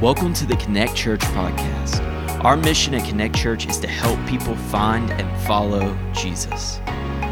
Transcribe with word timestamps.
Welcome 0.00 0.32
to 0.34 0.46
the 0.46 0.54
Connect 0.58 0.94
Church 0.94 1.22
podcast. 1.22 1.98
Our 2.44 2.56
mission 2.56 2.94
at 2.94 3.04
Connect 3.08 3.34
Church 3.34 3.66
is 3.66 3.80
to 3.80 3.88
help 3.88 4.24
people 4.28 4.54
find 4.54 5.10
and 5.10 5.40
follow 5.44 5.98
Jesus. 6.12 6.78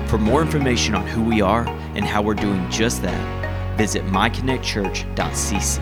For 0.08 0.18
more 0.18 0.42
information 0.42 0.96
on 0.96 1.06
who 1.06 1.22
we 1.22 1.40
are 1.40 1.64
and 1.94 2.04
how 2.04 2.22
we're 2.22 2.34
doing 2.34 2.68
just 2.68 3.02
that, 3.02 3.78
visit 3.78 4.04
myconnectchurch.cc. 4.06 5.78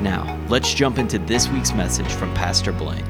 Now, 0.00 0.38
let's 0.48 0.72
jump 0.72 1.00
into 1.00 1.18
this 1.18 1.48
week's 1.48 1.72
message 1.74 2.12
from 2.12 2.32
Pastor 2.32 2.70
Blaine. 2.70 3.04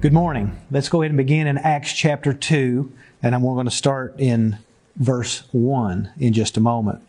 Good 0.00 0.12
morning. 0.12 0.56
Let's 0.70 0.88
go 0.88 1.02
ahead 1.02 1.10
and 1.10 1.18
begin 1.18 1.48
in 1.48 1.58
Acts 1.58 1.92
chapter 1.92 2.32
2, 2.34 2.92
and 3.24 3.42
we're 3.42 3.54
going 3.54 3.64
to 3.64 3.72
start 3.72 4.14
in 4.16 4.58
verse 4.94 5.42
1 5.50 6.08
in 6.20 6.32
just 6.32 6.56
a 6.56 6.60
moment. 6.60 7.02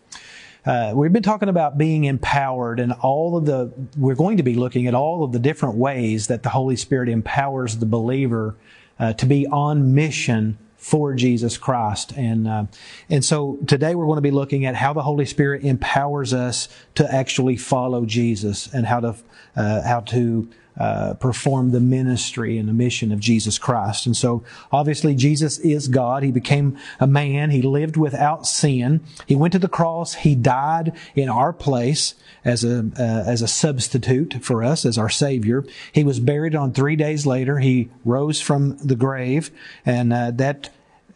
Uh, 0.68 0.92
we've 0.94 1.14
been 1.14 1.24
talking 1.24 1.48
about 1.48 1.78
being 1.78 2.04
empowered 2.04 2.82
and 2.82 2.92
all 2.92 3.38
of 3.38 3.46
the, 3.46 3.72
we're 3.96 4.16
going 4.16 4.36
to 4.36 4.44
be 4.44 4.54
looking 4.54 4.86
at 4.86 4.94
all 4.94 5.24
of 5.24 5.32
the 5.32 5.40
different 5.40 5.76
ways 5.76 6.28
that 6.28 6.44
the 6.44 6.50
Holy 6.50 6.76
Spirit 6.76 7.08
empowers 7.08 7.78
the 7.78 7.86
believer 7.86 8.54
uh, 9.00 9.14
to 9.14 9.26
be 9.26 9.48
on 9.48 9.96
mission 9.96 10.58
for 10.76 11.14
Jesus 11.14 11.58
Christ. 11.58 12.12
And, 12.18 12.50
uh, 12.50 12.66
and 13.10 13.24
so 13.24 13.60
today 13.66 13.96
we're 13.96 14.08
going 14.08 14.18
to 14.18 14.22
be 14.22 14.30
looking 14.30 14.66
at 14.66 14.76
how 14.76 14.92
the 14.92 15.04
Holy 15.04 15.26
Spirit 15.26 15.64
empowers 15.64 16.34
us 16.34 16.68
to 16.96 17.16
actually 17.16 17.56
follow 17.56 18.06
Jesus 18.06 18.68
and 18.74 18.88
how 18.88 19.00
to, 19.00 19.16
uh, 19.56 19.84
how 19.84 20.02
to 20.02 20.50
uh, 20.80 21.14
perform 21.16 21.72
the 21.72 21.80
ministry 21.80 22.58
and 22.58 22.70
the 22.70 22.74
mission 22.74 23.12
of 23.12 23.20
Jesus 23.20 23.58
Christ. 23.58 24.06
And 24.06 24.16
so 24.16 24.44
obviously 24.72 25.16
Jesus 25.16 25.58
is 25.60 25.88
God. 25.88 26.24
He 26.24 26.32
became 26.32 26.78
a 27.00 27.08
man. 27.08 27.52
He 27.52 27.62
lived 27.62 27.98
without 27.98 28.46
sin. 28.46 29.02
He 29.26 29.36
went 29.36 29.54
to 29.54 29.60
the 29.60 29.68
cross. 29.68 30.16
He 30.16 30.36
died 30.36 30.96
in 31.16 31.30
our 31.30 31.54
place 31.54 32.16
as 32.46 32.64
a, 32.64 32.90
uh, 32.98 33.24
as 33.28 33.42
a 33.42 33.48
substitute 33.48 34.38
for 34.42 34.64
us, 34.64 34.86
as 34.86 34.98
our 34.98 35.10
Savior. 35.10 35.66
He 35.92 36.04
was 36.04 36.20
buried 36.20 36.56
on 36.56 36.74
three 36.74 36.96
days 36.96 37.26
later. 37.26 37.60
He 37.60 37.90
rose 38.06 38.40
from 38.40 38.78
the 38.78 38.96
grave 38.96 39.52
and 39.86 40.14
uh, 40.14 40.32
that 40.32 40.70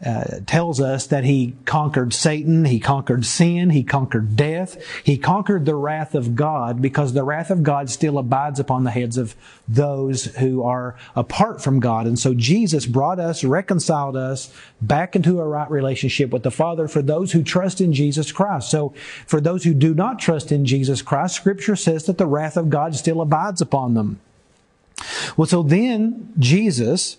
uh, 0.04 0.40
tells 0.46 0.80
us 0.80 1.06
that 1.06 1.24
he 1.24 1.54
conquered 1.64 2.12
Satan, 2.12 2.64
he 2.64 2.80
conquered 2.80 3.24
sin, 3.24 3.70
he 3.70 3.84
conquered 3.84 4.36
death, 4.36 4.76
he 5.04 5.16
conquered 5.16 5.64
the 5.64 5.76
wrath 5.76 6.14
of 6.14 6.34
God 6.34 6.82
because 6.82 7.12
the 7.12 7.22
wrath 7.22 7.50
of 7.50 7.62
God 7.62 7.88
still 7.88 8.18
abides 8.18 8.58
upon 8.58 8.82
the 8.82 8.90
heads 8.90 9.16
of 9.16 9.36
those 9.68 10.24
who 10.36 10.62
are 10.64 10.96
apart 11.14 11.62
from 11.62 11.78
God. 11.78 12.06
And 12.06 12.18
so 12.18 12.34
Jesus 12.34 12.84
brought 12.84 13.20
us, 13.20 13.44
reconciled 13.44 14.16
us 14.16 14.52
back 14.80 15.14
into 15.14 15.38
a 15.38 15.46
right 15.46 15.70
relationship 15.70 16.30
with 16.30 16.42
the 16.42 16.50
Father 16.50 16.88
for 16.88 17.00
those 17.00 17.30
who 17.30 17.44
trust 17.44 17.80
in 17.80 17.92
Jesus 17.92 18.32
Christ. 18.32 18.70
So 18.70 18.94
for 19.26 19.40
those 19.40 19.62
who 19.62 19.72
do 19.72 19.94
not 19.94 20.18
trust 20.18 20.50
in 20.50 20.64
Jesus 20.64 21.00
Christ, 21.00 21.36
Scripture 21.36 21.76
says 21.76 22.06
that 22.06 22.18
the 22.18 22.26
wrath 22.26 22.56
of 22.56 22.70
God 22.70 22.96
still 22.96 23.20
abides 23.20 23.60
upon 23.60 23.94
them. 23.94 24.20
Well, 25.36 25.46
so 25.46 25.62
then 25.62 26.32
Jesus, 26.38 27.18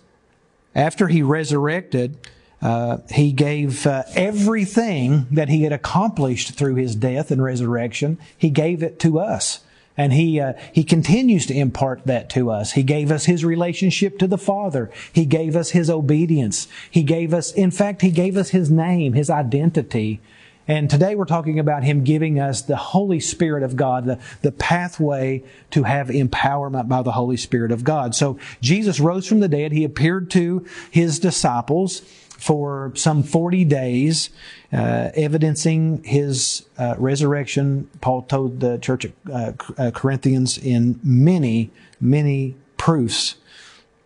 after 0.75 1.07
he 1.07 1.21
resurrected, 1.21 2.17
uh, 2.63 2.99
he 3.11 3.33
gave 3.33 3.85
uh, 3.85 4.03
everything 4.15 5.27
that 5.31 5.49
he 5.49 5.63
had 5.63 5.73
accomplished 5.73 6.53
through 6.53 6.75
his 6.75 6.95
death 6.95 7.29
and 7.29 7.43
resurrection. 7.43 8.17
He 8.37 8.49
gave 8.49 8.81
it 8.81 8.99
to 9.01 9.19
us. 9.19 9.59
And 9.97 10.13
he, 10.13 10.39
uh, 10.39 10.53
he 10.71 10.83
continues 10.83 11.45
to 11.47 11.53
impart 11.53 12.05
that 12.05 12.29
to 12.31 12.49
us. 12.49 12.71
He 12.71 12.81
gave 12.81 13.11
us 13.11 13.25
his 13.25 13.45
relationship 13.45 14.17
to 14.19 14.27
the 14.27 14.37
Father. 14.37 14.89
He 15.11 15.25
gave 15.25 15.55
us 15.55 15.71
his 15.71 15.89
obedience. 15.89 16.67
He 16.89 17.03
gave 17.03 17.33
us, 17.33 17.51
in 17.51 17.69
fact, 17.69 18.01
he 18.01 18.09
gave 18.09 18.37
us 18.37 18.49
his 18.49 18.71
name, 18.71 19.13
his 19.13 19.29
identity. 19.29 20.21
And 20.67 20.89
today 20.89 21.15
we're 21.15 21.25
talking 21.25 21.59
about 21.59 21.83
Him 21.83 22.05
giving 22.05 22.39
us 22.39 22.61
the 22.61 22.77
Holy 22.77 23.19
Spirit 23.19 23.63
of 23.63 23.75
God, 23.75 24.05
the, 24.05 24.19
the 24.41 24.51
pathway 24.51 25.43
to 25.71 25.83
have 25.83 26.07
empowerment 26.07 26.87
by 26.87 27.01
the 27.01 27.11
Holy 27.11 27.35
Spirit 27.35 27.73
of 27.73 27.83
God. 27.83 28.15
So 28.15 28.39
Jesus 28.61 28.99
rose 28.99 29.27
from 29.27 29.41
the 29.41 29.49
dead. 29.49 29.73
He 29.73 29.83
appeared 29.83 30.31
to 30.31 30.65
His 30.89 31.19
disciples 31.19 32.01
for 32.43 32.91
some 32.93 33.23
40 33.23 33.63
days, 33.63 34.29
uh, 34.73 35.11
evidencing 35.15 36.03
his 36.03 36.65
uh, 36.77 36.93
resurrection. 36.97 37.89
Paul 38.01 38.23
told 38.23 38.59
the 38.59 38.77
church 38.79 39.05
at 39.05 39.13
uh, 39.31 39.53
uh, 39.77 39.91
Corinthians 39.91 40.57
in 40.57 40.99
many, 41.01 41.71
many 42.01 42.55
proofs. 42.75 43.35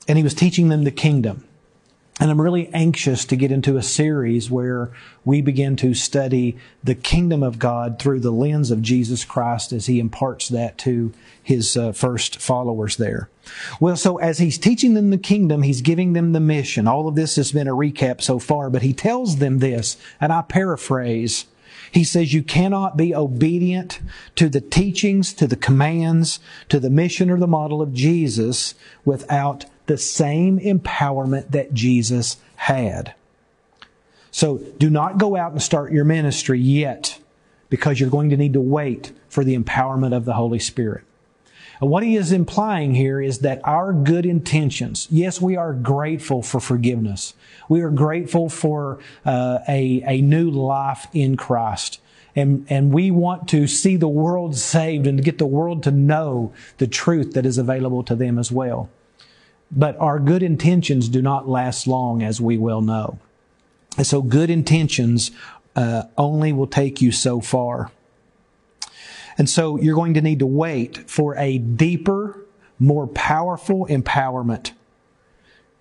And 0.07 0.19
he 0.19 0.23
was 0.23 0.35
teaching 0.35 0.69
them 0.69 0.83
the 0.83 0.91
kingdom. 0.91 1.46
And 2.19 2.31
I'm 2.31 2.41
really 2.41 2.69
anxious 2.73 3.25
to 3.25 3.35
get 3.35 3.51
into 3.51 3.77
a 3.77 3.83
series 3.83 4.49
where 4.49 4.89
we 5.23 5.41
begin 5.41 5.75
to 5.77 5.93
study 5.93 6.57
the 6.83 6.95
kingdom 6.95 7.43
of 7.43 7.59
God 7.59 7.99
through 7.99 8.21
the 8.21 8.31
lens 8.31 8.71
of 8.71 8.81
Jesus 8.81 9.23
Christ 9.23 9.71
as 9.71 9.85
he 9.85 9.99
imparts 9.99 10.49
that 10.49 10.79
to 10.79 11.13
his 11.43 11.77
uh, 11.77 11.91
first 11.91 12.41
followers 12.41 12.97
there. 12.97 13.29
Well, 13.79 13.95
so 13.95 14.17
as 14.17 14.39
he's 14.39 14.57
teaching 14.57 14.95
them 14.95 15.11
the 15.11 15.19
kingdom, 15.19 15.61
he's 15.61 15.81
giving 15.81 16.13
them 16.13 16.33
the 16.33 16.39
mission. 16.39 16.87
All 16.87 17.07
of 17.07 17.13
this 17.13 17.35
has 17.35 17.51
been 17.51 17.67
a 17.67 17.75
recap 17.75 18.21
so 18.21 18.39
far, 18.39 18.71
but 18.71 18.81
he 18.81 18.93
tells 18.93 19.37
them 19.37 19.59
this, 19.59 19.95
and 20.19 20.33
I 20.33 20.41
paraphrase. 20.41 21.45
He 21.91 22.03
says 22.03 22.33
you 22.33 22.43
cannot 22.43 22.97
be 22.97 23.15
obedient 23.15 23.99
to 24.35 24.49
the 24.49 24.59
teachings, 24.59 25.33
to 25.33 25.45
the 25.45 25.55
commands, 25.55 26.39
to 26.69 26.79
the 26.79 26.89
mission 26.89 27.29
or 27.29 27.37
the 27.37 27.47
model 27.47 27.81
of 27.81 27.93
Jesus 27.93 28.73
without 29.05 29.65
the 29.87 29.97
same 29.97 30.59
empowerment 30.59 31.51
that 31.51 31.73
Jesus 31.73 32.37
had. 32.55 33.13
So 34.31 34.57
do 34.77 34.89
not 34.89 35.17
go 35.17 35.35
out 35.35 35.51
and 35.51 35.61
start 35.61 35.91
your 35.91 36.05
ministry 36.05 36.59
yet 36.59 37.19
because 37.69 37.99
you're 37.99 38.09
going 38.09 38.29
to 38.29 38.37
need 38.37 38.53
to 38.53 38.61
wait 38.61 39.11
for 39.29 39.43
the 39.43 39.57
empowerment 39.57 40.15
of 40.15 40.25
the 40.25 40.33
Holy 40.33 40.59
Spirit. 40.59 41.03
And 41.79 41.89
what 41.89 42.03
he 42.03 42.15
is 42.15 42.31
implying 42.31 42.95
here 42.95 43.21
is 43.21 43.39
that 43.39 43.61
our 43.63 43.93
good 43.93 44.25
intentions, 44.25 45.07
yes, 45.11 45.39
we 45.39 45.55
are 45.55 45.73
grateful 45.73 46.41
for 46.41 46.59
forgiveness. 46.59 47.33
We 47.69 47.81
are 47.81 47.89
grateful 47.89 48.49
for 48.49 48.99
uh, 49.25 49.59
a, 49.67 50.03
a 50.05 50.21
new 50.21 50.49
life 50.49 51.07
in 51.13 51.37
Christ. 51.37 51.99
And, 52.35 52.65
and 52.69 52.91
we 52.91 53.11
want 53.11 53.47
to 53.49 53.67
see 53.67 53.95
the 53.95 54.07
world 54.07 54.55
saved 54.55 55.07
and 55.07 55.23
get 55.23 55.37
the 55.37 55.45
world 55.45 55.83
to 55.83 55.91
know 55.91 56.53
the 56.77 56.87
truth 56.87 57.33
that 57.33 57.45
is 57.45 57.57
available 57.57 58.03
to 58.03 58.15
them 58.15 58.37
as 58.37 58.51
well. 58.51 58.89
But 59.71 59.97
our 59.99 60.19
good 60.19 60.43
intentions 60.43 61.09
do 61.09 61.21
not 61.21 61.47
last 61.47 61.87
long, 61.87 62.21
as 62.23 62.39
we 62.39 62.57
well 62.57 62.81
know. 62.81 63.19
And 63.97 64.05
so 64.05 64.21
good 64.21 64.49
intentions 64.49 65.31
uh, 65.75 66.03
only 66.17 66.53
will 66.53 66.67
take 66.67 67.01
you 67.01 67.11
so 67.11 67.41
far. 67.41 67.91
And 69.37 69.49
so 69.49 69.77
you're 69.77 69.95
going 69.95 70.13
to 70.15 70.21
need 70.21 70.39
to 70.39 70.45
wait 70.45 71.09
for 71.09 71.35
a 71.37 71.57
deeper, 71.57 72.39
more 72.79 73.07
powerful 73.07 73.85
empowerment. 73.87 74.71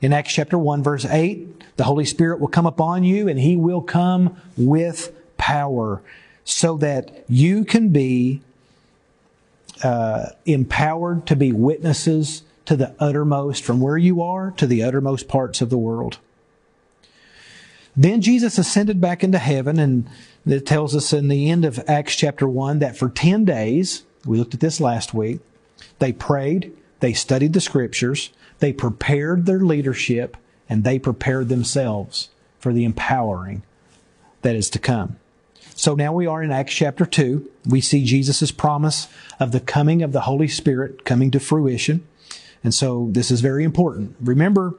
In 0.00 0.12
Acts 0.12 0.34
chapter 0.34 0.58
1 0.58 0.82
verse 0.82 1.06
8, 1.06 1.76
the 1.76 1.84
Holy 1.84 2.04
Spirit 2.04 2.38
will 2.38 2.48
come 2.48 2.66
upon 2.66 3.02
you 3.02 3.28
and 3.28 3.38
He 3.38 3.56
will 3.56 3.80
come 3.80 4.36
with 4.56 5.14
power 5.38 6.02
so 6.44 6.76
that 6.78 7.24
you 7.28 7.64
can 7.64 7.88
be 7.88 8.42
uh, 9.82 10.26
empowered 10.44 11.26
to 11.26 11.36
be 11.36 11.52
witnesses 11.52 12.42
to 12.66 12.76
the 12.76 12.94
uttermost, 12.98 13.64
from 13.64 13.80
where 13.80 13.98
you 13.98 14.22
are 14.22 14.50
to 14.52 14.66
the 14.66 14.82
uttermost 14.82 15.28
parts 15.28 15.60
of 15.60 15.70
the 15.70 15.78
world. 15.78 16.18
Then 17.96 18.20
Jesus 18.20 18.58
ascended 18.58 19.00
back 19.00 19.24
into 19.24 19.38
heaven, 19.38 19.78
and 19.78 20.08
it 20.44 20.66
tells 20.66 20.94
us 20.94 21.12
in 21.12 21.28
the 21.28 21.50
end 21.50 21.64
of 21.64 21.82
Acts 21.88 22.14
chapter 22.14 22.46
1 22.46 22.80
that 22.80 22.96
for 22.96 23.08
10 23.08 23.44
days, 23.44 24.04
we 24.26 24.38
looked 24.38 24.54
at 24.54 24.60
this 24.60 24.80
last 24.80 25.14
week, 25.14 25.40
they 25.98 26.12
prayed, 26.12 26.76
they 27.00 27.12
studied 27.12 27.52
the 27.52 27.60
scriptures, 27.60 28.30
they 28.58 28.72
prepared 28.72 29.46
their 29.46 29.60
leadership, 29.60 30.36
and 30.68 30.84
they 30.84 30.98
prepared 30.98 31.48
themselves 31.48 32.28
for 32.58 32.72
the 32.72 32.84
empowering 32.84 33.62
that 34.42 34.56
is 34.56 34.68
to 34.70 34.78
come. 34.78 35.16
So 35.74 35.94
now 35.94 36.12
we 36.12 36.26
are 36.26 36.42
in 36.42 36.50
Acts 36.50 36.74
chapter 36.74 37.04
2. 37.04 37.50
We 37.66 37.80
see 37.80 38.04
Jesus' 38.04 38.50
promise 38.50 39.08
of 39.38 39.52
the 39.52 39.60
coming 39.60 40.02
of 40.02 40.12
the 40.12 40.22
Holy 40.22 40.48
Spirit 40.48 41.04
coming 41.04 41.30
to 41.30 41.40
fruition. 41.40 42.06
And 42.64 42.74
so 42.74 43.08
this 43.12 43.30
is 43.30 43.40
very 43.40 43.64
important. 43.64 44.16
Remember, 44.20 44.74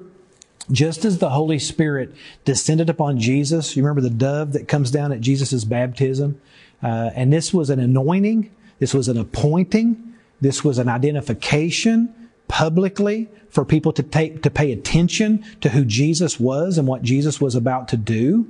just 0.72 1.06
as 1.06 1.20
the 1.20 1.30
Holy 1.30 1.60
Spirit 1.60 2.14
descended 2.44 2.90
upon 2.90 3.20
Jesus, 3.20 3.76
you 3.76 3.84
remember 3.84 4.02
the 4.02 4.10
dove 4.10 4.54
that 4.54 4.68
comes 4.68 4.92
down 4.92 5.12
at 5.12 5.22
Jesus' 5.22 5.64
baptism? 5.64 6.40
Uh, 6.84 7.12
and 7.16 7.32
this 7.32 7.54
was 7.54 7.70
an 7.70 7.80
anointing, 7.80 8.52
this 8.80 8.94
was 8.94 9.08
an 9.08 9.18
appointing, 9.18 10.14
this 10.42 10.64
was 10.64 10.78
an 10.78 10.90
identification 10.90 12.14
publicly 12.48 13.28
for 13.50 13.66
people 13.66 13.92
to 13.94 14.04
take 14.04 14.44
to 14.44 14.50
pay 14.50 14.72
attention 14.72 15.44
to 15.62 15.70
who 15.70 15.84
Jesus 15.84 16.40
was 16.40 16.78
and 16.78 16.88
what 16.88 17.02
Jesus 17.02 17.42
was 17.42 17.56
about 17.56 17.88
to 17.90 17.98
do. 17.98 18.48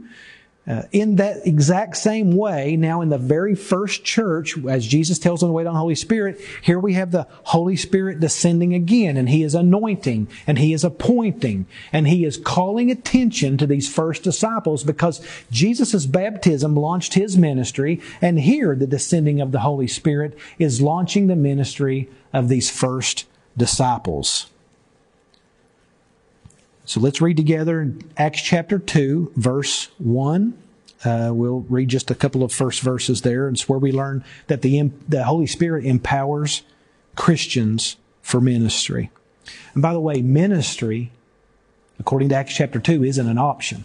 Uh, 0.67 0.83
in 0.91 1.15
that 1.15 1.47
exact 1.47 1.95
same 1.95 2.35
way, 2.35 2.75
now 2.75 2.99
in 2.99 3.07
the 3.07 3.17
very 3.17 3.55
first 3.55 4.03
church, 4.03 4.57
as 4.67 4.85
Jesus 4.85 5.17
tells 5.17 5.39
them 5.39 5.47
to 5.47 5.53
wait 5.53 5.65
on 5.65 5.73
the 5.73 5.79
Holy 5.79 5.95
Spirit, 5.95 6.41
here 6.61 6.77
we 6.77 6.93
have 6.93 7.11
the 7.11 7.25
Holy 7.43 7.77
Spirit 7.77 8.19
descending 8.19 8.73
again, 8.73 9.15
and 9.15 9.29
He 9.29 9.43
is 9.43 9.55
anointing, 9.55 10.27
and 10.45 10.59
He 10.59 10.73
is 10.73 10.83
appointing, 10.83 11.67
and 11.93 12.05
He 12.05 12.25
is 12.25 12.35
calling 12.35 12.91
attention 12.91 13.57
to 13.57 13.65
these 13.65 13.87
first 13.87 14.23
disciples 14.23 14.83
because 14.83 15.25
Jesus' 15.51 16.05
baptism 16.05 16.75
launched 16.75 17.13
His 17.13 17.37
ministry, 17.37 18.01
and 18.21 18.37
here 18.37 18.75
the 18.75 18.87
descending 18.87 19.39
of 19.39 19.53
the 19.53 19.61
Holy 19.61 19.87
Spirit 19.87 20.37
is 20.59 20.81
launching 20.81 21.27
the 21.27 21.37
ministry 21.37 22.09
of 22.33 22.49
these 22.49 22.69
first 22.69 23.25
disciples. 23.55 24.47
So 26.87 27.01
let's 27.01 27.19
read 27.19 27.35
together 27.35 27.81
in 27.81 28.09
Acts 28.15 28.41
chapter 28.41 28.79
2, 28.79 29.33
verse 29.35 29.89
1. 29.97 30.57
Uh, 31.03 31.31
we'll 31.33 31.65
read 31.67 31.89
just 31.89 32.09
a 32.09 32.15
couple 32.15 32.43
of 32.43 32.53
first 32.53 32.79
verses 32.79 33.23
there. 33.23 33.47
And 33.47 33.57
it's 33.57 33.67
where 33.67 33.77
we 33.77 33.91
learn 33.91 34.23
that 34.47 34.61
the, 34.61 34.89
the 35.05 35.25
Holy 35.25 35.47
Spirit 35.47 35.83
empowers 35.83 36.61
Christians 37.17 37.97
for 38.21 38.39
ministry. 38.39 39.11
And 39.73 39.81
by 39.81 39.91
the 39.91 39.99
way, 39.99 40.21
ministry, 40.21 41.11
according 41.99 42.29
to 42.29 42.35
Acts 42.35 42.55
chapter 42.55 42.79
2, 42.79 43.03
isn't 43.03 43.27
an 43.27 43.37
option. 43.37 43.83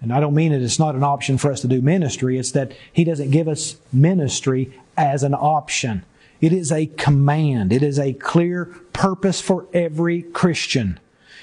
And 0.00 0.10
I 0.10 0.18
don't 0.18 0.34
mean 0.34 0.52
that 0.52 0.62
it's 0.62 0.78
not 0.78 0.94
an 0.94 1.04
option 1.04 1.36
for 1.36 1.52
us 1.52 1.60
to 1.60 1.68
do 1.68 1.82
ministry, 1.82 2.38
it's 2.38 2.52
that 2.52 2.72
He 2.90 3.04
doesn't 3.04 3.30
give 3.30 3.46
us 3.46 3.76
ministry 3.92 4.72
as 4.96 5.22
an 5.22 5.34
option. 5.34 6.02
It 6.40 6.54
is 6.54 6.72
a 6.72 6.86
command. 6.86 7.74
It 7.74 7.82
is 7.82 7.98
a 7.98 8.14
clear 8.14 8.64
purpose 8.94 9.42
for 9.42 9.66
every 9.74 10.22
Christian. 10.22 10.98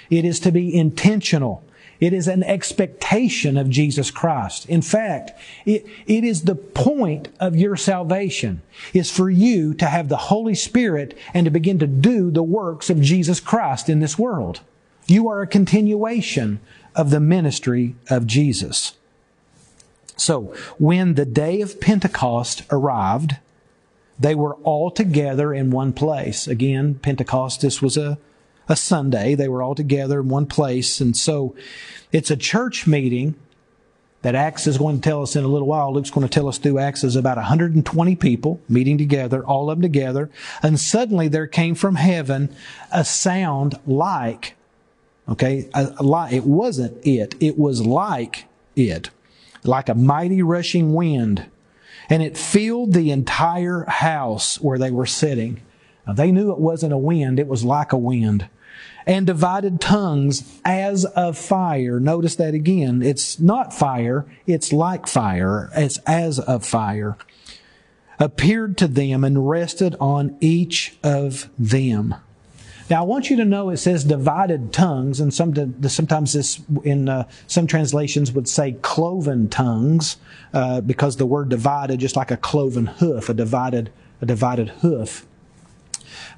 It 0.09 0.25
is 0.25 0.39
to 0.41 0.51
be 0.51 0.73
intentional. 0.73 1.63
It 1.99 2.13
is 2.13 2.27
an 2.27 2.43
expectation 2.43 3.57
of 3.57 3.69
Jesus 3.69 4.09
Christ. 4.09 4.65
In 4.69 4.81
fact, 4.81 5.31
it, 5.65 5.85
it 6.07 6.23
is 6.23 6.43
the 6.43 6.55
point 6.55 7.27
of 7.39 7.57
your 7.57 7.75
salvation 7.75 8.61
is 8.93 9.11
for 9.11 9.29
you 9.29 9.73
to 9.73 9.85
have 9.85 10.07
the 10.07 10.17
Holy 10.17 10.55
Spirit 10.55 11.17
and 11.33 11.45
to 11.45 11.51
begin 11.51 11.77
to 11.79 11.87
do 11.87 12.31
the 12.31 12.43
works 12.43 12.89
of 12.89 13.01
Jesus 13.01 13.39
Christ 13.39 13.89
in 13.89 13.99
this 13.99 14.17
world. 14.17 14.61
You 15.07 15.27
are 15.27 15.41
a 15.41 15.47
continuation 15.47 16.59
of 16.95 17.09
the 17.09 17.19
ministry 17.19 17.95
of 18.09 18.27
Jesus. 18.27 18.93
So, 20.15 20.53
when 20.77 21.15
the 21.15 21.25
day 21.25 21.61
of 21.61 21.79
Pentecost 21.79 22.63
arrived, 22.71 23.37
they 24.19 24.35
were 24.35 24.55
all 24.55 24.91
together 24.91 25.53
in 25.53 25.71
one 25.71 25.93
place. 25.93 26.47
Again, 26.47 26.95
Pentecost, 26.95 27.61
this 27.61 27.81
was 27.81 27.95
a 27.95 28.17
a 28.69 28.75
Sunday. 28.75 29.35
They 29.35 29.49
were 29.49 29.61
all 29.61 29.75
together 29.75 30.19
in 30.21 30.29
one 30.29 30.45
place. 30.45 31.01
And 31.01 31.17
so 31.17 31.55
it's 32.11 32.31
a 32.31 32.37
church 32.37 32.87
meeting 32.87 33.35
that 34.21 34.35
Acts 34.35 34.67
is 34.67 34.77
going 34.77 34.97
to 34.97 35.01
tell 35.01 35.21
us 35.21 35.35
in 35.35 35.43
a 35.43 35.47
little 35.47 35.67
while. 35.67 35.93
Luke's 35.93 36.09
going 36.09 36.27
to 36.27 36.33
tell 36.33 36.47
us 36.47 36.57
through 36.57 36.77
Acts 36.79 37.03
is 37.03 37.15
about 37.15 37.37
120 37.37 38.15
people 38.17 38.61
meeting 38.67 38.97
together, 38.97 39.43
all 39.45 39.69
of 39.69 39.77
them 39.77 39.81
together. 39.81 40.29
And 40.61 40.79
suddenly 40.79 41.27
there 41.27 41.47
came 41.47 41.75
from 41.75 41.95
heaven 41.95 42.53
a 42.91 43.05
sound 43.05 43.79
like, 43.87 44.55
okay, 45.27 45.69
a, 45.73 45.93
a, 45.99 46.27
it 46.31 46.43
wasn't 46.43 47.05
it. 47.05 47.35
It 47.39 47.57
was 47.57 47.85
like 47.85 48.45
it, 48.75 49.09
like 49.63 49.89
a 49.89 49.95
mighty 49.95 50.41
rushing 50.41 50.93
wind. 50.93 51.49
And 52.09 52.21
it 52.21 52.37
filled 52.37 52.93
the 52.93 53.11
entire 53.11 53.85
house 53.85 54.59
where 54.59 54.79
they 54.79 54.91
were 54.91 55.05
sitting. 55.05 55.61
Now, 56.05 56.13
they 56.13 56.31
knew 56.31 56.51
it 56.51 56.59
wasn't 56.59 56.91
a 56.91 56.97
wind. 56.97 57.39
It 57.39 57.47
was 57.47 57.63
like 57.63 57.93
a 57.93 57.97
wind 57.97 58.49
and 59.05 59.25
divided 59.25 59.81
tongues 59.81 60.59
as 60.65 61.05
of 61.05 61.37
fire. 61.37 61.99
Notice 61.99 62.35
that 62.35 62.53
again. 62.53 63.01
It's 63.01 63.39
not 63.39 63.73
fire, 63.73 64.25
it's 64.45 64.71
like 64.71 65.07
fire. 65.07 65.69
It's 65.75 65.97
as 66.05 66.39
of 66.39 66.65
fire. 66.65 67.17
Appeared 68.19 68.77
to 68.77 68.87
them 68.87 69.23
and 69.23 69.49
rested 69.49 69.95
on 69.99 70.37
each 70.41 70.97
of 71.03 71.49
them. 71.57 72.15
Now, 72.89 73.03
I 73.03 73.05
want 73.05 73.29
you 73.29 73.37
to 73.37 73.45
know 73.45 73.69
it 73.69 73.77
says 73.77 74.03
divided 74.03 74.73
tongues, 74.73 75.19
and 75.19 75.31
some, 75.31 75.53
sometimes 75.87 76.33
this 76.33 76.59
in 76.83 77.07
uh, 77.07 77.27
some 77.45 77.67
translations 77.67 78.31
would 78.31 78.47
say 78.47 78.73
cloven 78.81 79.47
tongues, 79.47 80.17
uh, 80.53 80.81
because 80.81 81.17
the 81.17 81.27
word 81.27 81.49
divided, 81.49 81.99
just 81.99 82.15
like 82.15 82.31
a 82.31 82.37
cloven 82.37 82.87
hoof, 82.87 83.29
a 83.29 83.35
divided, 83.35 83.91
a 84.21 84.25
divided 84.25 84.69
hoof. 84.69 85.27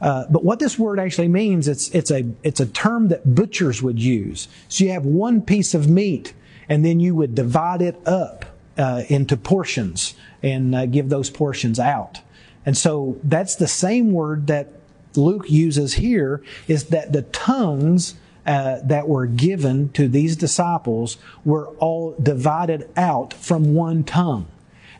Uh, 0.02 0.26
but 0.30 0.44
what 0.44 0.60
this 0.60 0.80
word 0.80 1.00
actually 1.00 1.28
means, 1.28 1.68
it's, 1.68 1.90
it's, 1.90 2.10
a, 2.10 2.26
it's 2.44 2.60
a 2.60 2.66
term 2.66 3.10
that 3.10 3.36
butchers 3.36 3.82
would 3.84 4.00
use. 4.00 4.48
So 4.68 4.84
you 4.84 4.92
have 4.92 5.06
one 5.06 5.42
piece 5.42 5.74
of 5.74 5.88
meat, 5.88 6.34
and 6.68 6.84
then 6.84 7.00
you 7.00 7.14
would 7.16 7.36
divide 7.36 7.82
it 7.82 8.02
up 8.08 8.46
uh, 8.78 9.04
into 9.10 9.38
portions 9.38 10.16
and 10.42 10.74
uh, 10.74 10.86
give 10.88 11.10
those 11.10 11.30
portions 11.30 11.80
out. 11.80 12.22
And 12.66 12.78
so 12.78 13.20
that's 13.24 13.56
the 13.56 13.68
same 13.68 14.12
word 14.12 14.48
that 14.48 14.74
Luke 15.16 15.50
uses 15.50 15.96
here 15.96 16.44
is 16.68 16.86
that 16.86 17.12
the 17.12 17.24
tongues 17.24 18.16
uh, 18.46 18.80
that 18.84 19.08
were 19.08 19.28
given 19.28 19.90
to 19.90 20.08
these 20.08 20.36
disciples 20.36 21.18
were 21.46 21.68
all 21.78 22.16
divided 22.22 22.90
out 22.98 23.34
from 23.34 23.76
one 23.76 24.04
tongue. 24.04 24.48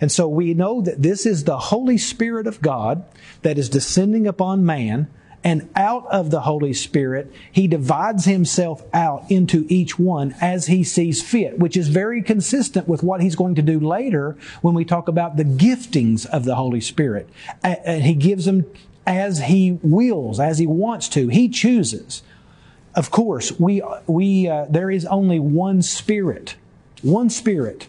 And 0.02 0.12
so 0.12 0.28
we 0.28 0.56
know 0.56 0.82
that 0.82 1.04
this 1.04 1.28
is 1.28 1.44
the 1.44 1.60
Holy 1.60 1.98
Spirit 1.98 2.48
of 2.48 2.62
God 2.62 3.06
that 3.44 3.60
is 3.60 3.70
descending 3.70 4.26
upon 4.28 4.66
man. 4.66 5.08
And 5.44 5.70
out 5.76 6.06
of 6.12 6.30
the 6.30 6.42
Holy 6.42 6.74
Spirit, 6.74 7.32
He 7.52 7.68
divides 7.68 8.26
Himself 8.26 8.84
out 8.94 9.26
into 9.30 9.66
each 9.70 9.98
one 9.98 10.36
as 10.42 10.68
He 10.68 10.84
sees 10.84 11.24
fit, 11.24 11.58
which 11.58 11.78
is 11.78 11.88
very 11.88 12.22
consistent 12.22 12.88
with 12.88 13.02
what 13.02 13.22
He's 13.22 13.36
going 13.36 13.56
to 13.56 13.64
do 13.64 13.80
later 13.80 14.36
when 14.62 14.76
we 14.76 14.86
talk 14.86 15.08
about 15.08 15.38
the 15.38 15.44
giftings 15.44 16.28
of 16.28 16.46
the 16.46 16.56
Holy 16.56 16.82
Spirit. 16.82 17.28
And 17.64 18.04
He 18.04 18.14
gives 18.14 18.46
them 18.46 18.66
as 19.08 19.40
He 19.40 19.80
wills, 19.82 20.40
as 20.40 20.60
He 20.60 20.68
wants 20.68 21.10
to. 21.10 21.28
He 21.28 21.50
chooses. 21.50 22.22
Of 22.94 23.10
course, 23.10 23.58
we, 23.60 23.82
we, 24.06 24.48
uh, 24.48 24.66
there 24.70 24.92
is 24.92 25.06
only 25.06 25.40
one 25.40 25.82
Spirit. 25.82 26.56
One 27.02 27.32
Spirit. 27.32 27.88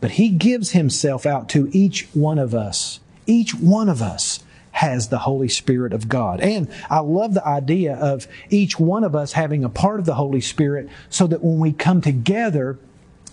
But 0.00 0.12
He 0.12 0.28
gives 0.28 0.72
Himself 0.72 1.26
out 1.26 1.48
to 1.50 1.68
each 1.72 2.08
one 2.12 2.38
of 2.38 2.54
us. 2.54 3.00
Each 3.26 3.54
one 3.54 3.88
of 3.88 4.02
us 4.02 4.40
has 4.72 5.08
the 5.08 5.20
Holy 5.20 5.48
Spirit 5.48 5.94
of 5.94 6.06
God. 6.06 6.38
And 6.40 6.68
I 6.90 6.98
love 6.98 7.32
the 7.32 7.46
idea 7.46 7.96
of 7.96 8.28
each 8.50 8.78
one 8.78 9.04
of 9.04 9.16
us 9.16 9.32
having 9.32 9.64
a 9.64 9.70
part 9.70 10.00
of 10.00 10.06
the 10.06 10.16
Holy 10.16 10.42
Spirit 10.42 10.90
so 11.08 11.26
that 11.28 11.42
when 11.42 11.58
we 11.58 11.72
come 11.72 12.02
together, 12.02 12.78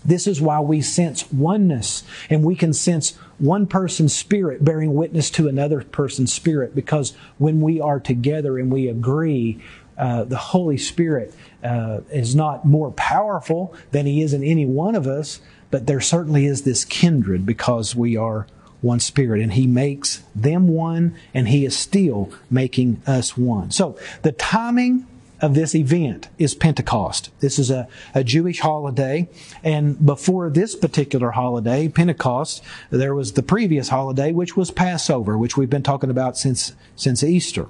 this 0.04 0.26
is 0.26 0.40
why 0.40 0.60
we 0.60 0.80
sense 0.80 1.30
oneness 1.30 2.02
and 2.30 2.44
we 2.44 2.54
can 2.54 2.72
sense 2.72 3.12
one 3.38 3.66
person's 3.66 4.14
spirit 4.14 4.64
bearing 4.64 4.94
witness 4.94 5.28
to 5.30 5.48
another 5.48 5.82
person's 5.82 6.32
spirit 6.32 6.74
because 6.74 7.14
when 7.38 7.60
we 7.60 7.80
are 7.80 8.00
together 8.00 8.58
and 8.58 8.72
we 8.72 8.88
agree, 8.88 9.62
uh, 9.96 10.24
the 10.24 10.36
Holy 10.36 10.76
Spirit 10.76 11.34
uh, 11.62 12.00
is 12.10 12.34
not 12.34 12.64
more 12.64 12.90
powerful 12.92 13.74
than 13.92 14.06
He 14.06 14.22
is 14.22 14.32
in 14.32 14.42
any 14.42 14.66
one 14.66 14.94
of 14.94 15.06
us, 15.06 15.40
but 15.74 15.88
there 15.88 16.00
certainly 16.00 16.46
is 16.46 16.62
this 16.62 16.84
kindred 16.84 17.44
because 17.44 17.96
we 17.96 18.16
are 18.16 18.46
one 18.80 19.00
spirit 19.00 19.42
and 19.42 19.54
he 19.54 19.66
makes 19.66 20.22
them 20.32 20.68
one 20.68 21.16
and 21.34 21.48
he 21.48 21.64
is 21.64 21.76
still 21.76 22.30
making 22.48 23.02
us 23.08 23.36
one. 23.36 23.72
So 23.72 23.98
the 24.22 24.30
timing 24.30 25.04
of 25.40 25.56
this 25.56 25.74
event 25.74 26.28
is 26.38 26.54
Pentecost. 26.54 27.30
This 27.40 27.58
is 27.58 27.72
a, 27.72 27.88
a 28.14 28.22
Jewish 28.22 28.60
holiday. 28.60 29.28
And 29.64 30.06
before 30.06 30.48
this 30.48 30.76
particular 30.76 31.32
holiday, 31.32 31.88
Pentecost, 31.88 32.62
there 32.90 33.16
was 33.16 33.32
the 33.32 33.42
previous 33.42 33.88
holiday, 33.88 34.30
which 34.30 34.56
was 34.56 34.70
Passover, 34.70 35.36
which 35.36 35.56
we've 35.56 35.68
been 35.68 35.82
talking 35.82 36.08
about 36.08 36.38
since, 36.38 36.72
since 36.94 37.24
Easter. 37.24 37.66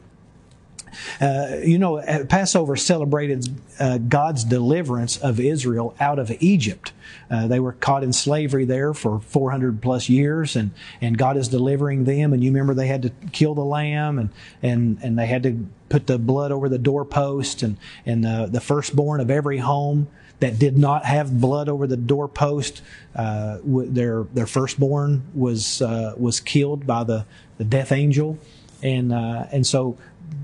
Uh, 1.21 1.57
you 1.63 1.79
know, 1.79 2.03
Passover 2.29 2.77
celebrated 2.77 3.49
uh, 3.79 3.99
God's 3.99 4.45
deliverance 4.45 5.17
of 5.19 5.41
Israel 5.41 5.95
out 6.01 6.19
of 6.19 6.31
Egypt. 6.41 6.93
Uh, 7.31 7.47
they 7.47 7.61
were 7.61 7.73
caught 7.73 8.03
in 8.03 8.13
slavery 8.13 8.65
there 8.65 8.95
for 8.95 9.21
400 9.21 9.81
plus 9.81 10.09
years, 10.09 10.57
and, 10.57 10.71
and 11.01 11.17
God 11.17 11.37
is 11.37 11.49
delivering 11.49 12.05
them. 12.05 12.33
And 12.33 12.43
you 12.43 12.51
remember 12.51 12.75
they 12.75 12.87
had 12.87 13.03
to 13.03 13.11
kill 13.33 13.55
the 13.55 13.65
lamb, 13.65 14.19
and, 14.19 14.31
and, 14.63 14.99
and 15.03 15.19
they 15.19 15.27
had 15.27 15.43
to 15.45 15.67
put 15.89 16.07
the 16.07 16.19
blood 16.19 16.53
over 16.53 16.69
the 16.69 16.79
doorpost, 16.79 17.63
and, 17.63 17.77
and 18.05 18.25
the, 18.25 18.49
the 18.51 18.61
firstborn 18.61 19.21
of 19.21 19.31
every 19.31 19.59
home 19.59 20.09
that 20.41 20.59
did 20.59 20.77
not 20.77 21.05
have 21.05 21.41
blood 21.41 21.69
over 21.69 21.87
the 21.87 21.97
doorpost, 21.97 22.83
uh, 23.15 23.59
their 23.65 24.25
their 24.35 24.47
firstborn 24.47 25.23
was 25.35 25.81
uh, 25.81 26.15
was 26.17 26.41
killed 26.41 26.87
by 26.87 27.05
the, 27.05 27.25
the 27.59 27.65
death 27.65 27.93
angel, 27.93 28.39
and 28.83 29.13
uh, 29.13 29.47
and 29.53 29.67
so 29.67 29.97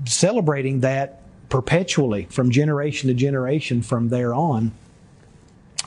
celebrating 0.05 0.81
that 0.81 1.21
perpetually 1.49 2.25
from 2.29 2.49
generation 2.49 3.09
to 3.09 3.13
generation 3.13 3.81
from 3.81 4.09
there 4.09 4.33
on. 4.33 4.71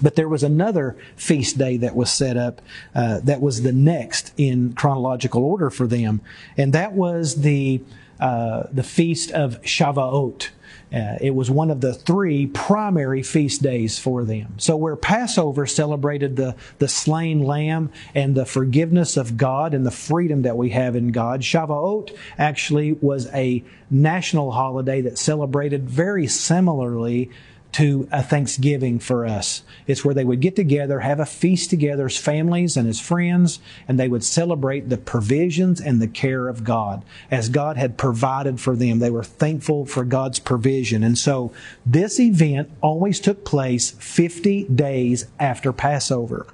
But 0.02 0.16
there 0.16 0.28
was 0.28 0.42
another 0.42 0.96
feast 1.16 1.56
day 1.56 1.76
that 1.78 1.94
was 1.94 2.12
set 2.12 2.36
up 2.36 2.60
uh, 2.94 3.20
that 3.20 3.40
was 3.40 3.62
the 3.62 3.72
next 3.72 4.32
in 4.36 4.72
chronological 4.74 5.44
order 5.44 5.70
for 5.70 5.86
them, 5.86 6.20
and 6.56 6.72
that 6.72 6.92
was 6.92 7.42
the 7.42 7.80
uh, 8.18 8.64
the 8.72 8.82
feast 8.82 9.30
of 9.30 9.60
Shavuot. 9.62 10.48
Uh, 10.94 11.18
it 11.20 11.34
was 11.34 11.50
one 11.50 11.70
of 11.70 11.80
the 11.80 11.92
three 11.92 12.46
primary 12.46 13.22
feast 13.22 13.62
days 13.62 13.98
for 13.98 14.22
them. 14.22 14.54
So 14.58 14.76
where 14.76 14.94
Passover 14.94 15.66
celebrated 15.66 16.36
the, 16.36 16.54
the 16.78 16.86
slain 16.86 17.42
lamb 17.42 17.90
and 18.14 18.36
the 18.36 18.46
forgiveness 18.46 19.16
of 19.16 19.36
God 19.36 19.74
and 19.74 19.84
the 19.84 19.90
freedom 19.90 20.42
that 20.42 20.56
we 20.56 20.70
have 20.70 20.94
in 20.94 21.08
God, 21.08 21.40
Shavuot 21.40 22.16
actually 22.38 22.92
was 22.92 23.26
a 23.34 23.64
national 23.90 24.52
holiday 24.52 25.00
that 25.00 25.18
celebrated 25.18 25.90
very 25.90 26.28
similarly 26.28 27.30
to 27.74 28.08
a 28.12 28.22
Thanksgiving 28.22 29.00
for 29.00 29.26
us. 29.26 29.64
It's 29.88 30.04
where 30.04 30.14
they 30.14 30.24
would 30.24 30.40
get 30.40 30.54
together, 30.54 31.00
have 31.00 31.18
a 31.18 31.26
feast 31.26 31.70
together 31.70 32.06
as 32.06 32.16
families 32.16 32.76
and 32.76 32.88
as 32.88 33.00
friends, 33.00 33.58
and 33.88 33.98
they 33.98 34.06
would 34.06 34.22
celebrate 34.22 34.88
the 34.88 34.96
provisions 34.96 35.80
and 35.80 36.00
the 36.00 36.06
care 36.06 36.46
of 36.46 36.62
God. 36.62 37.04
As 37.32 37.48
God 37.48 37.76
had 37.76 37.98
provided 37.98 38.60
for 38.60 38.76
them, 38.76 39.00
they 39.00 39.10
were 39.10 39.24
thankful 39.24 39.86
for 39.86 40.04
God's 40.04 40.38
provision. 40.38 41.02
And 41.02 41.18
so 41.18 41.52
this 41.84 42.20
event 42.20 42.70
always 42.80 43.18
took 43.18 43.44
place 43.44 43.90
50 43.90 44.68
days 44.68 45.26
after 45.40 45.72
Passover. 45.72 46.46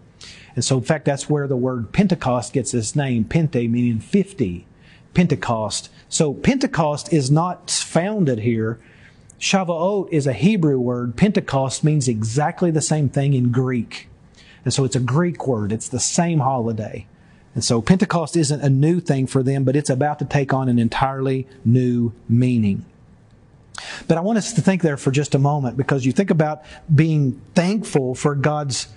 And 0.54 0.64
so, 0.64 0.78
in 0.78 0.84
fact, 0.84 1.04
that's 1.04 1.28
where 1.28 1.46
the 1.46 1.54
word 1.54 1.92
Pentecost 1.92 2.54
gets 2.54 2.72
its 2.72 2.96
name, 2.96 3.24
Pente, 3.24 3.68
meaning 3.68 4.00
50. 4.00 4.66
Pentecost. 5.12 5.90
So 6.08 6.32
Pentecost 6.32 7.12
is 7.12 7.30
not 7.30 7.70
founded 7.70 8.38
here 8.38 8.78
Shavuot 9.40 10.10
is 10.10 10.26
a 10.26 10.34
Hebrew 10.34 10.78
word. 10.78 11.16
Pentecost 11.16 11.82
means 11.82 12.06
exactly 12.08 12.70
the 12.70 12.82
same 12.82 13.08
thing 13.08 13.32
in 13.32 13.50
Greek. 13.50 14.06
And 14.64 14.74
so 14.74 14.84
it's 14.84 14.96
a 14.96 15.00
Greek 15.00 15.46
word. 15.46 15.72
It's 15.72 15.88
the 15.88 15.98
same 15.98 16.40
holiday. 16.40 17.06
And 17.54 17.64
so 17.64 17.80
Pentecost 17.80 18.36
isn't 18.36 18.60
a 18.60 18.68
new 18.68 19.00
thing 19.00 19.26
for 19.26 19.42
them, 19.42 19.64
but 19.64 19.76
it's 19.76 19.88
about 19.88 20.18
to 20.18 20.26
take 20.26 20.52
on 20.52 20.68
an 20.68 20.78
entirely 20.78 21.48
new 21.64 22.12
meaning. 22.28 22.84
But 24.06 24.18
I 24.18 24.20
want 24.20 24.36
us 24.36 24.52
to 24.52 24.60
think 24.60 24.82
there 24.82 24.98
for 24.98 25.10
just 25.10 25.34
a 25.34 25.38
moment 25.38 25.78
because 25.78 26.04
you 26.04 26.12
think 26.12 26.30
about 26.30 26.62
being 26.94 27.40
thankful 27.54 28.14
for 28.14 28.34
God's 28.34 28.88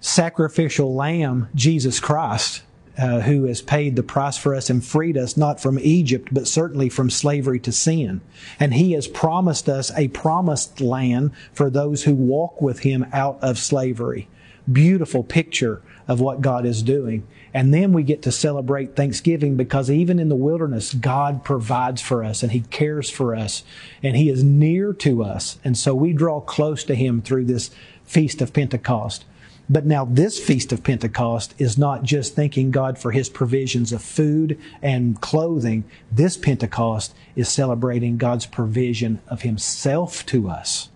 sacrificial 0.00 0.94
lamb, 0.94 1.48
Jesus 1.56 1.98
Christ 1.98 2.62
uh, 2.98 3.20
who 3.20 3.44
has 3.44 3.60
paid 3.60 3.96
the 3.96 4.02
price 4.02 4.38
for 4.38 4.54
us 4.54 4.70
and 4.70 4.84
freed 4.84 5.16
us 5.16 5.36
not 5.36 5.60
from 5.60 5.78
Egypt, 5.78 6.28
but 6.32 6.48
certainly 6.48 6.88
from 6.88 7.10
slavery 7.10 7.60
to 7.60 7.72
sin. 7.72 8.20
And 8.58 8.74
He 8.74 8.92
has 8.92 9.06
promised 9.06 9.68
us 9.68 9.92
a 9.96 10.08
promised 10.08 10.80
land 10.80 11.32
for 11.52 11.70
those 11.70 12.04
who 12.04 12.14
walk 12.14 12.62
with 12.62 12.80
Him 12.80 13.06
out 13.12 13.38
of 13.42 13.58
slavery. 13.58 14.28
Beautiful 14.70 15.22
picture 15.22 15.82
of 16.08 16.20
what 16.20 16.40
God 16.40 16.64
is 16.64 16.82
doing. 16.82 17.26
And 17.52 17.72
then 17.72 17.92
we 17.92 18.02
get 18.02 18.22
to 18.22 18.32
celebrate 18.32 18.96
Thanksgiving 18.96 19.56
because 19.56 19.90
even 19.90 20.18
in 20.18 20.28
the 20.28 20.36
wilderness, 20.36 20.92
God 20.92 21.44
provides 21.44 22.02
for 22.02 22.24
us 22.24 22.42
and 22.42 22.52
He 22.52 22.60
cares 22.60 23.08
for 23.10 23.34
us 23.34 23.62
and 24.02 24.16
He 24.16 24.28
is 24.28 24.42
near 24.42 24.92
to 24.94 25.22
us. 25.22 25.58
And 25.64 25.76
so 25.76 25.94
we 25.94 26.12
draw 26.12 26.40
close 26.40 26.84
to 26.84 26.94
Him 26.94 27.22
through 27.22 27.44
this 27.44 27.70
Feast 28.04 28.40
of 28.40 28.52
Pentecost. 28.52 29.24
But 29.68 29.84
now 29.84 30.04
this 30.04 30.38
Feast 30.38 30.72
of 30.72 30.84
Pentecost 30.84 31.54
is 31.58 31.76
not 31.76 32.04
just 32.04 32.36
thanking 32.36 32.70
God 32.70 32.98
for 32.98 33.10
His 33.10 33.28
provisions 33.28 33.92
of 33.92 34.00
food 34.00 34.60
and 34.80 35.20
clothing. 35.20 35.84
This 36.10 36.36
Pentecost 36.36 37.14
is 37.34 37.48
celebrating 37.48 38.16
God's 38.16 38.46
provision 38.46 39.20
of 39.26 39.42
Himself 39.42 40.24
to 40.26 40.48
us. 40.48 40.88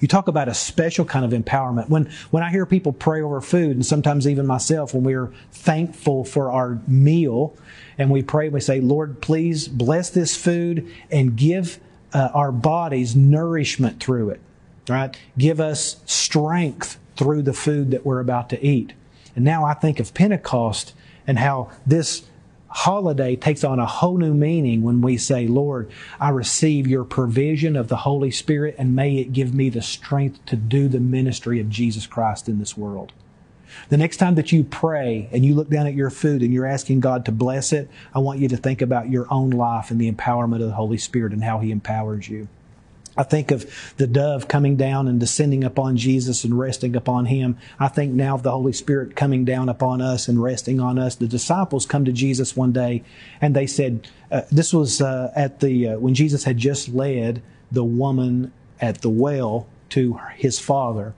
You 0.00 0.08
talk 0.08 0.26
about 0.26 0.48
a 0.48 0.54
special 0.54 1.04
kind 1.04 1.24
of 1.24 1.30
empowerment. 1.30 1.88
When, 1.88 2.10
when 2.30 2.42
I 2.42 2.50
hear 2.50 2.66
people 2.66 2.92
pray 2.92 3.22
over 3.22 3.40
food, 3.40 3.76
and 3.76 3.86
sometimes 3.86 4.26
even 4.26 4.46
myself, 4.46 4.94
when 4.94 5.04
we're 5.04 5.32
thankful 5.52 6.24
for 6.24 6.50
our 6.50 6.80
meal, 6.88 7.54
and 7.98 8.10
we 8.10 8.22
pray, 8.22 8.48
we 8.48 8.60
say, 8.60 8.80
Lord, 8.80 9.20
please 9.20 9.68
bless 9.68 10.10
this 10.10 10.36
food 10.36 10.90
and 11.10 11.36
give 11.36 11.78
uh, 12.12 12.30
our 12.34 12.50
bodies 12.50 13.14
nourishment 13.14 14.02
through 14.02 14.30
it. 14.30 14.40
Right? 14.88 15.16
Give 15.38 15.60
us 15.60 16.00
strength 16.04 16.98
through 17.16 17.42
the 17.42 17.52
food 17.52 17.90
that 17.90 18.04
we're 18.04 18.20
about 18.20 18.48
to 18.50 18.64
eat. 18.64 18.92
And 19.34 19.44
now 19.44 19.64
I 19.64 19.74
think 19.74 20.00
of 20.00 20.14
Pentecost 20.14 20.94
and 21.26 21.38
how 21.38 21.70
this 21.86 22.24
holiday 22.68 23.36
takes 23.36 23.64
on 23.64 23.78
a 23.78 23.86
whole 23.86 24.16
new 24.16 24.32
meaning 24.32 24.82
when 24.82 25.02
we 25.02 25.16
say, 25.16 25.46
Lord, 25.46 25.90
I 26.18 26.30
receive 26.30 26.86
your 26.86 27.04
provision 27.04 27.76
of 27.76 27.88
the 27.88 27.98
Holy 27.98 28.30
Spirit 28.30 28.74
and 28.78 28.96
may 28.96 29.16
it 29.16 29.32
give 29.32 29.54
me 29.54 29.68
the 29.68 29.82
strength 29.82 30.44
to 30.46 30.56
do 30.56 30.88
the 30.88 31.00
ministry 31.00 31.60
of 31.60 31.68
Jesus 31.68 32.06
Christ 32.06 32.48
in 32.48 32.58
this 32.58 32.76
world. 32.76 33.12
The 33.88 33.96
next 33.96 34.18
time 34.18 34.34
that 34.34 34.52
you 34.52 34.64
pray 34.64 35.28
and 35.32 35.44
you 35.44 35.54
look 35.54 35.70
down 35.70 35.86
at 35.86 35.94
your 35.94 36.10
food 36.10 36.42
and 36.42 36.52
you're 36.52 36.66
asking 36.66 37.00
God 37.00 37.24
to 37.26 37.32
bless 37.32 37.72
it, 37.72 37.88
I 38.14 38.18
want 38.18 38.40
you 38.40 38.48
to 38.48 38.56
think 38.56 38.82
about 38.82 39.10
your 39.10 39.26
own 39.30 39.50
life 39.50 39.90
and 39.90 40.00
the 40.00 40.10
empowerment 40.10 40.60
of 40.60 40.68
the 40.68 40.74
Holy 40.74 40.98
Spirit 40.98 41.32
and 41.32 41.44
how 41.44 41.58
He 41.58 41.70
empowers 41.70 42.28
you. 42.28 42.48
I 43.16 43.24
think 43.24 43.50
of 43.50 43.92
the 43.98 44.06
dove 44.06 44.48
coming 44.48 44.76
down 44.76 45.06
and 45.06 45.20
descending 45.20 45.64
upon 45.64 45.96
Jesus 45.96 46.44
and 46.44 46.58
resting 46.58 46.96
upon 46.96 47.26
him. 47.26 47.58
I 47.78 47.88
think 47.88 48.12
now 48.14 48.34
of 48.34 48.42
the 48.42 48.50
Holy 48.50 48.72
Spirit 48.72 49.16
coming 49.16 49.44
down 49.44 49.68
upon 49.68 50.00
us 50.00 50.28
and 50.28 50.42
resting 50.42 50.80
on 50.80 50.98
us. 50.98 51.14
The 51.14 51.28
disciples 51.28 51.84
come 51.84 52.06
to 52.06 52.12
Jesus 52.12 52.56
one 52.56 52.72
day 52.72 53.02
and 53.40 53.54
they 53.54 53.66
said, 53.66 54.08
uh, 54.30 54.42
this 54.50 54.72
was 54.72 55.02
uh, 55.02 55.30
at 55.36 55.60
the, 55.60 55.88
uh, 55.88 55.98
when 55.98 56.14
Jesus 56.14 56.44
had 56.44 56.56
just 56.56 56.88
led 56.88 57.42
the 57.70 57.84
woman 57.84 58.50
at 58.80 59.02
the 59.02 59.10
well 59.10 59.66
to 59.90 60.18
his 60.36 60.58
father. 60.58 61.14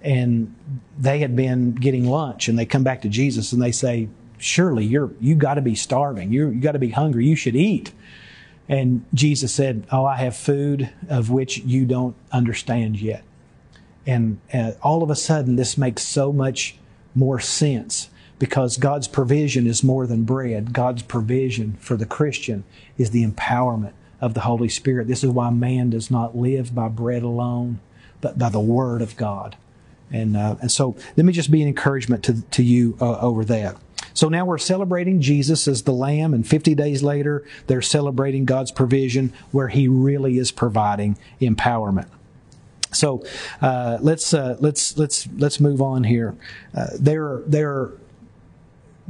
And 0.00 0.54
they 0.98 1.18
had 1.18 1.36
been 1.36 1.74
getting 1.74 2.06
lunch 2.06 2.48
and 2.48 2.58
they 2.58 2.66
come 2.66 2.84
back 2.84 3.02
to 3.02 3.08
Jesus 3.08 3.52
and 3.52 3.60
they 3.60 3.72
say, 3.72 4.08
surely 4.38 4.84
you're, 4.84 5.10
you 5.20 5.34
got 5.34 5.54
to 5.54 5.62
be 5.62 5.74
starving. 5.74 6.32
You're, 6.32 6.52
you 6.52 6.60
got 6.60 6.72
to 6.72 6.78
be 6.78 6.90
hungry. 6.90 7.26
You 7.26 7.36
should 7.36 7.56
eat. 7.56 7.92
And 8.68 9.04
Jesus 9.12 9.52
said, 9.52 9.86
Oh, 9.92 10.04
I 10.04 10.16
have 10.16 10.36
food 10.36 10.90
of 11.08 11.30
which 11.30 11.58
you 11.58 11.84
don't 11.84 12.16
understand 12.32 13.00
yet. 13.00 13.22
And 14.06 14.40
uh, 14.52 14.72
all 14.82 15.02
of 15.02 15.10
a 15.10 15.16
sudden, 15.16 15.56
this 15.56 15.78
makes 15.78 16.02
so 16.02 16.32
much 16.32 16.76
more 17.14 17.40
sense 17.40 18.10
because 18.38 18.76
God's 18.76 19.08
provision 19.08 19.66
is 19.66 19.84
more 19.84 20.06
than 20.06 20.24
bread. 20.24 20.72
God's 20.72 21.02
provision 21.02 21.76
for 21.80 21.96
the 21.96 22.06
Christian 22.06 22.64
is 22.98 23.10
the 23.10 23.26
empowerment 23.26 23.92
of 24.20 24.34
the 24.34 24.40
Holy 24.40 24.68
Spirit. 24.68 25.08
This 25.08 25.24
is 25.24 25.30
why 25.30 25.50
man 25.50 25.90
does 25.90 26.10
not 26.10 26.36
live 26.36 26.74
by 26.74 26.88
bread 26.88 27.22
alone, 27.22 27.80
but 28.20 28.38
by 28.38 28.48
the 28.48 28.60
Word 28.60 29.02
of 29.02 29.16
God. 29.16 29.56
And, 30.10 30.36
uh, 30.36 30.56
and 30.60 30.70
so 30.70 30.96
let 31.16 31.24
me 31.24 31.32
just 31.32 31.50
be 31.50 31.62
an 31.62 31.68
encouragement 31.68 32.24
to, 32.24 32.42
to 32.42 32.62
you 32.62 32.96
uh, 33.00 33.18
over 33.20 33.44
that. 33.46 33.76
So 34.14 34.28
now 34.28 34.44
we're 34.44 34.58
celebrating 34.58 35.20
Jesus 35.20 35.68
as 35.68 35.82
the 35.82 35.92
Lamb, 35.92 36.32
and 36.32 36.46
50 36.46 36.74
days 36.74 37.02
later, 37.02 37.44
they're 37.66 37.82
celebrating 37.82 38.44
God's 38.44 38.70
provision 38.70 39.32
where 39.50 39.68
He 39.68 39.88
really 39.88 40.38
is 40.38 40.52
providing 40.52 41.18
empowerment. 41.40 42.06
So 42.92 43.24
uh, 43.60 43.98
let's 44.00 44.32
uh, 44.32 44.56
let's 44.60 44.96
let's 44.96 45.28
let's 45.36 45.58
move 45.58 45.82
on 45.82 46.04
here. 46.04 46.36
Uh, 46.74 46.86
they're 46.98 47.42
they're 47.46 47.90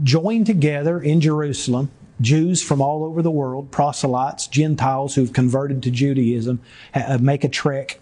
joined 0.02 0.46
together 0.46 1.00
in 1.00 1.20
Jerusalem. 1.20 1.90
Jews 2.20 2.62
from 2.62 2.80
all 2.80 3.04
over 3.04 3.22
the 3.22 3.30
world, 3.30 3.72
proselytes, 3.72 4.46
Gentiles 4.46 5.16
who've 5.16 5.32
converted 5.32 5.82
to 5.82 5.90
Judaism, 5.90 6.60
make 7.20 7.42
a 7.42 7.48
trek 7.48 7.98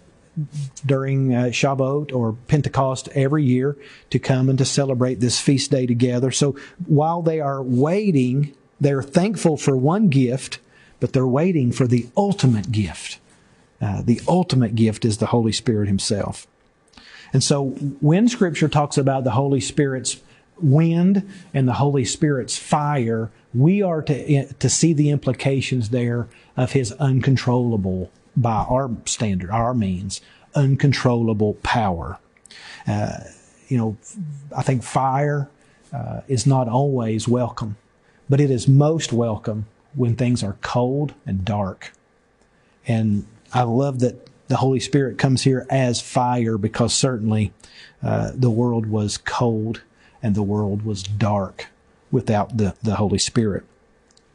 during 0.85 1.33
uh, 1.33 1.43
Shavuot 1.45 2.13
or 2.13 2.33
Pentecost 2.47 3.09
every 3.13 3.43
year 3.43 3.77
to 4.09 4.19
come 4.19 4.49
and 4.49 4.57
to 4.57 4.65
celebrate 4.65 5.19
this 5.19 5.39
feast 5.39 5.71
day 5.71 5.85
together. 5.85 6.31
So 6.31 6.57
while 6.85 7.21
they 7.21 7.39
are 7.39 7.61
waiting, 7.61 8.53
they're 8.81 9.03
thankful 9.03 9.57
for 9.57 9.77
one 9.77 10.09
gift, 10.09 10.59
but 10.99 11.13
they're 11.13 11.27
waiting 11.27 11.71
for 11.71 11.87
the 11.87 12.07
ultimate 12.17 12.71
gift. 12.71 13.19
Uh, 13.81 14.01
the 14.01 14.21
ultimate 14.27 14.75
gift 14.75 15.05
is 15.05 15.17
the 15.17 15.27
Holy 15.27 15.51
Spirit 15.51 15.87
Himself. 15.87 16.47
And 17.31 17.43
so 17.43 17.69
when 17.99 18.27
Scripture 18.27 18.67
talks 18.67 18.97
about 18.97 19.23
the 19.23 19.31
Holy 19.31 19.59
Spirit's 19.59 20.21
wind 20.61 21.29
and 21.53 21.67
the 21.67 21.73
Holy 21.73 22.05
Spirit's 22.05 22.57
fire, 22.57 23.31
we 23.53 23.81
are 23.81 24.01
to, 24.03 24.53
to 24.53 24.69
see 24.69 24.93
the 24.93 25.09
implications 25.09 25.89
there 25.89 26.27
of 26.55 26.71
His 26.71 26.91
uncontrollable 26.93 28.11
by 28.35 28.65
our 28.69 28.91
standard, 29.05 29.49
our 29.49 29.73
means, 29.73 30.21
uncontrollable 30.55 31.55
power. 31.55 32.19
Uh, 32.87 33.19
you 33.67 33.77
know, 33.77 33.97
I 34.55 34.61
think 34.61 34.83
fire 34.83 35.49
uh, 35.91 36.21
is 36.27 36.45
not 36.45 36.67
always 36.67 37.27
welcome, 37.27 37.77
but 38.29 38.41
it 38.41 38.51
is 38.51 38.67
most 38.67 39.13
welcome 39.13 39.65
when 39.95 40.15
things 40.15 40.43
are 40.43 40.57
cold 40.61 41.13
and 41.25 41.45
dark. 41.45 41.93
And 42.87 43.25
I 43.53 43.63
love 43.63 43.99
that 43.99 44.27
the 44.47 44.57
Holy 44.57 44.79
Spirit 44.79 45.17
comes 45.17 45.43
here 45.43 45.65
as 45.69 46.01
fire 46.01 46.57
because 46.57 46.93
certainly 46.93 47.53
uh, 48.01 48.31
the 48.35 48.49
world 48.49 48.87
was 48.87 49.17
cold 49.17 49.81
and 50.21 50.35
the 50.35 50.43
world 50.43 50.83
was 50.83 51.03
dark 51.03 51.67
without 52.11 52.57
the, 52.57 52.75
the 52.83 52.95
Holy 52.95 53.17
Spirit 53.17 53.63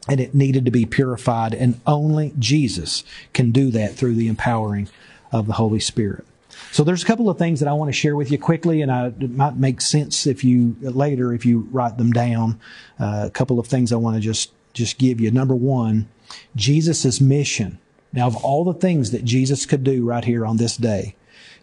and 0.09 0.21
it 0.21 0.35
needed 0.35 0.65
to 0.65 0.71
be 0.71 0.87
purified, 0.87 1.55
and 1.55 1.81
only 1.87 2.33
Jesus 2.39 3.05
can 3.33 3.51
do 3.51 3.71
that 3.71 3.95
through 3.95 4.15
the 4.15 4.29
empowering 4.29 4.89
of 5.33 5.47
the 5.47 5.55
Holy 5.55 5.81
Spirit. 5.81 6.25
So 6.73 6.85
there's 6.85 7.03
a 7.03 7.07
couple 7.07 7.31
of 7.31 7.39
things 7.39 7.61
that 7.61 7.69
I 7.69 7.73
want 7.73 7.89
to 7.89 7.93
share 7.93 8.17
with 8.17 8.31
you 8.31 8.39
quickly, 8.39 8.83
and 8.83 8.91
I, 8.91 9.07
it 9.07 9.31
might 9.31 9.57
make 9.57 9.81
sense 9.81 10.27
if 10.27 10.43
you 10.45 10.77
later 10.81 11.33
if 11.33 11.47
you 11.47 11.69
write 11.71 11.99
them 11.99 12.13
down. 12.13 12.59
Uh, 12.99 13.25
a 13.27 13.31
couple 13.31 13.59
of 13.59 13.67
things 13.67 13.93
I 13.93 13.97
want 13.97 14.17
to 14.17 14.21
just 14.21 14.53
just 14.73 14.99
give 14.99 15.21
you. 15.21 15.31
Number 15.31 15.55
one, 15.55 16.09
Jesus' 16.57 17.21
mission. 17.21 17.79
Now, 18.13 18.27
of 18.27 18.37
all 18.37 18.65
the 18.65 18.75
things 18.75 19.11
that 19.11 19.25
Jesus 19.25 19.67
could 19.67 19.85
do 19.85 20.05
right 20.05 20.25
here 20.25 20.47
on 20.47 20.57
this 20.57 20.77
day, 20.77 21.15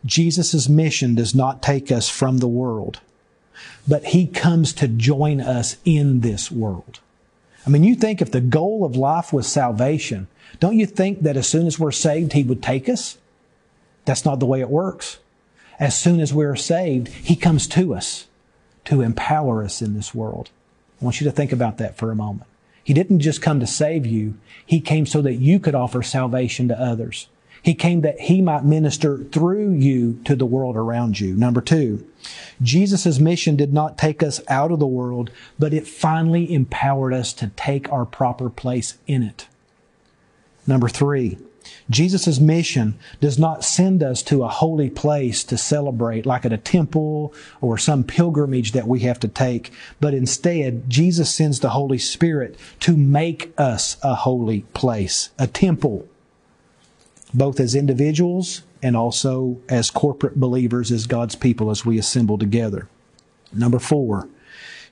Jesus' 0.05 0.69
mission 0.69 1.15
does 1.15 1.33
not 1.33 1.63
take 1.63 1.91
us 1.91 2.07
from 2.07 2.37
the 2.37 2.47
world, 2.47 2.99
but 3.87 4.05
He 4.05 4.27
comes 4.27 4.73
to 4.73 4.87
join 4.87 5.41
us 5.41 5.77
in 5.85 6.21
this 6.21 6.51
world. 6.51 6.99
I 7.65 7.69
mean, 7.69 7.83
you 7.83 7.95
think 7.95 8.21
if 8.21 8.31
the 8.31 8.41
goal 8.41 8.85
of 8.85 8.95
life 8.95 9.33
was 9.33 9.47
salvation, 9.47 10.27
don't 10.59 10.77
you 10.77 10.85
think 10.85 11.21
that 11.21 11.37
as 11.37 11.47
soon 11.47 11.65
as 11.65 11.79
we're 11.79 11.91
saved, 11.91 12.33
He 12.33 12.43
would 12.43 12.61
take 12.61 12.87
us? 12.87 13.17
That's 14.05 14.25
not 14.25 14.39
the 14.39 14.45
way 14.45 14.61
it 14.61 14.69
works. 14.69 15.17
As 15.79 15.99
soon 15.99 16.19
as 16.19 16.33
we're 16.33 16.55
saved, 16.55 17.07
He 17.07 17.35
comes 17.35 17.67
to 17.69 17.95
us 17.95 18.27
to 18.85 19.01
empower 19.01 19.63
us 19.63 19.81
in 19.81 19.95
this 19.95 20.13
world. 20.13 20.49
I 21.01 21.05
want 21.05 21.19
you 21.19 21.25
to 21.25 21.31
think 21.31 21.51
about 21.51 21.77
that 21.79 21.97
for 21.97 22.11
a 22.11 22.15
moment. 22.15 22.47
He 22.83 22.93
didn't 22.93 23.21
just 23.21 23.41
come 23.41 23.59
to 23.59 23.67
save 23.67 24.05
you. 24.05 24.35
He 24.63 24.79
came 24.79 25.07
so 25.07 25.21
that 25.23 25.35
you 25.35 25.59
could 25.59 25.73
offer 25.73 26.03
salvation 26.03 26.67
to 26.67 26.79
others. 26.79 27.27
He 27.65 27.73
came 27.73 28.01
that 28.01 28.19
he 28.19 28.41
might 28.41 28.63
minister 28.63 29.17
through 29.17 29.71
you 29.71 30.19
to 30.25 30.35
the 30.35 30.45
world 30.45 30.75
around 30.75 31.19
you. 31.19 31.33
Number 31.33 31.61
two, 31.61 32.05
Jesus' 32.61 33.17
mission 33.17 33.55
did 33.55 33.73
not 33.73 33.97
take 33.97 34.21
us 34.21 34.39
out 34.47 34.71
of 34.71 34.77
the 34.77 34.85
world, 34.85 35.31
but 35.57 35.73
it 35.73 35.87
finally 35.87 36.53
empowered 36.53 37.11
us 37.11 37.33
to 37.33 37.47
take 37.55 37.91
our 37.91 38.05
proper 38.05 38.51
place 38.51 38.99
in 39.07 39.23
it. 39.23 39.47
Number 40.67 40.87
three, 40.87 41.39
Jesus' 41.89 42.39
mission 42.39 42.99
does 43.19 43.39
not 43.39 43.63
send 43.63 44.03
us 44.03 44.21
to 44.23 44.43
a 44.43 44.47
holy 44.47 44.91
place 44.91 45.43
to 45.45 45.57
celebrate, 45.57 46.27
like 46.27 46.45
at 46.45 46.53
a 46.53 46.59
temple 46.59 47.33
or 47.61 47.79
some 47.79 48.03
pilgrimage 48.03 48.73
that 48.73 48.87
we 48.87 48.99
have 48.99 49.19
to 49.21 49.27
take, 49.27 49.71
but 49.99 50.13
instead, 50.13 50.87
Jesus 50.87 51.33
sends 51.33 51.61
the 51.61 51.71
Holy 51.71 51.97
Spirit 51.97 52.59
to 52.81 52.95
make 52.95 53.51
us 53.57 53.97
a 54.03 54.13
holy 54.13 54.61
place, 54.75 55.31
a 55.39 55.47
temple, 55.47 56.07
both 57.35 57.59
as 57.59 57.75
individuals 57.75 58.63
and 58.81 58.95
also 58.95 59.59
as 59.69 59.89
corporate 59.89 60.39
believers, 60.39 60.91
as 60.91 61.07
God's 61.07 61.35
people, 61.35 61.69
as 61.69 61.85
we 61.85 61.97
assemble 61.97 62.37
together. 62.37 62.87
Number 63.53 63.79
four, 63.79 64.27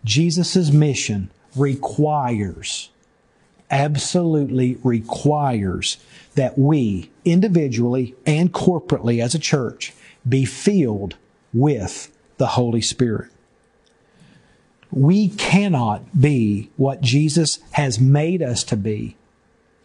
Jesus' 0.03 0.71
mission 0.71 1.29
requires, 1.55 2.89
absolutely 3.71 4.77
requires 4.83 5.97
that 6.35 6.57
we 6.57 7.11
individually 7.25 8.15
and 8.25 8.51
corporately 8.51 9.23
as 9.23 9.35
a 9.35 9.39
church 9.39 9.93
be 10.27 10.45
filled 10.45 11.15
with 11.53 12.11
the 12.37 12.47
Holy 12.47 12.81
Spirit. 12.81 13.29
We 14.91 15.29
cannot 15.29 16.19
be 16.19 16.69
what 16.77 17.01
Jesus 17.01 17.59
has 17.71 17.99
made 17.99 18.41
us 18.41 18.63
to 18.65 18.75
be, 18.77 19.15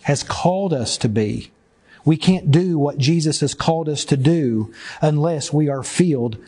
has 0.03 0.23
called 0.23 0.73
us 0.73 0.97
to 0.99 1.09
be. 1.09 1.51
We 2.09 2.17
can't 2.17 2.51
do 2.51 2.79
what 2.79 2.97
Jesus 2.97 3.41
has 3.41 3.53
called 3.53 3.87
us 3.87 4.07
to 4.07 4.17
do 4.17 4.73
unless 5.03 5.53
we 5.53 5.69
are 5.69 5.83
filled 5.83 6.39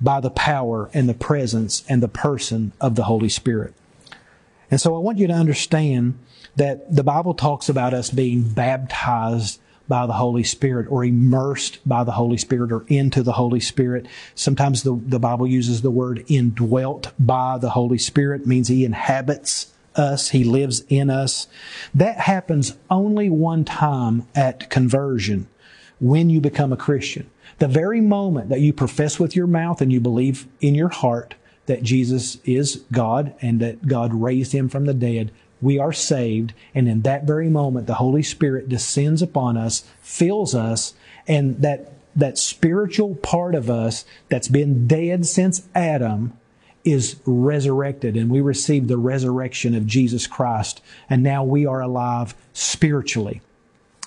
by 0.00 0.20
the 0.20 0.30
power 0.30 0.90
and 0.94 1.08
the 1.08 1.12
presence 1.12 1.82
and 1.88 2.00
the 2.00 2.06
person 2.06 2.70
of 2.80 2.94
the 2.94 3.02
Holy 3.02 3.28
Spirit. 3.28 3.74
And 4.70 4.80
so 4.80 4.94
I 4.94 5.00
want 5.00 5.18
you 5.18 5.26
to 5.26 5.32
understand 5.32 6.20
that 6.54 6.94
the 6.94 7.02
Bible 7.02 7.34
talks 7.34 7.68
about 7.68 7.94
us 7.94 8.10
being 8.10 8.48
baptized 8.48 9.60
by 9.88 10.06
the 10.06 10.12
Holy 10.12 10.44
Spirit 10.44 10.86
or 10.88 11.04
immersed 11.04 11.80
by 11.84 12.04
the 12.04 12.12
Holy 12.12 12.36
Spirit 12.36 12.70
or 12.70 12.84
into 12.86 13.24
the 13.24 13.32
Holy 13.32 13.58
Spirit. 13.58 14.06
Sometimes 14.36 14.84
the, 14.84 15.00
the 15.04 15.18
Bible 15.18 15.48
uses 15.48 15.82
the 15.82 15.90
word 15.90 16.24
indwelt 16.28 17.10
by 17.18 17.58
the 17.58 17.70
Holy 17.70 17.98
Spirit, 17.98 18.46
means 18.46 18.68
He 18.68 18.84
inhabits 18.84 19.72
us, 19.98 20.30
He 20.30 20.44
lives 20.44 20.84
in 20.88 21.10
us. 21.10 21.46
That 21.94 22.18
happens 22.20 22.76
only 22.90 23.28
one 23.28 23.64
time 23.64 24.26
at 24.34 24.70
conversion 24.70 25.48
when 26.00 26.30
you 26.30 26.40
become 26.40 26.72
a 26.72 26.76
Christian. 26.76 27.28
The 27.58 27.68
very 27.68 28.00
moment 28.00 28.50
that 28.50 28.60
you 28.60 28.72
profess 28.72 29.18
with 29.18 29.34
your 29.34 29.46
mouth 29.46 29.80
and 29.80 29.92
you 29.92 30.00
believe 30.00 30.46
in 30.60 30.74
your 30.74 30.90
heart 30.90 31.34
that 31.66 31.82
Jesus 31.82 32.38
is 32.44 32.84
God 32.92 33.34
and 33.42 33.60
that 33.60 33.86
God 33.86 34.14
raised 34.14 34.52
Him 34.52 34.68
from 34.68 34.86
the 34.86 34.94
dead, 34.94 35.32
we 35.60 35.78
are 35.78 35.92
saved, 35.92 36.52
and 36.74 36.88
in 36.88 37.02
that 37.02 37.24
very 37.24 37.48
moment, 37.48 37.86
the 37.86 37.94
Holy 37.94 38.22
Spirit 38.22 38.68
descends 38.68 39.22
upon 39.22 39.56
us, 39.56 39.84
fills 40.00 40.54
us, 40.54 40.94
and 41.26 41.60
that, 41.62 41.92
that 42.14 42.38
spiritual 42.38 43.16
part 43.16 43.54
of 43.54 43.68
us 43.68 44.04
that's 44.28 44.48
been 44.48 44.86
dead 44.86 45.26
since 45.26 45.68
Adam 45.74 46.32
is 46.92 47.16
resurrected, 47.24 48.16
and 48.16 48.30
we 48.30 48.40
receive 48.40 48.88
the 48.88 48.98
resurrection 48.98 49.74
of 49.74 49.86
Jesus 49.86 50.26
Christ, 50.26 50.80
and 51.08 51.22
now 51.22 51.44
we 51.44 51.66
are 51.66 51.80
alive 51.80 52.34
spiritually. 52.52 53.40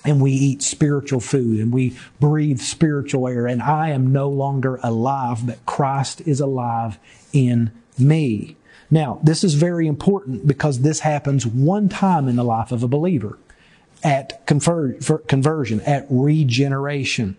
And 0.04 0.20
we 0.20 0.32
eat 0.32 0.62
spiritual 0.64 1.20
food 1.20 1.60
and 1.60 1.72
we 1.72 1.96
breathe 2.18 2.58
spiritual 2.58 3.28
air, 3.28 3.46
and 3.46 3.62
I 3.62 3.90
am 3.90 4.12
no 4.12 4.28
longer 4.28 4.80
alive, 4.82 5.46
but 5.46 5.64
Christ 5.64 6.22
is 6.22 6.40
alive 6.40 6.98
in 7.32 7.70
me. 7.96 8.56
Now, 8.90 9.20
this 9.22 9.44
is 9.44 9.54
very 9.54 9.86
important 9.86 10.44
because 10.46 10.80
this 10.80 11.00
happens 11.00 11.46
one 11.46 11.88
time 11.88 12.26
in 12.26 12.34
the 12.34 12.42
life 12.42 12.72
of 12.72 12.82
a 12.82 12.88
believer 12.88 13.38
at 14.02 14.46
conver- 14.46 15.26
conversion, 15.28 15.80
at 15.82 16.06
regeneration. 16.10 17.36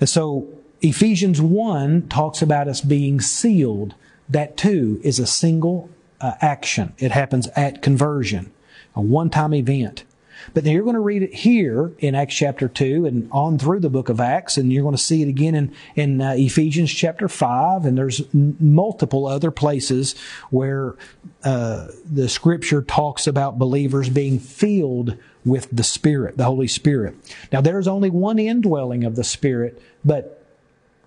And 0.00 0.08
so 0.08 0.48
Ephesians 0.80 1.40
1 1.40 2.08
talks 2.08 2.42
about 2.42 2.68
us 2.68 2.80
being 2.80 3.20
sealed. 3.20 3.94
That 4.28 4.56
too 4.56 5.00
is 5.04 5.18
a 5.18 5.26
single 5.26 5.90
uh, 6.20 6.32
action. 6.40 6.94
It 6.98 7.10
happens 7.12 7.48
at 7.48 7.82
conversion, 7.82 8.52
a 8.94 9.00
one 9.00 9.30
time 9.30 9.54
event. 9.54 10.04
But 10.52 10.64
you're 10.64 10.82
going 10.82 10.94
to 10.94 11.00
read 11.00 11.22
it 11.22 11.32
here 11.32 11.92
in 12.00 12.14
Acts 12.14 12.34
chapter 12.34 12.68
2 12.68 13.06
and 13.06 13.28
on 13.32 13.58
through 13.58 13.80
the 13.80 13.88
book 13.88 14.08
of 14.08 14.20
Acts, 14.20 14.56
and 14.56 14.72
you're 14.72 14.82
going 14.82 14.96
to 14.96 15.02
see 15.02 15.22
it 15.22 15.28
again 15.28 15.54
in, 15.54 15.74
in 15.94 16.20
uh, 16.20 16.34
Ephesians 16.36 16.92
chapter 16.92 17.28
5, 17.28 17.84
and 17.84 17.96
there's 17.96 18.20
n- 18.34 18.56
multiple 18.60 19.26
other 19.26 19.50
places 19.50 20.14
where 20.50 20.96
uh, 21.44 21.88
the 22.04 22.28
scripture 22.28 22.82
talks 22.82 23.26
about 23.26 23.58
believers 23.58 24.08
being 24.08 24.38
filled 24.38 25.16
with 25.44 25.68
the 25.70 25.84
Spirit, 25.84 26.36
the 26.36 26.44
Holy 26.44 26.68
Spirit. 26.68 27.14
Now 27.52 27.60
there's 27.60 27.88
only 27.88 28.10
one 28.10 28.38
indwelling 28.38 29.04
of 29.04 29.16
the 29.16 29.24
Spirit, 29.24 29.80
but 30.04 30.42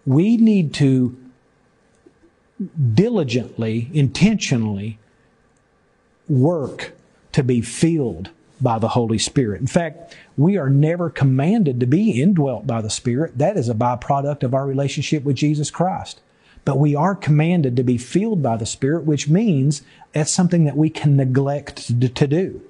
we 0.06 0.38
need 0.38 0.74
to 0.76 1.18
diligently, 2.94 3.90
intentionally 3.94 5.00
work 6.28 6.94
to 7.32 7.44
be 7.44 7.62
filled 7.62 8.30
by 8.60 8.80
the 8.80 8.90
Holy 8.90 9.20
Spirit. 9.20 9.62
In 9.62 9.68
fact, 9.68 10.16
we 10.36 10.58
are 10.58 10.70
never 10.70 11.10
commanded 11.10 11.80
to 11.80 11.86
be 11.86 12.22
indwelt 12.22 12.66
by 12.66 12.82
the 12.82 12.90
Spirit. 12.90 13.38
That 13.38 13.58
is 13.58 13.70
a 13.70 13.76
byproduct 13.76 14.44
of 14.44 14.54
our 14.54 14.66
relationship 14.66 15.24
with 15.24 15.36
Jesus 15.36 15.70
Christ. 15.70 16.20
But 16.66 16.80
we 16.80 16.96
are 16.96 17.16
commanded 17.16 17.76
to 17.76 17.84
be 17.84 17.98
filled 17.98 18.42
by 18.42 18.58
the 18.58 18.66
Spirit, 18.66 19.06
which 19.06 19.30
means 19.30 19.84
that's 20.12 20.32
something 20.32 20.66
that 20.66 20.76
we 20.76 20.90
can 20.90 21.16
neglect 21.16 21.88
to 21.88 22.28
do. 22.28 22.62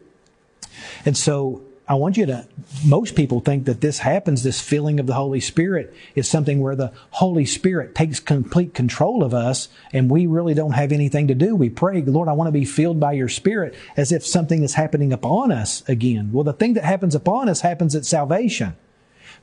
And 1.06 1.17
so 1.17 1.62
I 1.89 1.93
want 1.93 2.17
you 2.17 2.26
to, 2.26 2.45
most 2.86 3.15
people 3.15 3.39
think 3.39 3.65
that 3.65 3.80
this 3.80 4.00
happens, 4.00 4.43
this 4.43 4.60
filling 4.60 5.00
of 5.00 5.08
the 5.08 5.13
Holy 5.13 5.39
Spirit 5.39 5.95
is 6.15 6.28
something 6.28 6.60
where 6.60 6.76
the 6.76 6.91
Holy 7.12 7.45
Spirit 7.45 7.95
takes 7.95 8.19
complete 8.19 8.73
control 8.73 9.23
of 9.23 9.34
us 9.34 9.69
and 9.93 10.12
we 10.12 10.28
really 10.28 10.54
don't 10.54 10.73
have 10.73 10.91
anything 10.91 11.30
to 11.30 11.36
do. 11.36 11.56
We 11.56 11.69
pray, 11.69 12.02
Lord, 12.02 12.28
I 12.28 12.34
want 12.34 12.50
to 12.50 12.52
be 12.52 12.65
filled 12.65 13.00
by 13.00 13.13
your 13.13 13.30
Spirit 13.30 13.73
as 13.95 14.12
if 14.12 14.26
something 14.26 14.63
is 14.63 14.73
happening 14.73 15.13
upon 15.13 15.50
us 15.50 15.82
again. 15.88 16.32
Well, 16.34 16.43
the 16.43 16.52
thing 16.52 16.73
that 16.73 16.84
happens 16.84 17.15
upon 17.15 17.47
us 17.47 17.62
happens 17.62 17.95
at 17.95 18.06
salvation. 18.06 18.76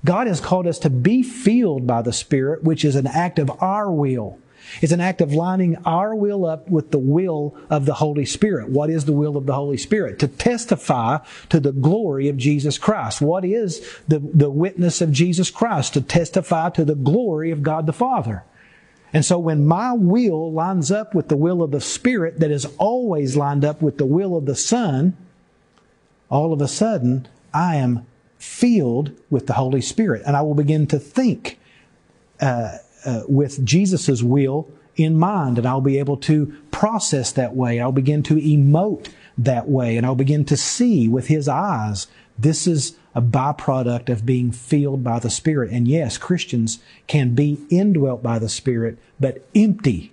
God 0.04 0.26
has 0.26 0.40
called 0.40 0.66
us 0.66 0.78
to 0.80 0.90
be 0.90 1.22
filled 1.22 1.86
by 1.86 2.02
the 2.02 2.12
Spirit, 2.12 2.62
which 2.62 2.84
is 2.84 2.94
an 2.94 3.06
act 3.06 3.38
of 3.38 3.50
our 3.62 3.90
will. 3.90 4.38
It's 4.80 4.92
an 4.92 5.00
act 5.00 5.20
of 5.20 5.32
lining 5.32 5.76
our 5.84 6.14
will 6.14 6.44
up 6.44 6.68
with 6.68 6.90
the 6.90 6.98
will 6.98 7.56
of 7.70 7.86
the 7.86 7.94
Holy 7.94 8.24
Spirit. 8.24 8.68
What 8.68 8.90
is 8.90 9.04
the 9.04 9.12
will 9.12 9.36
of 9.36 9.46
the 9.46 9.54
Holy 9.54 9.76
Spirit? 9.76 10.18
To 10.20 10.28
testify 10.28 11.18
to 11.48 11.60
the 11.60 11.72
glory 11.72 12.28
of 12.28 12.36
Jesus 12.36 12.78
Christ. 12.78 13.20
What 13.20 13.44
is 13.44 13.86
the, 14.08 14.18
the 14.18 14.50
witness 14.50 15.00
of 15.00 15.12
Jesus 15.12 15.50
Christ? 15.50 15.94
To 15.94 16.00
testify 16.00 16.70
to 16.70 16.84
the 16.84 16.94
glory 16.94 17.50
of 17.50 17.62
God 17.62 17.86
the 17.86 17.92
Father. 17.92 18.44
And 19.12 19.24
so 19.24 19.38
when 19.38 19.64
my 19.64 19.92
will 19.92 20.52
lines 20.52 20.90
up 20.90 21.14
with 21.14 21.28
the 21.28 21.36
will 21.36 21.62
of 21.62 21.70
the 21.70 21.80
Spirit 21.80 22.40
that 22.40 22.50
is 22.50 22.66
always 22.78 23.36
lined 23.36 23.64
up 23.64 23.80
with 23.80 23.96
the 23.96 24.04
will 24.04 24.36
of 24.36 24.44
the 24.44 24.56
Son, 24.56 25.16
all 26.28 26.52
of 26.52 26.60
a 26.60 26.66
sudden 26.66 27.28
I 27.52 27.76
am 27.76 28.06
filled 28.38 29.12
with 29.30 29.46
the 29.46 29.52
Holy 29.52 29.80
Spirit 29.80 30.22
and 30.26 30.36
I 30.36 30.42
will 30.42 30.54
begin 30.54 30.88
to 30.88 30.98
think 30.98 31.60
uh, 32.40 32.78
uh, 33.04 33.22
with 33.28 33.64
Jesus' 33.64 34.22
will 34.22 34.68
in 34.96 35.18
mind, 35.18 35.58
and 35.58 35.66
I'll 35.66 35.80
be 35.80 35.98
able 35.98 36.16
to 36.18 36.54
process 36.70 37.32
that 37.32 37.54
way. 37.54 37.80
I'll 37.80 37.92
begin 37.92 38.22
to 38.24 38.36
emote 38.36 39.10
that 39.36 39.68
way, 39.68 39.96
and 39.96 40.06
I'll 40.06 40.14
begin 40.14 40.44
to 40.46 40.56
see 40.56 41.08
with 41.08 41.26
His 41.26 41.48
eyes. 41.48 42.06
This 42.38 42.66
is 42.66 42.96
a 43.14 43.22
byproduct 43.22 44.08
of 44.08 44.26
being 44.26 44.52
filled 44.52 45.04
by 45.04 45.18
the 45.18 45.30
Spirit. 45.30 45.70
And 45.70 45.86
yes, 45.86 46.18
Christians 46.18 46.78
can 47.06 47.34
be 47.34 47.58
indwelt 47.70 48.22
by 48.22 48.38
the 48.38 48.48
Spirit, 48.48 48.98
but 49.18 49.46
empty 49.54 50.12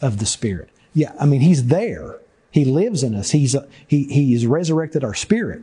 of 0.00 0.18
the 0.18 0.26
Spirit. 0.26 0.70
Yeah, 0.92 1.12
I 1.20 1.26
mean, 1.26 1.40
He's 1.40 1.66
there. 1.66 2.18
He 2.50 2.64
lives 2.64 3.02
in 3.02 3.14
us. 3.14 3.32
He's, 3.32 3.54
he, 3.86 4.04
he's 4.04 4.46
resurrected 4.46 5.04
our 5.04 5.14
spirit. 5.14 5.62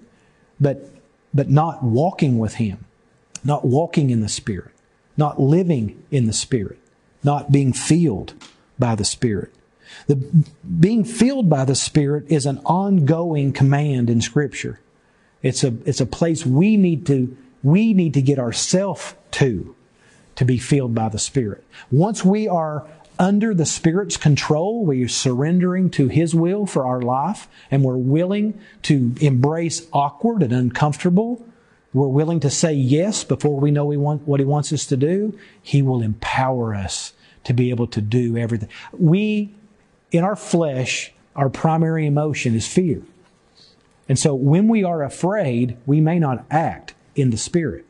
But 0.60 0.90
but 1.34 1.50
not 1.50 1.84
walking 1.84 2.38
with 2.38 2.56
Him, 2.56 2.86
not 3.44 3.66
walking 3.66 4.10
in 4.10 4.22
the 4.22 4.30
Spirit, 4.30 4.72
not 5.18 5.40
living 5.40 6.04
in 6.12 6.28
the 6.28 6.34
Spirit, 6.34 6.80
not 7.24 7.52
being 7.52 7.74
filled 7.74 8.34
by 8.80 8.96
the 8.96 9.06
Spirit. 9.06 9.54
The, 10.08 10.16
being 10.80 11.04
filled 11.04 11.50
by 11.50 11.66
the 11.66 11.76
Spirit 11.76 12.26
is 12.28 12.46
an 12.46 12.60
ongoing 12.66 13.54
command 13.54 14.10
in 14.10 14.22
Scripture. 14.22 14.80
It's 15.42 15.64
a, 15.64 15.74
it's 15.86 16.02
a 16.02 16.06
place 16.06 16.46
we 16.46 16.78
need 16.78 17.06
to, 17.08 17.36
we 17.62 17.94
need 17.94 18.14
to 18.16 18.22
get 18.22 18.40
ourselves 18.40 19.16
to, 19.32 19.76
to 20.36 20.46
be 20.46 20.58
filled 20.58 20.96
by 20.96 21.10
the 21.10 21.20
Spirit. 21.20 21.64
Once 21.92 22.26
we 22.26 22.48
are 22.48 22.88
under 23.20 23.54
the 23.54 23.66
Spirit's 23.66 24.18
control, 24.18 24.86
we 24.86 25.04
are 25.04 25.08
surrendering 25.08 25.90
to 25.92 26.08
His 26.08 26.34
will 26.34 26.66
for 26.66 26.86
our 26.86 27.02
life, 27.02 27.48
and 27.70 27.84
we're 27.84 27.98
willing 27.98 28.60
to 28.84 29.14
embrace 29.22 29.86
awkward 29.94 30.42
and 30.42 30.52
uncomfortable. 30.52 31.46
We're 31.94 32.08
willing 32.08 32.40
to 32.42 32.50
say 32.50 32.74
yes 32.74 33.24
before 33.24 33.60
we 33.60 33.72
know 33.72 33.86
we 33.86 33.98
want 33.98 34.28
what 34.28 34.40
He 34.40 34.46
wants 34.46 34.74
us 34.74 34.86
to 34.88 34.98
do. 34.98 35.38
He 35.62 35.82
will 35.82 36.02
empower 36.02 36.74
us 36.74 37.14
to 37.44 37.54
be 37.54 37.70
able 37.70 37.88
to 37.88 38.02
do 38.02 38.38
everything. 38.38 38.70
We, 38.92 39.54
in 40.12 40.24
our 40.24 40.36
flesh, 40.36 41.14
our 41.36 41.50
primary 41.50 42.06
emotion 42.06 42.56
is 42.56 42.68
fear. 42.68 43.02
And 44.10 44.18
so 44.18 44.34
when 44.34 44.68
we 44.68 44.84
are 44.84 45.04
afraid, 45.04 45.78
we 45.86 46.02
may 46.02 46.20
not 46.20 46.46
act 46.50 46.94
in 47.16 47.30
the 47.30 47.38
Spirit. 47.38 47.86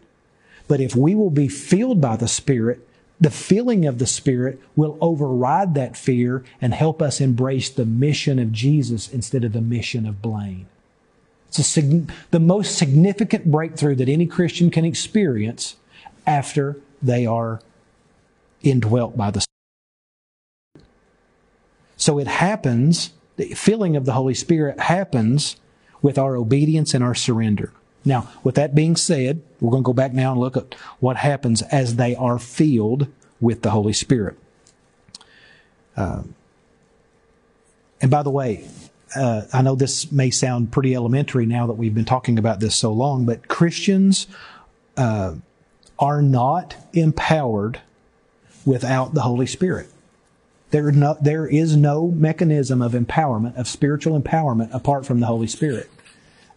But 0.68 0.82
if 0.82 0.96
we 0.96 1.16
will 1.16 1.30
be 1.30 1.48
filled 1.48 2.02
by 2.02 2.16
the 2.16 2.28
Spirit, 2.28 2.88
the 3.20 3.30
feeling 3.30 3.86
of 3.86 4.00
the 4.00 4.08
Spirit 4.08 4.60
will 4.76 4.98
override 5.00 5.76
that 5.76 5.96
fear 5.96 6.44
and 6.62 6.74
help 6.74 7.02
us 7.02 7.22
embrace 7.22 7.70
the 7.70 7.86
mission 7.86 8.40
of 8.40 8.52
Jesus 8.52 9.08
instead 9.08 9.44
of 9.44 9.54
the 9.54 9.62
mission 9.62 10.06
of 10.06 10.22
Blaine. 10.22 10.68
It's 11.60 11.78
a, 11.78 12.06
the 12.32 12.40
most 12.40 12.78
significant 12.78 13.52
breakthrough 13.52 13.96
that 13.96 14.10
any 14.10 14.26
Christian 14.26 14.72
can 14.72 14.86
experience 14.86 15.76
after 16.26 16.78
they 17.02 17.26
are 17.26 17.62
indwelt 18.62 19.18
by 19.18 19.32
the 19.32 19.42
Spirit. 19.42 20.88
So 21.98 22.20
it 22.20 22.28
happens, 22.28 23.12
the 23.36 23.54
filling 23.54 23.96
of 23.96 24.06
the 24.06 24.14
Holy 24.14 24.34
Spirit 24.34 24.80
happens 24.80 25.58
with 26.02 26.18
our 26.18 26.36
obedience 26.36 26.94
and 26.94 27.04
our 27.04 27.16
surrender. 27.16 27.72
Now, 28.06 28.30
with 28.44 28.56
that 28.56 28.76
being 28.76 28.96
said, 28.96 29.42
we're 29.62 29.72
going 29.72 29.84
to 29.84 29.88
go 29.88 29.94
back 29.94 30.14
now 30.14 30.32
and 30.32 30.42
look 30.42 30.58
at 30.58 30.74
what 31.00 31.18
happens 31.18 31.62
as 31.64 31.96
they 31.96 32.16
are 32.16 32.38
filled 32.40 33.08
with 33.40 33.62
the 33.62 33.72
Holy 33.72 33.94
Spirit. 33.94 34.38
Uh, 35.96 36.24
and 38.02 38.12
by 38.12 38.24
the 38.24 38.30
way, 38.30 38.68
uh, 39.16 39.44
I 39.52 39.62
know 39.62 39.76
this 39.76 40.12
may 40.12 40.30
sound 40.30 40.72
pretty 40.72 40.96
elementary 40.96 41.46
now 41.46 41.68
that 41.68 41.74
we've 41.74 41.94
been 41.94 42.06
talking 42.06 42.38
about 42.38 42.60
this 42.60 42.76
so 42.76 42.92
long, 42.92 43.26
but 43.26 43.48
Christians 43.48 44.28
uh, 44.98 45.36
are 46.00 46.22
not 46.22 46.76
empowered 46.94 47.82
without 48.66 49.14
the 49.14 49.22
Holy 49.22 49.48
Spirit. 49.48 49.90
There, 50.72 50.92
no, 50.92 51.18
there 51.22 51.46
is 51.46 51.76
no 51.76 52.08
mechanism 52.08 52.82
of 52.82 52.94
empowerment, 52.94 53.56
of 53.58 53.68
spiritual 53.68 54.20
empowerment, 54.20 54.74
apart 54.74 55.06
from 55.06 55.20
the 55.20 55.28
Holy 55.28 55.48
Spirit. 55.48 55.90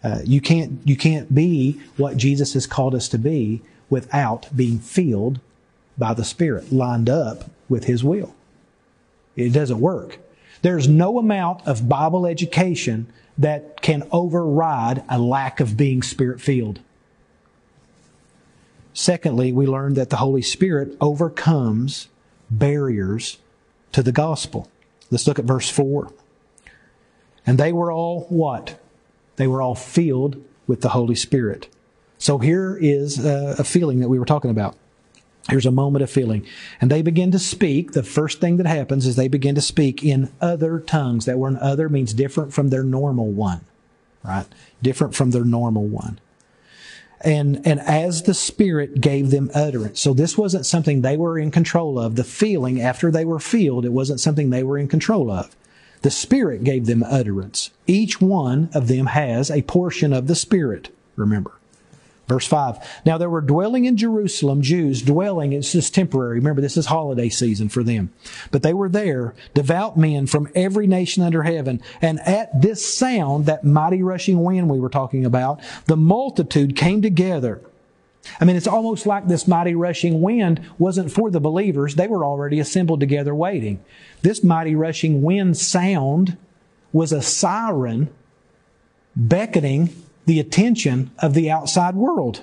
Uh, 0.03 0.19
you 0.23 0.39
can't 0.41 0.79
you 0.85 0.95
can't 0.95 1.33
be 1.33 1.81
what 1.97 2.17
Jesus 2.17 2.53
has 2.53 2.67
called 2.67 2.93
us 2.93 3.09
to 3.09 3.17
be 3.17 3.61
without 3.89 4.47
being 4.55 4.79
filled 4.79 5.39
by 5.97 6.13
the 6.13 6.23
Spirit, 6.23 6.71
lined 6.71 7.09
up 7.09 7.49
with 7.67 7.85
His 7.85 8.03
will. 8.03 8.35
It 9.35 9.49
doesn't 9.49 9.79
work. 9.79 10.19
There's 10.67 10.89
no 10.89 11.17
amount 11.17 11.65
of 11.65 11.87
Bible 11.87 12.25
education 12.25 13.07
that 13.37 13.81
can 13.81 14.05
override 14.11 15.01
a 15.07 15.17
lack 15.17 15.61
of 15.61 15.77
being 15.77 16.01
Spirit 16.01 16.41
filled. 16.41 16.81
Secondly, 18.93 19.53
we 19.53 19.65
learned 19.65 19.95
that 19.95 20.09
the 20.09 20.17
Holy 20.17 20.41
Spirit 20.41 20.97
overcomes 20.99 22.09
barriers 22.51 23.37
to 23.93 24.03
the 24.03 24.11
gospel. 24.11 24.69
Let's 25.09 25.25
look 25.25 25.39
at 25.39 25.45
verse 25.45 25.69
4. 25.69 26.11
And 27.45 27.57
they 27.57 27.71
were 27.71 27.89
all 27.89 28.25
what? 28.27 28.77
They 29.37 29.47
were 29.47 29.61
all 29.61 29.73
filled 29.73 30.43
with 30.67 30.81
the 30.81 30.89
Holy 30.89 31.15
Spirit. 31.15 31.69
So 32.17 32.39
here 32.39 32.75
is 32.75 33.23
a, 33.23 33.63
feeling 33.63 34.01
that 34.01 34.09
we 34.09 34.19
were 34.19 34.25
talking 34.25 34.51
about. 34.51 34.75
Here's 35.49 35.65
a 35.65 35.71
moment 35.71 36.03
of 36.03 36.09
feeling. 36.09 36.45
And 36.81 36.91
they 36.91 37.01
begin 37.01 37.31
to 37.31 37.39
speak. 37.39 37.93
The 37.93 38.03
first 38.03 38.41
thing 38.41 38.57
that 38.57 38.67
happens 38.67 39.05
is 39.05 39.15
they 39.15 39.29
begin 39.29 39.55
to 39.55 39.61
speak 39.61 40.03
in 40.03 40.31
other 40.41 40.79
tongues. 40.79 41.25
That 41.25 41.39
word 41.39 41.57
other 41.57 41.87
means 41.87 42.13
different 42.13 42.53
from 42.53 42.69
their 42.69 42.83
normal 42.83 43.27
one, 43.27 43.61
right? 44.23 44.45
Different 44.81 45.15
from 45.15 45.31
their 45.31 45.45
normal 45.45 45.85
one. 45.85 46.19
And, 47.21 47.65
and 47.65 47.79
as 47.79 48.23
the 48.23 48.33
Spirit 48.33 49.01
gave 49.01 49.31
them 49.31 49.49
utterance. 49.55 49.99
So 49.99 50.13
this 50.13 50.37
wasn't 50.37 50.65
something 50.65 51.01
they 51.01 51.17
were 51.17 51.39
in 51.39 51.49
control 51.49 51.97
of. 51.97 52.15
The 52.15 52.23
feeling 52.23 52.81
after 52.81 53.09
they 53.09 53.25
were 53.25 53.39
filled, 53.39 53.85
it 53.85 53.91
wasn't 53.91 54.19
something 54.19 54.49
they 54.49 54.63
were 54.63 54.77
in 54.77 54.87
control 54.87 55.31
of. 55.31 55.55
The 56.03 56.11
Spirit 56.11 56.63
gave 56.63 56.85
them 56.85 57.03
utterance. 57.03 57.71
Each 57.87 58.21
one 58.21 58.69
of 58.73 58.87
them 58.87 59.07
has 59.07 59.49
a 59.49 59.63
portion 59.63 60.13
of 60.13 60.27
the 60.27 60.35
Spirit, 60.35 60.93
remember. 61.15 61.56
Verse 62.27 62.45
5. 62.45 62.77
Now 63.05 63.17
there 63.17 63.29
were 63.29 63.41
dwelling 63.41 63.85
in 63.85 63.95
Jerusalem 63.95 64.61
Jews 64.61 65.01
dwelling, 65.01 65.53
it's 65.53 65.71
just 65.71 65.95
temporary. 65.95 66.35
Remember, 66.35 66.61
this 66.61 66.75
is 66.75 66.87
holiday 66.87 67.29
season 67.29 67.69
for 67.69 67.83
them. 67.83 68.11
But 68.51 68.63
they 68.63 68.73
were 68.73 68.89
there, 68.89 69.33
devout 69.53 69.97
men 69.97 70.27
from 70.27 70.49
every 70.53 70.87
nation 70.87 71.23
under 71.23 71.43
heaven. 71.43 71.81
And 72.01 72.19
at 72.21 72.61
this 72.61 72.85
sound, 72.85 73.45
that 73.45 73.63
mighty 73.63 74.03
rushing 74.03 74.43
wind 74.43 74.69
we 74.69 74.79
were 74.79 74.89
talking 74.89 75.25
about, 75.25 75.61
the 75.85 75.95
multitude 75.95 76.75
came 76.75 77.01
together. 77.01 77.61
I 78.41 78.45
mean, 78.45 78.57
it's 78.57 78.67
almost 78.67 79.05
like 79.05 79.27
this 79.27 79.47
mighty 79.47 79.73
rushing 79.73 80.21
wind 80.21 80.59
wasn't 80.77 81.13
for 81.13 81.31
the 81.31 81.39
believers. 81.39 81.95
They 81.95 82.09
were 82.09 82.25
already 82.25 82.59
assembled 82.59 82.99
together 82.99 83.33
waiting. 83.33 83.81
This 84.21 84.43
mighty 84.43 84.75
rushing 84.75 85.21
wind 85.21 85.55
sound 85.55 86.35
was 86.91 87.13
a 87.13 87.21
siren 87.21 88.09
beckoning 89.15 89.89
the 90.27 90.39
attention 90.39 91.09
of 91.19 91.33
the 91.33 91.49
outside 91.49 91.95
world. 91.95 92.41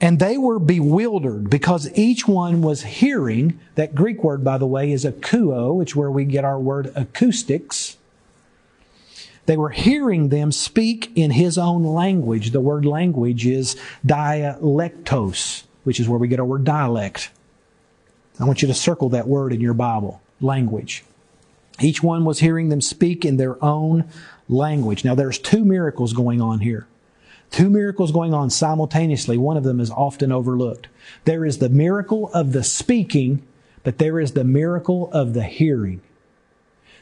And 0.00 0.18
they 0.18 0.36
were 0.36 0.58
bewildered 0.58 1.48
because 1.48 1.90
each 1.96 2.26
one 2.26 2.60
was 2.60 2.82
hearing, 2.82 3.60
that 3.76 3.94
Greek 3.94 4.24
word, 4.24 4.42
by 4.42 4.58
the 4.58 4.66
way, 4.66 4.90
is 4.90 5.04
akouo, 5.04 5.74
which 5.74 5.90
is 5.90 5.96
where 5.96 6.10
we 6.10 6.24
get 6.24 6.44
our 6.44 6.58
word 6.58 6.92
acoustics. 6.96 7.96
They 9.46 9.56
were 9.56 9.70
hearing 9.70 10.30
them 10.30 10.52
speak 10.52 11.12
in 11.14 11.30
his 11.32 11.56
own 11.56 11.84
language. 11.84 12.50
The 12.50 12.60
word 12.60 12.84
language 12.84 13.46
is 13.46 13.76
dialectos, 14.04 15.62
which 15.84 16.00
is 16.00 16.08
where 16.08 16.18
we 16.18 16.28
get 16.28 16.40
our 16.40 16.46
word 16.46 16.64
dialect. 16.64 17.30
I 18.40 18.44
want 18.44 18.62
you 18.62 18.68
to 18.68 18.74
circle 18.74 19.10
that 19.10 19.28
word 19.28 19.52
in 19.52 19.60
your 19.60 19.74
Bible, 19.74 20.20
language. 20.40 21.04
Each 21.78 22.02
one 22.02 22.24
was 22.24 22.40
hearing 22.40 22.70
them 22.70 22.80
speak 22.80 23.24
in 23.24 23.36
their 23.36 23.62
own 23.62 24.08
language. 24.50 25.04
Now 25.04 25.14
there's 25.14 25.38
two 25.38 25.64
miracles 25.64 26.12
going 26.12 26.40
on 26.40 26.60
here. 26.60 26.86
Two 27.50 27.68
miracles 27.68 28.12
going 28.12 28.32
on 28.32 28.50
simultaneously. 28.50 29.36
One 29.36 29.56
of 29.56 29.64
them 29.64 29.80
is 29.80 29.90
often 29.90 30.30
overlooked. 30.30 30.88
There 31.24 31.44
is 31.44 31.58
the 31.58 31.68
miracle 31.68 32.30
of 32.32 32.52
the 32.52 32.62
speaking, 32.62 33.42
but 33.82 33.98
there 33.98 34.20
is 34.20 34.32
the 34.32 34.44
miracle 34.44 35.10
of 35.12 35.34
the 35.34 35.42
hearing. 35.42 36.00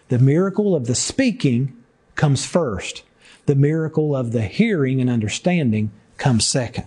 The 0.09 0.19
miracle 0.19 0.75
of 0.75 0.87
the 0.87 0.95
speaking 0.95 1.77
comes 2.15 2.47
first. 2.47 3.03
The 3.45 3.55
miracle 3.55 4.17
of 4.17 4.33
the 4.33 4.43
hearing 4.43 5.01
and 5.01 5.11
understanding 5.11 5.91
comes 6.17 6.47
second. 6.47 6.87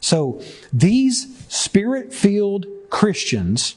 So 0.00 0.40
these 0.72 1.44
spirit 1.48 2.12
filled 2.12 2.66
Christians, 2.88 3.76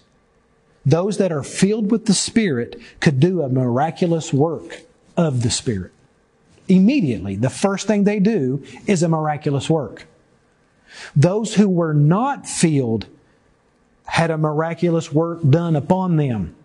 those 0.86 1.18
that 1.18 1.32
are 1.32 1.44
filled 1.44 1.90
with 1.90 2.06
the 2.06 2.14
Spirit, 2.14 2.80
could 3.00 3.20
do 3.20 3.42
a 3.42 3.50
miraculous 3.50 4.32
work 4.32 4.84
of 5.18 5.44
the 5.44 5.50
Spirit. 5.50 5.92
Immediately, 6.68 7.36
the 7.36 7.50
first 7.50 7.88
thing 7.88 8.04
they 8.04 8.20
do 8.20 8.64
is 8.86 9.04
a 9.04 9.10
miraculous 9.10 9.70
work. 9.70 10.06
Those 11.16 11.56
who 11.56 11.68
were 11.68 11.94
not 11.94 12.48
filled 12.48 13.08
had 14.06 14.32
a 14.32 14.38
miraculous 14.38 15.12
work 15.12 15.40
done 15.48 15.76
upon 15.76 16.16
them. 16.16 16.56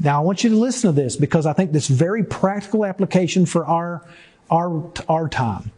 Now, 0.00 0.20
I 0.20 0.24
want 0.24 0.44
you 0.44 0.50
to 0.50 0.56
listen 0.56 0.94
to 0.94 1.00
this 1.00 1.16
because 1.16 1.46
I 1.46 1.52
think 1.52 1.72
this 1.72 1.88
very 1.88 2.22
practical 2.24 2.84
application 2.84 3.46
for 3.46 3.66
our, 3.66 4.04
our, 4.50 4.90
our 5.08 5.28
time. 5.28 5.72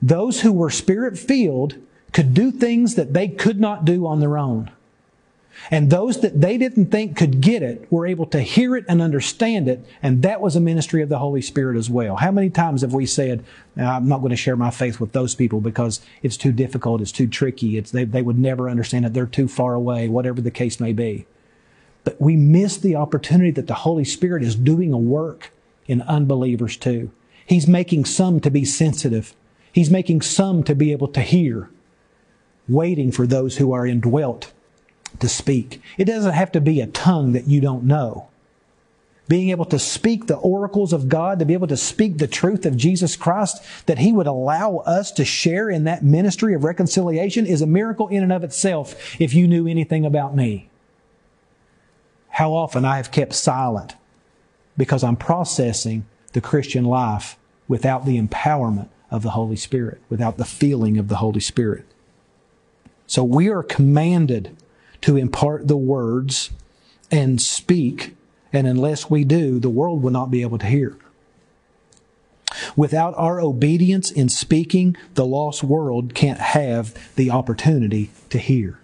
Those 0.00 0.40
who 0.40 0.52
were 0.52 0.70
spirit 0.70 1.18
filled 1.18 1.74
could 2.12 2.32
do 2.32 2.50
things 2.50 2.94
that 2.94 3.12
they 3.12 3.28
could 3.28 3.60
not 3.60 3.84
do 3.84 4.06
on 4.06 4.20
their 4.20 4.38
own. 4.38 4.70
And 5.70 5.90
those 5.90 6.20
that 6.20 6.40
they 6.40 6.56
didn't 6.56 6.86
think 6.86 7.16
could 7.16 7.40
get 7.40 7.62
it 7.62 7.90
were 7.90 8.06
able 8.06 8.26
to 8.26 8.40
hear 8.40 8.76
it 8.76 8.84
and 8.88 9.02
understand 9.02 9.68
it. 9.68 9.84
And 10.02 10.22
that 10.22 10.40
was 10.40 10.56
a 10.56 10.60
ministry 10.60 11.02
of 11.02 11.08
the 11.08 11.18
Holy 11.18 11.42
Spirit 11.42 11.76
as 11.76 11.90
well. 11.90 12.16
How 12.16 12.30
many 12.30 12.48
times 12.48 12.82
have 12.82 12.94
we 12.94 13.06
said, 13.06 13.44
I'm 13.76 14.08
not 14.08 14.18
going 14.18 14.30
to 14.30 14.36
share 14.36 14.56
my 14.56 14.70
faith 14.70 15.00
with 15.00 15.12
those 15.12 15.34
people 15.34 15.60
because 15.60 16.00
it's 16.22 16.36
too 16.36 16.52
difficult, 16.52 17.00
it's 17.00 17.12
too 17.12 17.26
tricky, 17.26 17.76
it's, 17.76 17.90
they, 17.90 18.04
they 18.04 18.22
would 18.22 18.38
never 18.38 18.70
understand 18.70 19.04
it, 19.04 19.14
they're 19.14 19.26
too 19.26 19.48
far 19.48 19.74
away, 19.74 20.08
whatever 20.08 20.40
the 20.40 20.50
case 20.50 20.80
may 20.80 20.92
be. 20.92 21.26
But 22.04 22.20
we 22.20 22.36
miss 22.36 22.78
the 22.78 22.96
opportunity 22.96 23.50
that 23.50 23.66
the 23.66 23.74
Holy 23.74 24.04
Spirit 24.04 24.42
is 24.42 24.54
doing 24.54 24.92
a 24.92 24.98
work 24.98 25.52
in 25.86 26.02
unbelievers 26.02 26.76
too. 26.76 27.10
He's 27.44 27.66
making 27.66 28.04
some 28.04 28.40
to 28.40 28.50
be 28.50 28.64
sensitive. 28.64 29.34
He's 29.72 29.90
making 29.90 30.22
some 30.22 30.62
to 30.64 30.74
be 30.74 30.92
able 30.92 31.08
to 31.08 31.20
hear, 31.20 31.68
waiting 32.68 33.12
for 33.12 33.26
those 33.26 33.56
who 33.58 33.72
are 33.72 33.86
indwelt 33.86 34.52
to 35.20 35.28
speak. 35.28 35.80
It 35.96 36.04
doesn't 36.04 36.32
have 36.32 36.52
to 36.52 36.60
be 36.60 36.80
a 36.80 36.86
tongue 36.86 37.32
that 37.32 37.46
you 37.46 37.60
don't 37.60 37.84
know. 37.84 38.28
Being 39.28 39.50
able 39.50 39.66
to 39.66 39.78
speak 39.78 40.26
the 40.26 40.36
oracles 40.36 40.94
of 40.94 41.08
God, 41.08 41.38
to 41.38 41.44
be 41.44 41.52
able 41.52 41.66
to 41.66 41.76
speak 41.76 42.16
the 42.16 42.26
truth 42.26 42.64
of 42.64 42.76
Jesus 42.76 43.14
Christ, 43.14 43.62
that 43.86 43.98
He 43.98 44.10
would 44.10 44.26
allow 44.26 44.78
us 44.78 45.12
to 45.12 45.24
share 45.24 45.68
in 45.68 45.84
that 45.84 46.02
ministry 46.02 46.54
of 46.54 46.64
reconciliation 46.64 47.44
is 47.46 47.60
a 47.60 47.66
miracle 47.66 48.08
in 48.08 48.22
and 48.22 48.32
of 48.32 48.42
itself 48.42 49.20
if 49.20 49.34
you 49.34 49.46
knew 49.46 49.66
anything 49.66 50.06
about 50.06 50.34
me. 50.34 50.70
How 52.30 52.52
often 52.52 52.84
I 52.84 52.96
have 52.96 53.10
kept 53.10 53.34
silent 53.34 53.96
because 54.78 55.04
I'm 55.04 55.16
processing 55.16 56.06
the 56.32 56.40
Christian 56.40 56.84
life 56.84 57.36
without 57.66 58.06
the 58.06 58.18
empowerment 58.20 58.88
of 59.10 59.22
the 59.22 59.30
Holy 59.30 59.56
Spirit, 59.56 60.00
without 60.08 60.38
the 60.38 60.44
feeling 60.44 60.96
of 60.96 61.08
the 61.08 61.16
Holy 61.16 61.40
Spirit. 61.40 61.84
So 63.06 63.24
we 63.24 63.48
are 63.48 63.62
commanded 63.62 64.56
to 65.02 65.16
impart 65.16 65.68
the 65.68 65.76
words 65.76 66.50
and 67.10 67.40
speak, 67.40 68.14
and 68.52 68.66
unless 68.66 69.08
we 69.08 69.24
do, 69.24 69.58
the 69.58 69.70
world 69.70 70.02
will 70.02 70.10
not 70.10 70.30
be 70.30 70.42
able 70.42 70.58
to 70.58 70.66
hear. 70.66 70.96
Without 72.76 73.14
our 73.16 73.40
obedience 73.40 74.10
in 74.10 74.28
speaking, 74.28 74.96
the 75.14 75.26
lost 75.26 75.62
world 75.62 76.14
can't 76.14 76.40
have 76.40 77.14
the 77.16 77.30
opportunity 77.30 78.10
to 78.30 78.38
hear. 78.38 78.78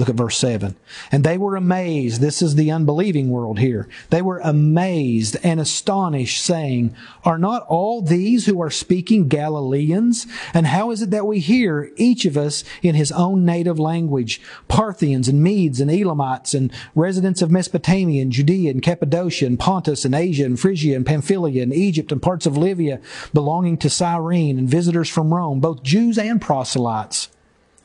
Look 0.00 0.08
at 0.08 0.14
verse 0.14 0.38
7. 0.38 0.76
And 1.12 1.24
they 1.24 1.36
were 1.36 1.56
amazed. 1.56 2.22
This 2.22 2.40
is 2.40 2.54
the 2.54 2.70
unbelieving 2.70 3.28
world 3.28 3.58
here. 3.58 3.86
They 4.08 4.22
were 4.22 4.38
amazed 4.38 5.36
and 5.42 5.60
astonished, 5.60 6.42
saying, 6.42 6.96
Are 7.22 7.36
not 7.36 7.66
all 7.68 8.00
these 8.00 8.46
who 8.46 8.62
are 8.62 8.70
speaking 8.70 9.28
Galileans? 9.28 10.26
And 10.54 10.68
how 10.68 10.90
is 10.90 11.02
it 11.02 11.10
that 11.10 11.26
we 11.26 11.38
hear, 11.38 11.92
each 11.96 12.24
of 12.24 12.38
us 12.38 12.64
in 12.80 12.94
his 12.94 13.12
own 13.12 13.44
native 13.44 13.78
language? 13.78 14.40
Parthians 14.68 15.28
and 15.28 15.42
Medes 15.42 15.82
and 15.82 15.90
Elamites 15.90 16.54
and 16.54 16.72
residents 16.94 17.42
of 17.42 17.50
Mesopotamia 17.50 18.22
and 18.22 18.32
Judea 18.32 18.70
and 18.70 18.82
Cappadocia 18.82 19.44
and 19.44 19.60
Pontus 19.60 20.06
and 20.06 20.14
Asia 20.14 20.46
and 20.46 20.58
Phrygia 20.58 20.96
and 20.96 21.04
Pamphylia 21.04 21.62
and 21.62 21.74
Egypt 21.74 22.10
and 22.10 22.22
parts 22.22 22.46
of 22.46 22.56
Libya 22.56 23.02
belonging 23.34 23.76
to 23.76 23.90
Cyrene 23.90 24.58
and 24.58 24.66
visitors 24.66 25.10
from 25.10 25.34
Rome, 25.34 25.60
both 25.60 25.82
Jews 25.82 26.16
and 26.16 26.40
proselytes. 26.40 27.28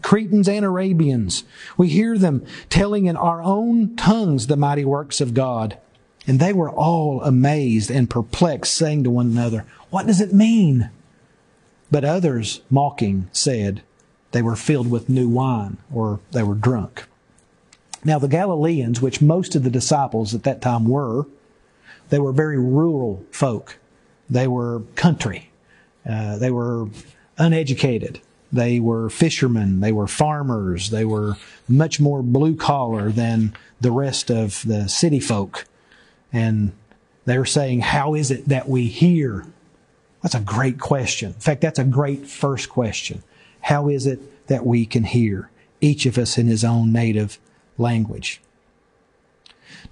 Cretans 0.06 0.48
and 0.48 0.64
Arabians. 0.64 1.46
We 1.78 1.90
hear 1.90 2.16
them 2.16 2.46
telling 2.70 3.08
in 3.08 3.18
our 3.18 3.42
own 3.42 3.96
tongues 3.96 4.46
the 4.46 4.56
mighty 4.56 4.86
works 4.86 5.20
of 5.20 5.34
God. 5.34 5.80
And 6.28 6.40
they 6.40 6.54
were 6.54 6.70
all 6.70 7.24
amazed 7.24 7.90
and 7.90 8.08
perplexed, 8.08 8.76
saying 8.76 9.04
to 9.06 9.10
one 9.10 9.26
another, 9.26 9.66
What 9.90 10.06
does 10.06 10.22
it 10.22 10.32
mean? 10.32 10.92
But 11.90 12.06
others, 12.06 12.62
mocking, 12.70 13.30
said 13.32 13.82
they 14.32 14.44
were 14.44 14.56
filled 14.56 14.92
with 14.92 15.10
new 15.10 15.28
wine, 15.28 15.78
or 15.92 16.20
they 16.34 16.44
were 16.44 16.54
drunk. 16.54 17.06
Now, 18.04 18.20
the 18.20 18.28
Galileans, 18.28 19.02
which 19.02 19.24
most 19.24 19.56
of 19.56 19.64
the 19.64 19.72
disciples 19.72 20.36
at 20.36 20.44
that 20.44 20.62
time 20.62 20.86
were, 20.86 21.26
they 22.12 22.20
were 22.20 22.32
very 22.32 22.60
rural 22.60 23.26
folk. 23.32 23.80
They 24.30 24.48
were 24.48 24.84
country. 24.96 25.50
Uh, 26.08 26.38
they 26.38 26.52
were 26.52 26.90
uneducated. 27.40 28.22
They 28.56 28.80
were 28.80 29.10
fishermen. 29.10 29.82
They 29.82 29.92
were 29.92 30.08
farmers. 30.08 30.90
They 30.90 31.06
were 31.06 31.38
much 31.68 32.00
more 32.00 32.24
blue 32.24 32.56
collar 32.56 33.10
than 33.10 33.56
the 33.82 33.92
rest 33.92 34.32
of 34.32 34.64
the 34.66 34.88
city 34.88 35.20
folk. 35.20 35.66
And 36.32 36.72
they 37.26 37.38
were 37.38 37.46
saying, 37.46 37.82
How 37.82 38.16
is 38.16 38.32
it 38.32 38.48
that 38.48 38.70
we 38.70 38.88
hear? 38.88 39.46
That's 40.22 40.36
a 40.36 40.40
great 40.40 40.80
question. 40.80 41.34
In 41.34 41.40
fact, 41.40 41.62
that's 41.62 41.80
a 41.80 41.84
great 41.84 42.28
first 42.28 42.70
question. 42.70 43.24
How 43.62 43.90
is 43.90 44.08
it 44.08 44.48
that 44.48 44.66
we 44.66 44.86
can 44.86 45.04
hear? 45.04 45.50
Each 45.82 46.06
of 46.06 46.18
us 46.18 46.38
in 46.38 46.48
his 46.48 46.64
own 46.64 46.92
native 46.92 47.38
language. 47.78 48.42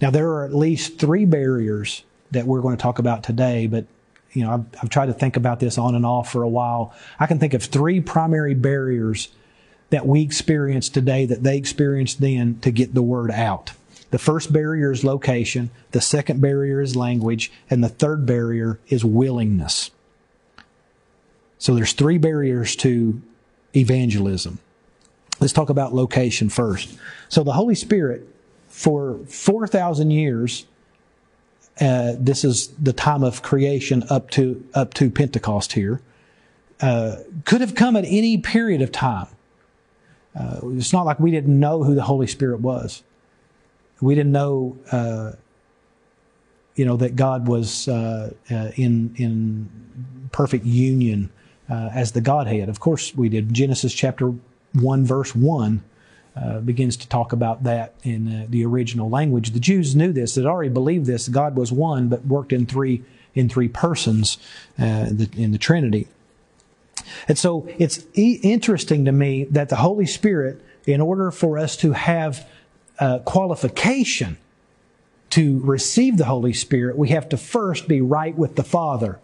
Now, 0.01 0.09
there 0.09 0.29
are 0.29 0.45
at 0.45 0.55
least 0.55 0.97
three 0.97 1.25
barriers 1.25 2.03
that 2.31 2.47
we're 2.47 2.61
going 2.61 2.77
to 2.77 2.81
talk 2.81 2.97
about 2.99 3.23
today, 3.23 3.67
but 3.67 3.85
you 4.33 4.43
know, 4.43 4.51
I've, 4.51 4.65
I've 4.81 4.89
tried 4.89 5.07
to 5.07 5.13
think 5.13 5.37
about 5.37 5.59
this 5.59 5.77
on 5.77 5.95
and 5.95 6.05
off 6.05 6.31
for 6.31 6.43
a 6.43 6.49
while. 6.49 6.93
I 7.19 7.27
can 7.27 7.39
think 7.39 7.53
of 7.53 7.63
three 7.63 8.01
primary 8.01 8.53
barriers 8.53 9.29
that 9.89 10.07
we 10.07 10.21
experience 10.21 10.89
today 10.89 11.25
that 11.25 11.43
they 11.43 11.57
experienced 11.57 12.19
then 12.19 12.59
to 12.61 12.71
get 12.71 12.93
the 12.93 13.03
word 13.03 13.31
out. 13.31 13.73
The 14.09 14.19
first 14.19 14.53
barrier 14.53 14.91
is 14.91 15.03
location, 15.03 15.71
the 15.91 16.01
second 16.01 16.41
barrier 16.41 16.81
is 16.81 16.95
language, 16.95 17.51
and 17.69 17.83
the 17.83 17.89
third 17.89 18.25
barrier 18.25 18.79
is 18.87 19.03
willingness. 19.03 19.91
So 21.57 21.73
there's 21.73 21.93
three 21.93 22.17
barriers 22.17 22.75
to 22.77 23.21
evangelism. 23.75 24.59
Let's 25.39 25.53
talk 25.53 25.69
about 25.69 25.93
location 25.93 26.49
first. 26.49 26.97
So 27.29 27.43
the 27.43 27.53
Holy 27.53 27.75
Spirit, 27.75 28.27
for 28.67 29.19
4,000 29.27 30.11
years, 30.11 30.65
uh, 31.79 32.13
this 32.19 32.43
is 32.43 32.67
the 32.69 32.93
time 32.93 33.23
of 33.23 33.41
creation 33.41 34.03
up 34.09 34.29
to 34.31 34.63
up 34.73 34.93
to 34.95 35.09
Pentecost 35.09 35.73
here. 35.73 36.01
Uh, 36.79 37.17
could 37.45 37.61
have 37.61 37.75
come 37.75 37.95
at 37.95 38.05
any 38.05 38.37
period 38.37 38.81
of 38.81 38.91
time. 38.91 39.27
Uh, 40.35 40.59
it's 40.63 40.93
not 40.93 41.05
like 41.05 41.19
we 41.19 41.31
didn't 41.31 41.59
know 41.59 41.83
who 41.83 41.95
the 41.95 42.03
Holy 42.03 42.27
Spirit 42.27 42.59
was. 42.59 43.03
We 44.01 44.15
didn't 44.15 44.31
know, 44.31 44.77
uh, 44.91 45.33
you 46.75 46.85
know, 46.85 46.97
that 46.97 47.15
God 47.15 47.47
was 47.47 47.87
uh, 47.87 48.33
uh, 48.51 48.71
in 48.75 49.13
in 49.17 50.29
perfect 50.31 50.65
union 50.65 51.31
as 51.69 52.11
the 52.11 52.21
Godhead. 52.21 52.69
Of 52.69 52.79
course, 52.79 53.15
we 53.15 53.29
did. 53.29 53.51
Genesis 53.51 53.93
chapter 53.93 54.33
one, 54.73 55.05
verse 55.05 55.33
one 55.35 55.83
uh, 56.35 56.59
begins 56.59 56.97
to 56.97 57.07
talk 57.07 57.31
about 57.31 57.63
that 57.63 57.93
in 58.03 58.27
uh, 58.27 58.45
the 58.49 58.65
original 58.65 59.09
language. 59.09 59.51
The 59.51 59.59
Jews 59.59 59.95
knew 59.95 60.11
this; 60.11 60.35
they 60.35 60.43
already 60.43 60.69
believed 60.69 61.05
this. 61.05 61.27
God 61.27 61.55
was 61.55 61.71
one, 61.71 62.09
but 62.09 62.25
worked 62.25 62.53
in 62.53 62.65
three 62.65 63.03
in 63.35 63.49
three 63.49 63.67
persons 63.67 64.37
uh, 64.77 65.05
the, 65.11 65.29
in 65.35 65.51
the 65.51 65.57
Trinity. 65.57 66.07
And 67.27 67.37
so 67.37 67.67
it's 67.77 68.05
e- 68.13 68.39
interesting 68.43 69.05
to 69.05 69.11
me 69.11 69.45
that 69.45 69.69
the 69.69 69.77
Holy 69.77 70.05
Spirit, 70.05 70.61
in 70.85 71.01
order 71.01 71.31
for 71.31 71.57
us 71.57 71.75
to 71.77 71.93
have 71.93 72.47
uh, 72.99 73.19
qualification 73.19 74.37
to 75.31 75.59
receive 75.61 76.17
the 76.17 76.25
Holy 76.25 76.53
Spirit, 76.53 76.97
we 76.97 77.09
have 77.09 77.27
to 77.29 77.37
first 77.37 77.87
be 77.87 78.01
right 78.01 78.35
with 78.35 78.55
the 78.55 78.63
Father. 78.63 79.19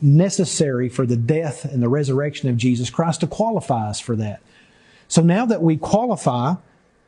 Necessary 0.00 0.88
for 0.88 1.06
the 1.06 1.16
death 1.16 1.64
and 1.64 1.82
the 1.82 1.88
resurrection 1.88 2.48
of 2.48 2.56
Jesus 2.56 2.90
Christ 2.90 3.20
to 3.20 3.26
qualify 3.26 3.88
us 3.88 4.00
for 4.00 4.16
that. 4.16 4.40
So 5.10 5.22
now 5.22 5.44
that 5.44 5.60
we 5.60 5.76
qualify 5.76 6.54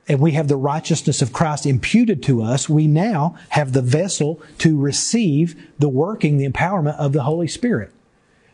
and 0.08 0.20
we 0.20 0.32
have 0.32 0.48
the 0.48 0.56
righteousness 0.56 1.22
of 1.22 1.32
Christ 1.32 1.64
imputed 1.64 2.20
to 2.24 2.42
us, 2.42 2.68
we 2.68 2.88
now 2.88 3.38
have 3.50 3.72
the 3.72 3.80
vessel 3.80 4.42
to 4.58 4.76
receive 4.76 5.54
the 5.78 5.88
working, 5.88 6.36
the 6.36 6.48
empowerment 6.48 6.96
of 6.96 7.12
the 7.12 7.22
Holy 7.22 7.46
Spirit. 7.46 7.92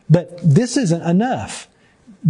But 0.07 0.39
this 0.43 0.77
isn't 0.77 1.01
enough. 1.01 1.67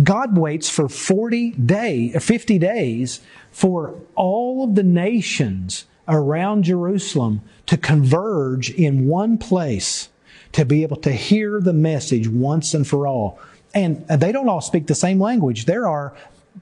God 0.02 0.38
waits 0.38 0.70
for 0.70 0.88
40 0.88 1.52
days, 1.52 2.24
50 2.24 2.58
days 2.58 3.20
for 3.52 3.96
all 4.16 4.64
of 4.64 4.76
the 4.76 4.84
nations 4.84 5.86
around 6.08 6.64
Jerusalem 6.64 7.42
to 7.66 7.76
converge 7.76 8.72
in 8.72 9.08
one 9.08 9.38
place 9.38 10.08
to 10.54 10.64
be 10.64 10.84
able 10.84 10.98
to 10.98 11.12
hear 11.12 11.60
the 11.60 11.74
message 11.74 12.30
once 12.30 12.74
and 12.74 12.88
for 12.88 13.06
all. 13.06 13.40
And 13.74 14.08
they 14.08 14.32
don't 14.32 14.48
all 14.48 14.62
speak 14.62 14.88
the 14.88 14.96
same 14.96 15.20
language. 15.20 15.66
There 15.66 15.86
are 15.86 16.16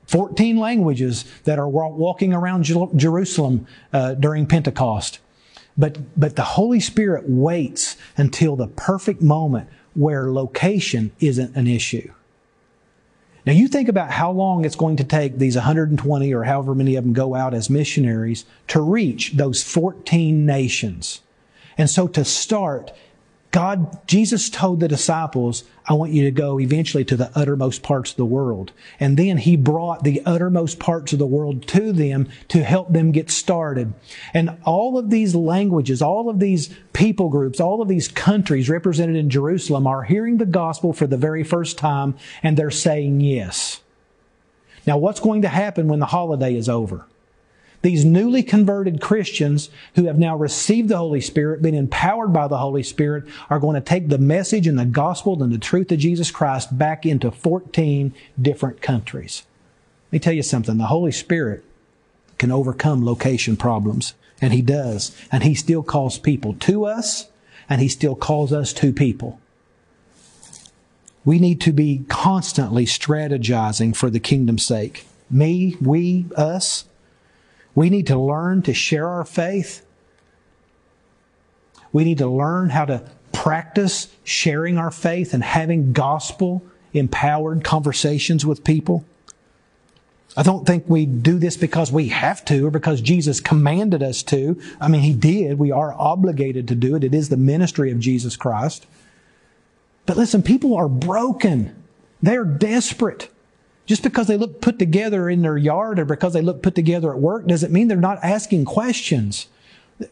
14 0.05 0.57
languages 0.57 1.25
that 1.43 1.59
are 1.59 1.67
walking 1.67 2.33
around 2.33 2.63
Jerusalem 2.63 3.67
uh, 3.91 4.13
during 4.13 4.45
Pentecost. 4.45 5.19
But, 5.77 6.19
but 6.19 6.35
the 6.35 6.43
Holy 6.43 6.79
Spirit 6.79 7.25
waits 7.27 7.97
until 8.15 8.55
the 8.55 8.67
perfect 8.67 9.21
moment 9.21 9.69
where 9.93 10.31
location 10.31 11.11
isn't 11.19 11.55
an 11.55 11.67
issue. 11.67 12.11
Now 13.45 13.53
you 13.53 13.67
think 13.67 13.87
about 13.87 14.11
how 14.11 14.31
long 14.31 14.65
it's 14.65 14.75
going 14.75 14.97
to 14.97 15.03
take 15.03 15.37
these 15.37 15.55
120 15.55 16.33
or 16.33 16.43
however 16.43 16.75
many 16.75 16.95
of 16.95 17.03
them 17.05 17.13
go 17.13 17.33
out 17.33 17.53
as 17.53 17.69
missionaries 17.69 18.45
to 18.67 18.81
reach 18.81 19.33
those 19.33 19.63
14 19.63 20.45
nations. 20.45 21.21
And 21.77 21.89
so 21.89 22.07
to 22.09 22.25
start, 22.25 22.91
God, 23.51 24.05
Jesus 24.07 24.49
told 24.49 24.81
the 24.81 24.89
disciples, 24.89 25.63
I 25.85 25.93
want 25.93 26.11
you 26.11 26.25
to 26.25 26.31
go 26.31 26.59
eventually 26.59 27.05
to 27.05 27.15
the 27.15 27.31
uttermost 27.33 27.81
parts 27.81 28.11
of 28.11 28.17
the 28.17 28.25
world. 28.25 28.73
And 28.99 29.15
then 29.15 29.37
he 29.37 29.55
brought 29.55 30.03
the 30.03 30.21
uttermost 30.25 30.79
parts 30.79 31.13
of 31.13 31.19
the 31.19 31.25
world 31.25 31.65
to 31.69 31.93
them 31.93 32.27
to 32.49 32.63
help 32.63 32.91
them 32.91 33.11
get 33.11 33.31
started. 33.31 33.93
And 34.33 34.57
all 34.65 34.97
of 34.97 35.09
these 35.09 35.33
languages, 35.33 36.01
all 36.01 36.29
of 36.29 36.39
these 36.39 36.75
people 36.91 37.29
groups, 37.29 37.61
all 37.61 37.81
of 37.81 37.87
these 37.87 38.09
countries 38.09 38.69
represented 38.69 39.15
in 39.15 39.29
Jerusalem 39.29 39.87
are 39.87 40.03
hearing 40.03 40.37
the 40.37 40.45
gospel 40.45 40.91
for 40.91 41.07
the 41.07 41.17
very 41.17 41.43
first 41.43 41.77
time 41.77 42.15
and 42.43 42.57
they're 42.57 42.69
saying 42.69 43.21
yes. 43.21 43.79
Now 44.85 44.97
what's 44.97 45.21
going 45.21 45.43
to 45.43 45.49
happen 45.49 45.87
when 45.87 45.99
the 45.99 46.05
holiday 46.07 46.53
is 46.55 46.67
over? 46.67 47.05
These 47.87 48.03
newly 48.03 48.43
converted 48.43 48.99
Christians 48.99 49.69
who 49.95 50.07
have 50.07 50.19
now 50.19 50.35
received 50.35 50.89
the 50.89 50.97
Holy 50.97 51.21
Spirit, 51.21 51.61
been 51.61 51.73
empowered 51.73 52.33
by 52.33 52.49
the 52.49 52.57
Holy 52.57 52.83
Spirit, 52.83 53.23
are 53.49 53.61
going 53.61 53.75
to 53.75 53.89
take 53.89 54.09
the 54.09 54.17
message 54.17 54.67
and 54.67 54.77
the 54.77 54.83
gospel 54.83 55.41
and 55.41 55.53
the 55.53 55.57
truth 55.57 55.89
of 55.93 55.99
Jesus 55.99 56.29
Christ 56.29 56.77
back 56.77 57.05
into 57.05 57.31
14 57.31 58.13
different 58.41 58.81
countries. 58.81 59.43
Let 60.07 60.11
me 60.11 60.19
tell 60.19 60.33
you 60.33 60.43
something. 60.43 60.77
The 60.77 60.87
Holy 60.87 61.13
Spirit 61.13 61.63
can 62.37 62.51
overcome 62.51 63.05
location 63.05 63.55
problems. 63.55 64.15
And 64.41 64.51
He 64.51 64.61
does. 64.61 65.15
And 65.31 65.43
He 65.43 65.55
still 65.55 65.81
calls 65.81 66.19
people 66.19 66.55
to 66.55 66.83
us, 66.83 67.29
and 67.69 67.79
He 67.79 67.87
still 67.87 68.17
calls 68.17 68.51
us 68.51 68.73
to 68.73 68.91
people. 68.91 69.39
We 71.23 71.39
need 71.39 71.61
to 71.61 71.71
be 71.71 72.03
constantly 72.09 72.85
strategizing 72.85 73.95
for 73.95 74.09
the 74.09 74.19
kingdom's 74.19 74.65
sake. 74.65 75.07
Me, 75.29 75.77
we, 75.79 76.25
us. 76.35 76.83
We 77.77 77.91
need 77.91 78.07
to 78.07 78.17
learn 78.17 78.63
to 78.63 78.73
share 78.73 79.07
our 79.07 79.23
faith. 79.23 79.85
We 81.93 82.05
need 82.05 82.17
to 82.17 82.27
learn 82.27 82.71
how 82.71 82.85
to 82.85 83.07
practice 83.31 84.07
sharing 84.23 84.79
our 84.79 84.89
faith 84.89 85.31
and 85.31 85.43
having 85.43 85.93
gospel 85.93 86.63
empowered 86.91 87.63
conversations 87.63 88.43
with 88.43 88.63
people. 88.63 89.05
I 90.35 90.41
don't 90.41 90.65
think 90.65 90.85
we 90.87 91.05
do 91.05 91.37
this 91.37 91.55
because 91.55 91.91
we 91.91 92.07
have 92.07 92.43
to 92.45 92.65
or 92.65 92.71
because 92.71 92.99
Jesus 92.99 93.39
commanded 93.39 94.01
us 94.01 94.23
to. 94.23 94.59
I 94.81 94.87
mean, 94.87 95.01
He 95.01 95.13
did. 95.13 95.59
We 95.59 95.71
are 95.71 95.93
obligated 95.93 96.67
to 96.69 96.75
do 96.75 96.95
it. 96.95 97.03
It 97.03 97.13
is 97.13 97.29
the 97.29 97.37
ministry 97.37 97.91
of 97.91 97.99
Jesus 97.99 98.35
Christ. 98.35 98.87
But 100.07 100.17
listen, 100.17 100.41
people 100.41 100.75
are 100.75 100.89
broken. 100.89 101.75
They're 102.23 102.43
desperate. 102.43 103.29
Just 103.87 104.03
because 104.03 104.27
they 104.27 104.37
look 104.37 104.61
put 104.61 104.77
together 104.77 105.29
in 105.29 105.41
their 105.41 105.57
yard 105.57 105.97
or 105.97 106.05
because 106.05 106.33
they 106.33 106.41
look 106.41 106.61
put 106.61 106.75
together 106.75 107.11
at 107.11 107.19
work 107.19 107.47
doesn't 107.47 107.71
mean 107.71 107.87
they're 107.87 107.97
not 107.97 108.19
asking 108.21 108.65
questions. 108.65 109.47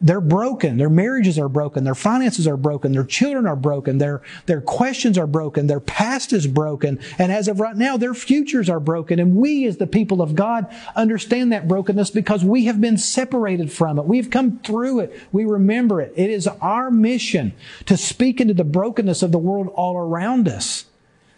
They're 0.01 0.21
broken. 0.21 0.77
Their 0.77 0.89
marriages 0.89 1.38
are 1.38 1.49
broken. 1.49 1.83
Their 1.83 1.93
finances 1.93 2.47
are 2.47 2.57
broken. 2.57 2.93
Their 2.93 3.03
children 3.03 3.45
are 3.45 3.55
broken. 3.55 3.99
Their, 3.99 4.23
their 4.47 4.61
questions 4.61 5.15
are 5.15 5.27
broken. 5.27 5.67
Their 5.67 5.79
past 5.79 6.33
is 6.33 6.47
broken. 6.47 6.99
And 7.19 7.31
as 7.31 7.47
of 7.47 7.59
right 7.59 7.75
now, 7.75 7.95
their 7.95 8.15
futures 8.15 8.67
are 8.67 8.79
broken. 8.79 9.19
And 9.19 9.35
we 9.35 9.67
as 9.67 9.77
the 9.77 9.85
people 9.85 10.23
of 10.23 10.33
God 10.33 10.73
understand 10.95 11.51
that 11.51 11.67
brokenness 11.67 12.09
because 12.09 12.43
we 12.43 12.65
have 12.65 12.81
been 12.81 12.97
separated 12.97 13.71
from 13.71 13.99
it. 13.99 14.05
We've 14.05 14.31
come 14.31 14.59
through 14.59 15.01
it. 15.01 15.19
We 15.31 15.45
remember 15.45 16.01
it. 16.01 16.13
It 16.15 16.31
is 16.31 16.47
our 16.47 16.89
mission 16.89 17.53
to 17.85 17.95
speak 17.95 18.41
into 18.41 18.55
the 18.55 18.63
brokenness 18.63 19.21
of 19.21 19.31
the 19.31 19.38
world 19.38 19.67
all 19.75 19.97
around 19.97 20.47
us. 20.47 20.85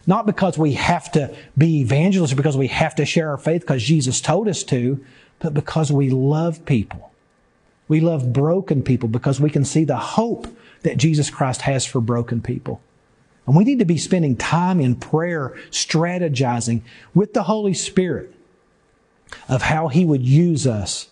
Not 0.08 0.26
because 0.26 0.58
we 0.58 0.72
have 0.72 1.12
to 1.12 1.32
be 1.56 1.82
evangelists 1.82 2.32
or 2.32 2.36
because 2.36 2.56
we 2.56 2.66
have 2.66 2.96
to 2.96 3.06
share 3.06 3.30
our 3.30 3.38
faith 3.38 3.60
because 3.60 3.84
Jesus 3.84 4.20
told 4.20 4.48
us 4.48 4.64
to, 4.64 5.04
but 5.38 5.54
because 5.54 5.92
we 5.92 6.10
love 6.10 6.64
people 6.64 7.08
we 7.88 8.00
love 8.00 8.32
broken 8.32 8.82
people 8.82 9.08
because 9.08 9.40
we 9.40 9.50
can 9.50 9.64
see 9.64 9.84
the 9.84 9.96
hope 9.96 10.46
that 10.82 10.98
Jesus 10.98 11.30
Christ 11.30 11.62
has 11.62 11.84
for 11.84 12.00
broken 12.00 12.40
people. 12.40 12.80
And 13.46 13.56
we 13.56 13.64
need 13.64 13.78
to 13.78 13.86
be 13.86 13.96
spending 13.96 14.36
time 14.36 14.78
in 14.78 14.94
prayer, 14.94 15.56
strategizing 15.70 16.82
with 17.14 17.32
the 17.32 17.44
Holy 17.44 17.72
Spirit 17.72 18.34
of 19.48 19.62
how 19.62 19.88
He 19.88 20.04
would 20.04 20.22
use 20.22 20.66
us 20.66 21.08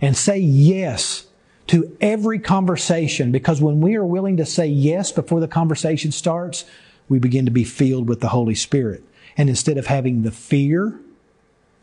and 0.00 0.16
say 0.16 0.38
yes 0.38 1.26
to 1.66 1.96
every 2.00 2.38
conversation 2.38 3.32
because 3.32 3.60
when 3.60 3.80
we 3.80 3.96
are 3.96 4.04
willing 4.04 4.36
to 4.36 4.46
say 4.46 4.66
yes 4.66 5.12
before 5.12 5.40
the 5.40 5.48
conversation 5.48 6.12
starts, 6.12 6.64
we 7.10 7.18
begin 7.18 7.44
to 7.44 7.50
be 7.50 7.64
filled 7.64 8.08
with 8.08 8.20
the 8.20 8.28
Holy 8.28 8.54
Spirit. 8.54 9.04
And 9.36 9.50
instead 9.50 9.76
of 9.76 9.86
having 9.86 10.22
the 10.22 10.30
fear, 10.30 10.98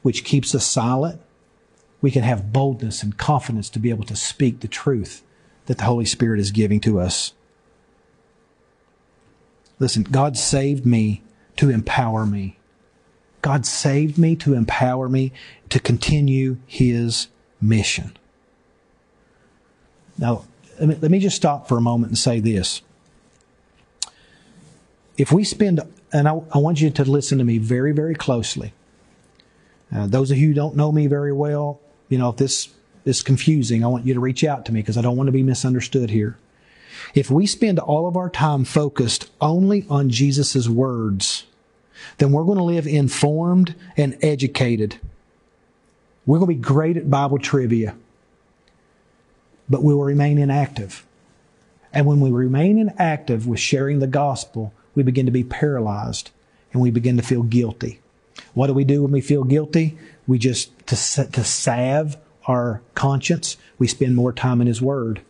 which 0.02 0.24
keeps 0.24 0.56
us 0.56 0.66
silent, 0.66 1.22
we 2.02 2.12
can 2.12 2.24
have 2.24 2.54
boldness 2.54 3.04
and 3.04 3.18
confidence 3.18 3.70
to 3.72 3.80
be 3.80 3.90
able 3.90 4.06
to 4.06 4.16
speak 4.16 4.62
the 4.62 4.68
truth 4.68 5.22
that 5.66 5.80
the 5.80 5.84
Holy 5.84 6.06
Spirit 6.06 6.40
is 6.40 6.52
giving 6.52 6.80
to 6.80 7.00
us. 7.00 7.34
Listen, 9.80 10.04
God 10.04 10.38
saved 10.38 10.86
me 10.86 11.24
to 11.58 11.70
empower 11.70 12.26
me. 12.26 12.58
God 13.42 13.66
saved 13.66 14.18
me 14.18 14.36
to 14.38 14.54
empower 14.54 15.10
me 15.10 15.34
to 15.70 15.80
continue 15.80 16.58
His 16.66 17.28
mission. 17.62 18.16
Now, 20.18 20.46
let 20.80 21.12
me 21.12 21.20
just 21.20 21.36
stop 21.36 21.68
for 21.68 21.78
a 21.78 21.82
moment 21.82 22.12
and 22.12 22.18
say 22.18 22.40
this. 22.40 22.82
If 25.18 25.32
we 25.32 25.44
spend, 25.44 25.82
and 26.14 26.28
I, 26.28 26.40
I 26.54 26.60
want 26.60 26.80
you 26.80 26.90
to 26.92 27.04
listen 27.04 27.40
to 27.40 27.44
me 27.44 27.58
very, 27.58 27.92
very 27.92 28.16
closely. 28.16 28.74
Uh, 29.94 30.08
those 30.08 30.32
of 30.32 30.38
you 30.38 30.50
who 30.50 30.54
don't 30.54 30.76
know 30.76 30.92
me 30.92 31.08
very 31.08 31.34
well, 31.34 31.80
you 32.10 32.18
know, 32.18 32.30
if 32.30 32.38
this 32.38 32.70
is 33.06 33.24
confusing, 33.24 33.84
I 33.84 33.88
want 33.88 34.06
you 34.06 34.14
to 34.14 34.20
reach 34.20 34.44
out 34.44 34.66
to 34.66 34.72
me 34.72 34.82
because 34.82 34.98
I 34.98 35.02
don't 35.02 35.18
want 35.18 35.28
to 35.28 35.32
be 35.32 35.44
misunderstood 35.44 36.10
here. 36.10 36.38
If 37.14 37.32
we 37.32 37.48
spend 37.48 37.80
all 37.80 38.08
of 38.08 38.18
our 38.18 38.30
time 38.30 38.64
focused 38.64 39.30
only 39.40 39.86
on 39.90 40.10
Jesus' 40.10 40.68
words, 40.68 41.46
then 42.18 42.32
we're 42.32 42.44
going 42.44 42.58
to 42.58 42.64
live 42.64 42.86
informed 42.86 43.76
and 43.96 44.18
educated. 44.22 45.00
We're 46.26 46.40
going 46.40 46.52
to 46.52 46.56
be 46.56 46.62
great 46.62 46.98
at 46.98 47.10
Bible 47.10 47.40
trivia, 47.40 47.96
but 49.70 49.84
we 49.84 49.94
will 49.94 50.04
remain 50.04 50.38
inactive. 50.38 51.06
And 51.94 52.06
when 52.06 52.20
we 52.20 52.30
remain 52.30 52.78
inactive 52.78 53.48
with 53.48 53.60
sharing 53.60 54.00
the 54.00 54.08
gospel, 54.08 54.74
we 54.98 55.04
begin 55.04 55.28
to 55.28 55.32
be 55.32 55.44
paralyzed 55.44 56.32
and 56.74 56.82
we 56.82 56.90
begin 56.90 57.18
to 57.18 57.24
feel 57.24 57.44
guilty. 57.44 58.00
What 58.56 58.68
do 58.68 58.74
we 58.74 58.84
do 58.84 59.04
when 59.04 59.12
we 59.12 59.22
feel 59.22 59.44
guilty? 59.44 59.96
We 60.26 60.40
just, 60.40 60.76
to, 60.88 60.96
to 61.32 61.44
salve 61.44 62.18
our 62.48 62.82
conscience, 62.96 63.58
we 63.78 63.86
spend 63.88 64.16
more 64.16 64.34
time 64.34 64.60
in 64.60 64.66
His 64.66 64.82
Word. 64.82 65.22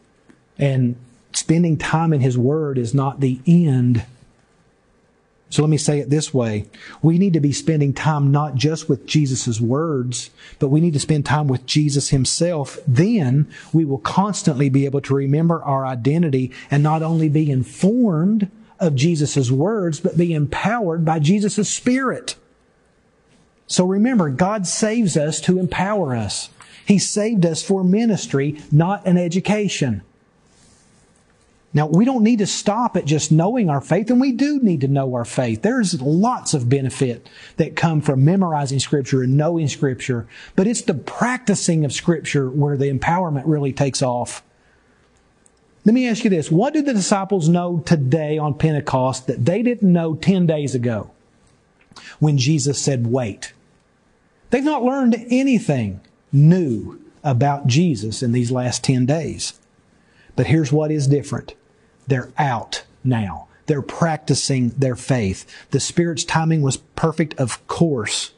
And 0.58 0.96
spending 1.34 1.78
time 1.78 2.14
in 2.14 2.22
His 2.22 2.38
Word 2.38 2.78
is 2.78 2.94
not 2.94 3.20
the 3.20 3.42
end. 3.46 4.06
So 5.50 5.62
let 5.62 5.70
me 5.70 5.78
say 5.78 6.00
it 6.00 6.10
this 6.10 6.34
way. 6.34 6.66
We 7.02 7.18
need 7.18 7.34
to 7.34 7.42
be 7.42 7.52
spending 7.52 7.94
time 7.94 8.32
not 8.32 8.56
just 8.56 8.88
with 8.88 9.06
Jesus' 9.06 9.60
words, 9.60 10.30
but 10.60 10.70
we 10.70 10.80
need 10.80 10.94
to 10.94 11.00
spend 11.00 11.26
time 11.26 11.50
with 11.50 11.66
Jesus 11.66 12.10
Himself. 12.10 12.80
Then 12.88 13.52
we 13.74 13.84
will 13.84 13.98
constantly 13.98 14.70
be 14.70 14.86
able 14.86 15.02
to 15.02 15.14
remember 15.14 15.62
our 15.64 15.86
identity 15.86 16.54
and 16.72 16.82
not 16.82 17.04
only 17.04 17.28
be 17.28 17.52
informed 17.52 18.50
of 18.80 18.96
Jesus' 18.96 19.52
words, 19.52 20.00
but 20.00 20.18
be 20.18 20.34
empowered 20.34 21.04
by 21.06 21.20
Jesus' 21.20 21.70
Spirit. 21.70 22.36
So 23.68 23.86
remember, 23.86 24.30
God 24.30 24.66
saves 24.66 25.18
us 25.18 25.42
to 25.42 25.60
empower 25.60 26.16
us. 26.16 26.50
He 26.86 27.00
saved 27.00 27.46
us 27.46 27.62
for 27.62 27.84
ministry, 27.84 28.62
not 28.72 29.06
an 29.06 29.18
education. 29.18 30.04
Now, 31.74 31.86
we 31.86 32.06
don't 32.06 32.24
need 32.24 32.40
to 32.40 32.48
stop 32.48 32.96
at 32.96 33.06
just 33.06 33.32
knowing 33.32 33.70
our 33.70 33.82
faith, 33.82 34.10
and 34.10 34.22
we 34.22 34.32
do 34.32 34.60
need 34.60 34.82
to 34.82 34.88
know 34.88 35.14
our 35.14 35.26
faith. 35.26 35.62
There's 35.62 36.02
lots 36.02 36.54
of 36.54 36.70
benefit 36.70 37.30
that 37.58 37.76
come 37.76 38.02
from 38.02 38.24
memorizing 38.24 38.80
Scripture 38.80 39.22
and 39.22 39.36
knowing 39.36 39.68
Scripture, 39.68 40.28
but 40.56 40.66
it's 40.66 40.82
the 40.82 40.94
practicing 40.94 41.84
of 41.84 41.92
Scripture 41.92 42.50
where 42.50 42.78
the 42.78 42.92
empowerment 42.92 43.44
really 43.46 43.74
takes 43.74 44.02
off. 44.02 44.42
Let 45.88 45.94
me 45.94 46.10
ask 46.10 46.26
you 46.26 46.30
this. 46.30 46.52
What 46.52 46.74
do 46.74 46.82
the 46.82 46.94
disciples 46.94 47.48
know 47.48 47.82
today 47.86 48.38
on 48.38 48.56
Pentecost 48.56 49.28
that 49.28 49.46
they 49.46 49.64
didn't 49.64 49.94
know 49.94 50.16
10 50.16 50.46
days 50.46 50.76
ago 50.76 51.12
when 52.20 52.38
Jesus 52.38 52.78
said, 52.78 53.08
wait? 53.08 53.54
They've 54.50 54.66
not 54.66 54.84
learned 54.84 55.16
anything 55.30 56.02
new 56.30 57.00
about 57.24 57.68
Jesus 57.68 58.22
in 58.22 58.34
these 58.34 58.52
last 58.52 58.84
10 58.84 59.06
days. 59.06 59.58
But 60.36 60.48
here's 60.48 60.74
what 60.74 60.92
is 60.92 61.08
different. 61.08 61.56
They're 62.06 62.34
out 62.38 62.84
now. 63.06 63.48
They're 63.68 63.82
practicing 63.82 64.72
their 64.72 64.98
faith. 64.98 65.46
The 65.72 65.80
Spirit's 65.80 66.26
timing 66.26 66.64
was 66.64 66.76
perfect, 66.76 67.34
of 67.40 67.66
course. 67.68 68.34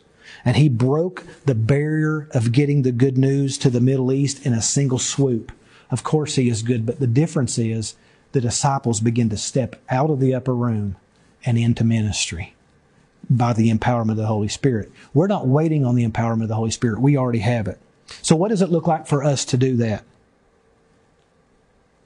And 0.46 0.56
He 0.56 0.70
broke 0.70 1.26
the 1.46 1.56
barrier 1.56 2.28
of 2.30 2.52
getting 2.52 2.84
the 2.84 2.92
good 2.92 3.18
news 3.18 3.58
to 3.58 3.72
the 3.72 3.82
Middle 3.82 4.12
East 4.12 4.46
in 4.46 4.54
a 4.54 4.62
single 4.62 5.00
swoop. 5.00 5.52
Of 5.92 6.04
course, 6.04 6.36
He 6.36 6.50
is 6.50 6.64
good, 6.64 6.86
but 6.86 7.00
the 7.00 7.08
difference 7.08 7.58
is 7.58 7.96
the 8.32 8.42
disciples 8.42 9.00
begin 9.00 9.30
to 9.30 9.38
step 9.38 9.76
out 9.90 10.10
of 10.10 10.20
the 10.20 10.34
upper 10.34 10.54
room 10.54 10.96
and 11.46 11.58
into 11.58 11.84
ministry 11.84 12.56
by 13.30 13.54
the 13.54 13.72
empowerment 13.72 14.12
of 14.12 14.18
the 14.18 14.26
Holy 14.28 14.48
Spirit. 14.48 14.92
We're 15.14 15.28
not 15.28 15.48
waiting 15.48 15.86
on 15.86 15.96
the 15.96 16.08
empowerment 16.08 16.44
of 16.44 16.50
the 16.50 16.56
Holy 16.56 16.72
Spirit. 16.72 17.00
We 17.00 17.18
already 17.18 17.40
have 17.40 17.68
it. 17.68 17.80
So 18.22 18.36
what 18.36 18.50
does 18.50 18.62
it 18.62 18.70
look 18.70 18.88
like 18.88 19.08
for 19.08 19.24
us 19.24 19.46
to 19.46 19.58
do 19.58 19.76
that? 19.78 20.04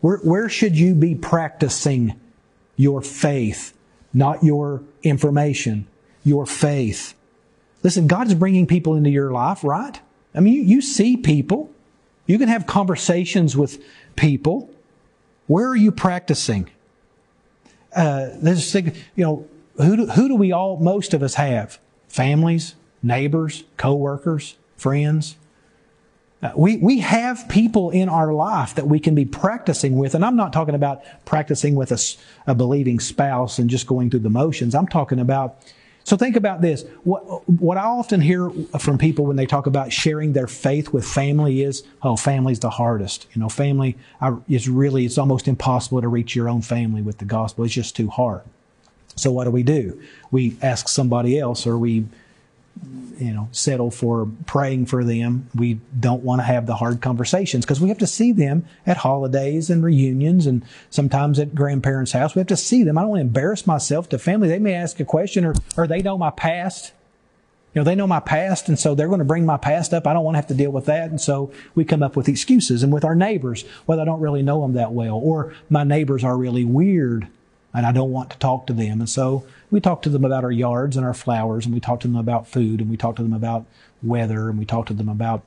Where, 0.01 0.17
where 0.17 0.49
should 0.49 0.77
you 0.77 0.95
be 0.95 1.15
practicing 1.15 2.19
your 2.75 3.01
faith, 3.01 3.73
not 4.13 4.43
your 4.43 4.83
information, 5.01 5.87
your 6.25 6.45
faith? 6.45 7.13
Listen, 7.83 8.07
God's 8.07 8.33
bringing 8.33 8.67
people 8.67 8.95
into 8.95 9.09
your 9.09 9.31
life, 9.31 9.63
right? 9.63 9.99
I 10.35 10.41
mean, 10.41 10.53
you, 10.53 10.61
you 10.61 10.81
see 10.81 11.15
people. 11.15 11.72
You 12.25 12.37
can 12.37 12.47
have 12.47 12.65
conversations 12.65 13.57
with 13.57 13.83
people. 14.15 14.69
Where 15.47 15.67
are 15.67 15.75
you 15.75 15.91
practicing? 15.91 16.69
Uh, 17.95 18.29
let's 18.41 18.71
think, 18.71 18.95
you 19.15 19.23
know, 19.23 19.47
who 19.77 19.97
do, 19.97 20.05
who 20.07 20.27
do 20.27 20.35
we 20.35 20.51
all, 20.51 20.77
most 20.77 21.13
of 21.13 21.21
us 21.21 21.35
have? 21.35 21.79
Families, 22.07 22.75
neighbors, 23.01 23.63
co-workers, 23.77 24.55
friends. 24.77 25.35
Uh, 26.41 26.51
we, 26.55 26.77
we 26.77 26.99
have 26.99 27.47
people 27.49 27.89
in 27.89 28.09
our 28.09 28.33
life 28.33 28.75
that 28.75 28.87
we 28.87 28.99
can 28.99 29.15
be 29.15 29.25
practicing 29.25 29.97
with, 29.97 30.13
and 30.13 30.25
I'm 30.25 30.35
not 30.35 30.53
talking 30.53 30.75
about 30.75 31.03
practicing 31.25 31.75
with 31.75 31.91
a, 31.91 31.99
a 32.47 32.55
believing 32.55 32.99
spouse 32.99 33.59
and 33.59 33.69
just 33.69 33.87
going 33.87 34.09
through 34.09 34.21
the 34.21 34.29
motions. 34.29 34.75
I'm 34.75 34.87
talking 34.87 35.19
about 35.19 35.59
so 36.13 36.17
think 36.17 36.35
about 36.35 36.61
this. 36.61 36.85
What, 37.05 37.49
what 37.49 37.75
I 37.75 37.85
often 37.85 38.21
hear 38.21 38.51
from 38.77 38.99
people 38.99 39.25
when 39.25 39.35
they 39.35 39.47
talk 39.47 39.65
about 39.65 39.91
sharing 39.91 40.33
their 40.33 40.45
faith 40.45 40.93
with 40.93 41.07
family 41.07 41.63
is, 41.63 41.81
oh, 42.03 42.17
family's 42.17 42.59
the 42.59 42.69
hardest. 42.69 43.25
You 43.33 43.41
know, 43.41 43.49
family 43.49 43.97
is 44.47 44.69
really, 44.69 45.05
it's 45.05 45.17
almost 45.17 45.47
impossible 45.47 46.01
to 46.01 46.07
reach 46.07 46.35
your 46.35 46.49
own 46.49 46.61
family 46.61 47.01
with 47.01 47.17
the 47.17 47.25
gospel. 47.25 47.65
It's 47.65 47.73
just 47.73 47.95
too 47.95 48.09
hard. 48.09 48.43
So 49.15 49.31
what 49.31 49.45
do 49.45 49.49
we 49.49 49.63
do? 49.63 49.99
We 50.29 50.55
ask 50.61 50.87
somebody 50.87 51.39
else 51.39 51.65
or 51.65 51.79
we 51.79 52.05
you 53.17 53.33
know, 53.33 53.47
settle 53.51 53.91
for 53.91 54.27
praying 54.45 54.85
for 54.87 55.03
them. 55.03 55.49
We 55.55 55.79
don't 55.97 56.23
want 56.23 56.39
to 56.39 56.43
have 56.43 56.65
the 56.65 56.75
hard 56.75 57.01
conversations 57.01 57.65
because 57.65 57.79
we 57.79 57.89
have 57.89 57.99
to 57.99 58.07
see 58.07 58.31
them 58.31 58.65
at 58.85 58.97
holidays 58.97 59.69
and 59.69 59.83
reunions 59.83 60.45
and 60.45 60.65
sometimes 60.89 61.39
at 61.39 61.55
grandparents' 61.55 62.11
house. 62.11 62.35
We 62.35 62.39
have 62.39 62.47
to 62.47 62.57
see 62.57 62.83
them. 62.83 62.97
I 62.97 63.01
don't 63.01 63.11
want 63.11 63.19
to 63.19 63.27
embarrass 63.27 63.67
myself 63.67 64.09
to 64.09 64.19
family. 64.19 64.47
They 64.47 64.59
may 64.59 64.73
ask 64.73 64.99
a 64.99 65.05
question 65.05 65.45
or, 65.45 65.53
or 65.77 65.87
they 65.87 66.01
know 66.01 66.17
my 66.17 66.31
past. 66.31 66.91
You 67.73 67.79
know, 67.79 67.85
they 67.85 67.95
know 67.95 68.07
my 68.07 68.19
past 68.19 68.67
and 68.67 68.77
so 68.77 68.93
they're 68.93 69.07
going 69.07 69.19
to 69.19 69.25
bring 69.25 69.45
my 69.45 69.57
past 69.57 69.93
up. 69.93 70.05
I 70.05 70.13
don't 70.13 70.23
want 70.23 70.35
to 70.35 70.39
have 70.39 70.47
to 70.47 70.53
deal 70.53 70.71
with 70.71 70.85
that. 70.85 71.09
And 71.09 71.21
so 71.21 71.51
we 71.75 71.85
come 71.85 72.03
up 72.03 72.15
with 72.15 72.27
excuses 72.27 72.83
and 72.83 72.91
with 72.91 73.05
our 73.05 73.15
neighbors, 73.15 73.63
well, 73.87 73.99
I 73.99 74.05
don't 74.05 74.21
really 74.21 74.43
know 74.43 74.61
them 74.61 74.73
that 74.73 74.91
well 74.91 75.15
or 75.15 75.53
my 75.69 75.83
neighbors 75.83 76.23
are 76.23 76.37
really 76.37 76.65
weird 76.65 77.27
and 77.73 77.85
I 77.85 77.91
don't 77.91 78.11
want 78.11 78.29
to 78.31 78.37
talk 78.37 78.67
to 78.67 78.73
them. 78.73 78.99
And 78.99 79.09
so 79.09 79.45
we 79.73 79.81
talk 79.81 80.03
to 80.03 80.09
them 80.09 80.23
about 80.23 80.43
our 80.43 80.51
yards 80.51 80.95
and 80.95 81.03
our 81.03 81.15
flowers, 81.15 81.65
and 81.65 81.73
we 81.73 81.79
talk 81.79 81.99
to 81.99 82.07
them 82.07 82.15
about 82.15 82.47
food, 82.47 82.79
and 82.79 82.91
we 82.91 82.95
talk 82.95 83.15
to 83.15 83.23
them 83.23 83.33
about 83.33 83.65
weather, 84.03 84.47
and 84.47 84.59
we 84.59 84.65
talk 84.65 84.85
to 84.85 84.93
them 84.93 85.09
about 85.09 85.41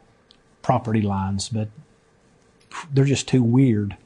property 0.62 1.00
lines, 1.00 1.48
but 1.48 1.68
they're 2.92 3.04
just 3.04 3.28
too 3.28 3.44
weird 3.44 3.96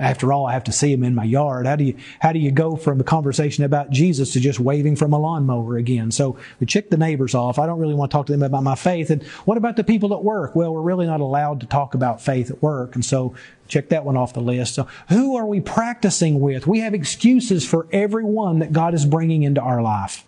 after 0.00 0.32
all, 0.32 0.46
I 0.46 0.52
have 0.54 0.64
to 0.64 0.72
see 0.72 0.90
him 0.90 1.04
in 1.04 1.14
my 1.14 1.24
yard. 1.24 1.66
How 1.66 1.76
do 1.76 1.84
you, 1.84 1.94
how 2.20 2.32
do 2.32 2.38
you 2.38 2.50
go 2.50 2.74
from 2.74 3.00
a 3.00 3.04
conversation 3.04 3.64
about 3.64 3.90
Jesus 3.90 4.32
to 4.32 4.40
just 4.40 4.58
waving 4.58 4.96
from 4.96 5.12
a 5.12 5.18
lawnmower 5.18 5.76
again? 5.76 6.10
So 6.10 6.38
we 6.58 6.66
check 6.66 6.88
the 6.88 6.96
neighbors 6.96 7.34
off. 7.34 7.58
I 7.58 7.66
don't 7.66 7.78
really 7.78 7.94
want 7.94 8.10
to 8.10 8.16
talk 8.16 8.26
to 8.26 8.32
them 8.32 8.42
about 8.42 8.62
my 8.62 8.74
faith. 8.74 9.10
And 9.10 9.22
what 9.44 9.58
about 9.58 9.76
the 9.76 9.84
people 9.84 10.14
at 10.14 10.24
work? 10.24 10.56
Well, 10.56 10.72
we're 10.72 10.80
really 10.80 11.06
not 11.06 11.20
allowed 11.20 11.60
to 11.60 11.66
talk 11.66 11.94
about 11.94 12.22
faith 12.22 12.50
at 12.50 12.62
work. 12.62 12.94
And 12.94 13.04
so 13.04 13.34
check 13.68 13.90
that 13.90 14.06
one 14.06 14.16
off 14.16 14.32
the 14.32 14.40
list. 14.40 14.74
So 14.74 14.88
who 15.10 15.36
are 15.36 15.46
we 15.46 15.60
practicing 15.60 16.40
with? 16.40 16.66
We 16.66 16.80
have 16.80 16.94
excuses 16.94 17.66
for 17.66 17.86
everyone 17.92 18.60
that 18.60 18.72
God 18.72 18.94
is 18.94 19.04
bringing 19.04 19.42
into 19.42 19.60
our 19.60 19.82
life. 19.82 20.26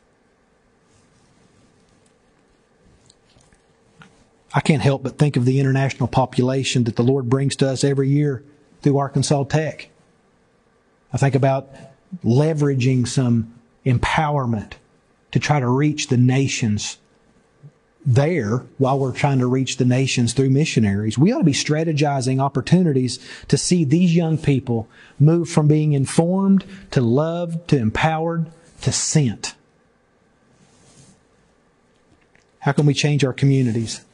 I 4.55 4.61
can't 4.61 4.83
help 4.83 5.03
but 5.03 5.17
think 5.17 5.39
of 5.39 5.47
the 5.47 5.59
international 5.59 6.09
population 6.09 6.85
that 6.85 6.97
the 6.97 7.03
Lord 7.03 7.31
brings 7.31 7.57
to 7.57 7.71
us 7.71 7.85
every 7.85 8.11
year 8.11 8.45
through 8.83 8.99
Arkansas 8.99 9.45
Tech. 9.45 9.89
I 11.13 11.19
think 11.19 11.35
about 11.35 11.71
leveraging 12.25 13.07
some 13.07 13.55
empowerment 13.85 14.73
to 15.33 15.39
try 15.39 15.61
to 15.61 15.69
reach 15.69 16.09
the 16.09 16.17
nations 16.17 16.99
there 18.05 18.59
while 18.79 18.99
we're 18.99 19.13
trying 19.13 19.39
to 19.39 19.47
reach 19.47 19.77
the 19.77 19.85
nations 19.85 20.33
through 20.33 20.51
missionaries. 20.51 21.17
We 21.17 21.33
ought 21.33 21.39
to 21.39 21.45
be 21.45 21.53
strategizing 21.53 22.41
opportunities 22.41 23.19
to 23.49 23.57
see 23.57 23.85
these 23.85 24.15
young 24.15 24.39
people 24.39 24.89
move 25.19 25.49
from 25.49 25.69
being 25.69 25.93
informed 25.93 26.65
to 26.91 27.01
loved 27.01 27.69
to 27.69 27.79
empowered 27.79 28.51
to 28.83 28.93
sent. 28.93 29.55
How 32.61 32.73
can 32.73 32.87
we 32.87 32.95
change 32.95 33.25
our 33.25 33.33
communities? 33.33 34.05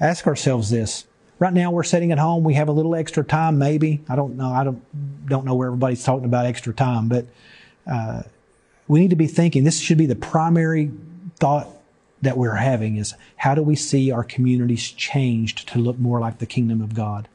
Ask 0.00 0.26
ourselves 0.26 0.70
this. 0.70 1.04
Right 1.40 1.54
now 1.54 1.70
we're 1.70 1.84
sitting 1.84 2.12
at 2.12 2.18
home. 2.18 2.44
We 2.44 2.54
have 2.54 2.68
a 2.68 2.72
little 2.72 2.94
extra 2.94 3.24
time, 3.24 3.58
maybe. 3.58 4.02
I 4.10 4.14
don't 4.14 4.36
know. 4.36 4.52
I 4.52 4.62
don't 4.62 5.26
don't 5.26 5.46
know 5.46 5.54
where 5.54 5.68
everybody's 5.68 6.04
talking 6.04 6.26
about 6.26 6.44
extra 6.44 6.74
time, 6.74 7.08
but 7.08 7.26
uh, 7.90 8.22
we 8.86 9.00
need 9.00 9.10
to 9.10 9.16
be 9.16 9.26
thinking. 9.26 9.64
This 9.64 9.80
should 9.80 9.96
be 9.96 10.06
the 10.06 10.14
primary 10.14 10.90
thought 11.38 11.66
that 12.20 12.36
we're 12.36 12.56
having: 12.56 12.98
is 12.98 13.14
how 13.36 13.54
do 13.54 13.62
we 13.62 13.74
see 13.74 14.12
our 14.12 14.22
communities 14.22 14.90
changed 14.90 15.66
to 15.70 15.78
look 15.78 15.98
more 15.98 16.20
like 16.20 16.38
the 16.38 16.46
kingdom 16.46 16.82
of 16.82 16.94
God? 16.94 17.26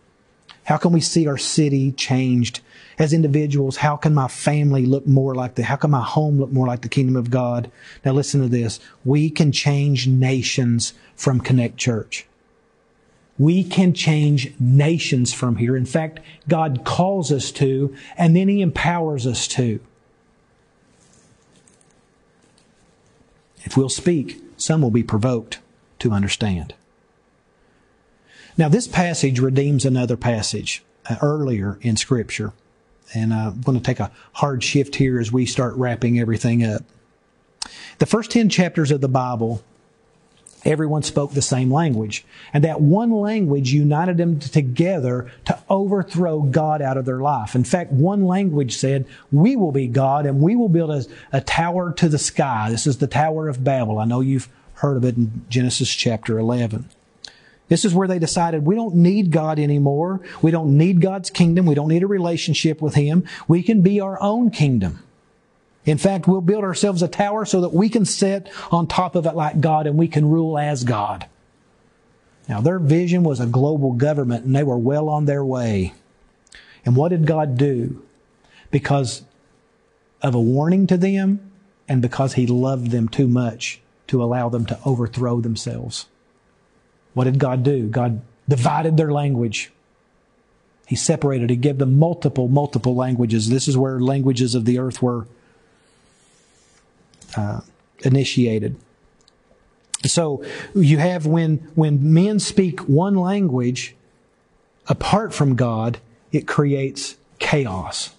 How 0.66 0.78
can 0.78 0.92
we 0.92 1.02
see 1.02 1.28
our 1.28 1.38
city 1.38 1.92
changed 1.92 2.60
as 3.00 3.12
individuals? 3.12 3.78
How 3.78 3.96
can 3.98 4.14
my 4.14 4.28
family 4.28 4.86
look 4.86 5.08
more 5.08 5.34
like 5.34 5.56
the, 5.56 5.64
how 5.64 5.76
can 5.76 5.92
my 5.92 6.02
home 6.04 6.40
look 6.40 6.52
more 6.52 6.66
like 6.66 6.82
the 6.82 6.90
kingdom 6.90 7.16
of 7.16 7.30
God? 7.30 7.72
Now 8.04 8.14
listen 8.14 8.42
to 8.42 8.48
this. 8.48 8.80
We 9.04 9.30
can 9.30 9.52
change 9.52 10.08
nations 10.08 10.94
from 11.16 11.40
Connect 11.40 11.78
Church. 11.78 12.26
We 13.38 13.64
can 13.64 13.94
change 13.94 14.54
nations 14.60 15.34
from 15.34 15.58
here. 15.58 15.76
In 15.76 15.86
fact, 15.86 16.20
God 16.48 16.84
calls 16.86 17.32
us 17.32 17.52
to, 17.54 17.96
and 18.18 18.36
then 18.36 18.48
He 18.48 18.62
empowers 18.62 19.28
us 19.28 19.48
to. 19.50 19.80
If 23.64 23.76
we'll 23.76 23.90
speak, 23.90 24.42
some 24.58 24.82
will 24.82 24.92
be 24.92 25.04
provoked 25.04 25.60
to 26.00 26.12
understand. 26.12 26.76
Now, 28.58 28.70
this 28.70 28.88
passage 28.88 29.40
redeems 29.40 29.86
another 29.86 30.16
passage 30.16 30.84
uh, 31.10 31.18
earlier 31.22 31.78
in 31.82 31.98
Scripture. 31.98 32.54
And 33.14 33.34
uh, 33.34 33.52
I'm 33.54 33.62
going 33.62 33.78
to 33.78 33.84
take 33.84 34.00
a 34.00 34.12
hard 34.34 34.64
shift 34.64 34.96
here 34.96 35.20
as 35.20 35.32
we 35.32 35.46
start 35.46 35.76
wrapping 35.76 36.20
everything 36.20 36.64
up. 36.64 36.84
The 37.98 38.06
first 38.06 38.32
10 38.32 38.50
chapters 38.50 38.92
of 38.92 39.02
the 39.02 39.08
Bible 39.08 39.64
everyone 40.66 41.04
spoke 41.04 41.32
the 41.32 41.42
same 41.42 41.72
language. 41.72 42.26
And 42.54 42.64
that 42.64 42.82
one 42.82 43.12
language 43.12 43.72
united 43.72 44.18
them 44.18 44.40
together 44.40 45.32
to 45.46 45.58
overthrow 45.70 46.42
God 46.42 46.82
out 46.82 46.98
of 46.98 47.06
their 47.06 47.20
life. 47.20 47.56
In 47.56 47.64
fact, 47.64 47.92
one 47.92 48.26
language 48.26 48.76
said, 48.76 49.06
we 49.32 49.56
will 49.56 49.72
be 49.72 49.88
God 49.88 50.26
and 50.26 50.42
we 50.42 50.56
will 50.56 50.70
build 50.70 50.90
a, 50.90 51.06
a 51.32 51.42
tower 51.42 51.94
to 51.94 52.10
the 52.10 52.18
sky. 52.18 52.70
This 52.70 52.88
is 52.88 52.98
the 52.98 53.08
Tower 53.08 53.48
of 53.48 53.64
Babel. 53.64 54.00
I 54.00 54.06
know 54.06 54.22
you've 54.22 54.50
heard 54.76 54.98
of 54.98 55.06
it 55.06 55.16
in 55.16 55.46
Genesis 55.50 55.94
chapter 55.94 56.38
11. 56.38 56.90
This 57.68 57.86
is 57.86 57.94
where 57.94 58.08
they 58.08 58.20
decided 58.20 58.66
we 58.66 58.76
don't 58.76 58.96
need 58.96 59.32
God 59.32 59.58
anymore. 59.58 60.22
We 60.42 60.52
don't 60.52 60.78
need 60.78 61.02
God's 61.02 61.30
kingdom. 61.30 61.66
We 61.66 61.76
don't 61.76 61.88
need 61.88 62.04
a 62.04 62.08
relationship 62.08 62.82
with 62.82 62.94
Him. 62.94 63.24
We 63.48 63.64
can 63.64 63.82
be 63.82 64.00
our 64.00 64.22
own 64.22 64.52
kingdom. 64.52 65.02
In 65.86 65.98
fact, 66.00 66.28
we'll 66.28 66.42
build 66.42 66.64
ourselves 66.64 67.04
a 67.04 67.08
tower 67.08 67.46
so 67.46 67.62
that 67.62 67.74
we 67.74 67.90
can 67.90 68.06
sit 68.06 68.50
on 68.72 68.88
top 68.88 69.16
of 69.16 69.26
it 69.26 69.36
like 69.36 69.62
God 69.62 69.86
and 69.86 69.98
we 69.98 70.08
can 70.08 70.28
rule 70.28 70.58
as 70.58 70.84
God. 70.84 71.28
Now, 72.50 72.60
their 72.62 72.80
vision 72.80 73.24
was 73.24 73.40
a 73.40 73.46
global 73.46 73.94
government 73.94 74.46
and 74.46 74.56
they 74.56 74.64
were 74.64 74.78
well 74.78 75.10
on 75.10 75.26
their 75.26 75.46
way. 75.46 75.94
And 76.86 76.96
what 76.96 77.10
did 77.10 77.26
God 77.26 77.58
do? 77.58 78.04
Because 78.72 79.24
of 80.22 80.36
a 80.36 80.42
warning 80.42 80.88
to 80.88 80.98
them 80.98 81.52
and 81.88 82.02
because 82.02 82.34
He 82.34 82.48
loved 82.48 82.92
them 82.92 83.08
too 83.08 83.28
much 83.28 83.80
to 84.08 84.24
allow 84.24 84.50
them 84.50 84.66
to 84.68 84.80
overthrow 84.86 85.40
themselves. 85.40 86.08
What 87.14 87.26
did 87.26 87.40
God 87.40 87.64
do? 87.64 87.88
God 87.88 88.22
divided 88.48 88.98
their 88.98 89.12
language. 89.12 89.72
He 90.88 90.96
separated, 90.96 91.50
He 91.50 91.56
gave 91.56 91.78
them 91.78 91.98
multiple, 91.98 92.48
multiple 92.48 92.96
languages. 92.96 93.50
This 93.50 93.68
is 93.68 93.78
where 93.78 94.00
languages 94.00 94.54
of 94.54 94.66
the 94.66 94.78
earth 94.78 95.02
were 95.02 95.28
uh, 97.36 97.62
initiated. 98.00 98.76
So 100.06 100.44
you 100.76 100.98
have 100.98 101.26
when 101.26 101.58
when 101.76 102.14
men 102.14 102.40
speak 102.40 102.82
one 102.82 103.16
language 103.16 103.96
apart 104.88 105.34
from 105.34 105.56
God, 105.56 106.00
it 106.32 106.48
creates 106.48 107.16
chaos. 107.40 108.12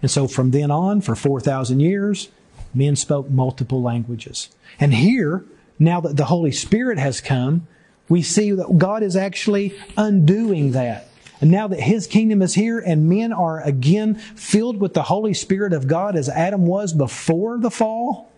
And 0.00 0.10
so 0.10 0.26
from 0.26 0.50
then 0.50 0.70
on, 0.70 1.00
for 1.00 1.14
4,000 1.14 1.80
years, 1.80 2.28
men 2.74 2.96
spoke 2.96 3.30
multiple 3.30 3.82
languages. 3.82 4.48
And 4.80 4.94
here, 4.94 5.44
now 5.78 6.00
that 6.00 6.16
the 6.16 6.24
Holy 6.26 6.52
Spirit 6.52 6.98
has 6.98 7.20
come, 7.20 7.66
we 8.08 8.22
see 8.22 8.50
that 8.52 8.78
God 8.78 9.02
is 9.02 9.16
actually 9.16 9.74
undoing 9.96 10.72
that. 10.72 11.08
And 11.42 11.50
now 11.50 11.66
that 11.66 11.80
His 11.80 12.06
kingdom 12.06 12.40
is 12.40 12.54
here 12.54 12.78
and 12.78 13.08
men 13.08 13.32
are 13.32 13.60
again 13.60 14.14
filled 14.14 14.80
with 14.80 14.94
the 14.94 15.02
Holy 15.02 15.34
Spirit 15.34 15.72
of 15.72 15.88
God 15.88 16.14
as 16.14 16.28
Adam 16.28 16.66
was 16.66 16.92
before 16.92 17.58
the 17.58 17.70
fall, 17.70 18.30